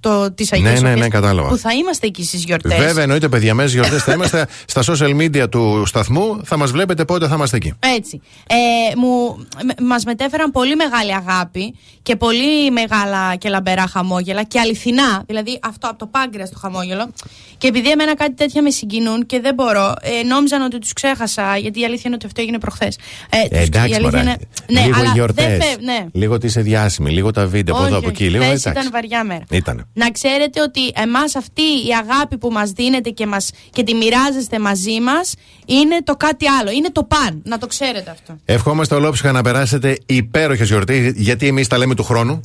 [0.00, 1.48] το, της Αγίας Ναι, ναι, Σοφίας, ναι, κατάλαβα.
[1.48, 2.78] που θα είμαστε εκεί στις γιορτές.
[2.78, 6.40] Βέβαια, εννοείται, παιδιά, μέσα γιορτές θα είμαστε στα social media του σταθμού.
[6.44, 7.72] Θα μας βλέπετε πότε θα είμαστε εκεί.
[8.04, 8.20] Έτσι.
[8.48, 14.60] Ε, μου, με- μας μετέφεραν πολύ μεγάλη αγάπη και πολύ μεγάλα και λαμπερά χαμόγελα και
[14.60, 17.10] αληθινά, δηλαδή αυτό από το πάγκρεα στο χαμόγελο.
[17.58, 21.56] Και επειδή εμένα κάτι τέτοια με συγκινούν και δεν μπορώ, ε, νόμιζαν ότι τους ξέχασα,
[21.56, 22.98] γιατί η αλήθεια είναι ότι αυτό έγινε προχθές.
[23.30, 24.20] Ε, τους- Ε, εντάξει, η αλήθεια μωρέ.
[24.20, 24.36] είναι-
[24.80, 25.44] ναι, λίγο αλλά γιορτές.
[25.46, 26.06] δεν φε- ναι.
[26.12, 28.28] Λίγο ότι είσαι διάσημη, λίγο τα βίντεο από εδώ από εκεί.
[28.30, 28.78] Λίγο χθες εντάξει.
[28.80, 29.44] ήταν βαριά μέρα.
[29.50, 29.84] Ήτανε.
[29.92, 34.58] Να ξέρετε ότι εμάς αυτή η αγάπη που μας δίνετε και, μας, και τη μοιράζεστε
[34.58, 35.34] μαζί μας
[35.66, 36.70] είναι το κάτι άλλο.
[36.70, 37.42] Είναι το παν.
[37.44, 38.36] Να το ξέρετε αυτό.
[38.44, 42.40] Ευχόμαστε ολόψυχα να περάσετε υπέροχες γιορτές, γιατί εμείς τα λέμε του χρόνου.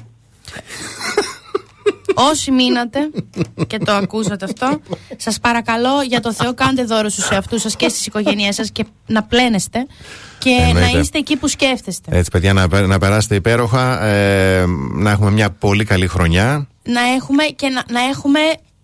[2.31, 2.99] Όσοι μείνατε
[3.67, 4.79] και το ακούσατε αυτό,
[5.17, 8.85] σας παρακαλώ για το Θεό κάντε δώρο στους εαυτούς σας και στις οικογένειές σας και
[9.07, 9.85] να πλένεστε
[10.37, 10.91] και Εννοείται.
[10.93, 12.17] να είστε εκεί που σκέφτεστε.
[12.17, 16.67] Έτσι, παιδιά, να, πε- να περάσετε υπέροχα, ε, να έχουμε μια πολύ καλή χρονιά.
[16.83, 18.39] Να έχουμε και να, να έχουμε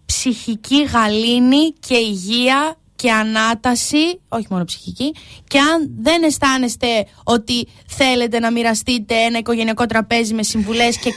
[0.06, 5.14] ψυχική γαλήνη και υγεία και ανάταση, όχι μόνο ψυχική,
[5.48, 6.88] και αν δεν αισθάνεστε
[7.24, 11.12] ότι θέλετε να μοιραστείτε ένα οικογενειακό τραπέζι με συμβουλές και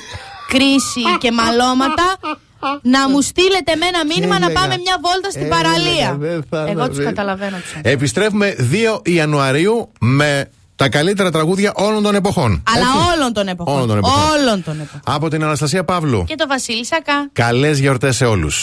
[0.48, 2.16] κρίση και μαλώματα,
[2.82, 4.60] να μου στείλετε με ένα μήνυμα να Έλεγα.
[4.60, 6.16] πάμε μια βόλτα στην Έλεγα, παραλία.
[6.18, 7.04] δεν θα Εγώ τα τους βρει.
[7.04, 8.54] καταλαβαίνω τους Επιστρέφουμε
[8.96, 12.62] 2 Ιανουαρίου με τα καλύτερα τραγούδια όλων των εποχών.
[12.74, 13.16] Αλλά Έτσι.
[13.18, 13.74] όλων των εποχών.
[13.74, 14.22] Όλων των εποχών.
[14.40, 15.00] Όλων των εποχών.
[15.04, 16.24] Από την Αναστασία Παύλου.
[16.26, 17.28] Και το Βασίλη Σακά.
[17.32, 18.56] Καλές γιορτές σε όλους.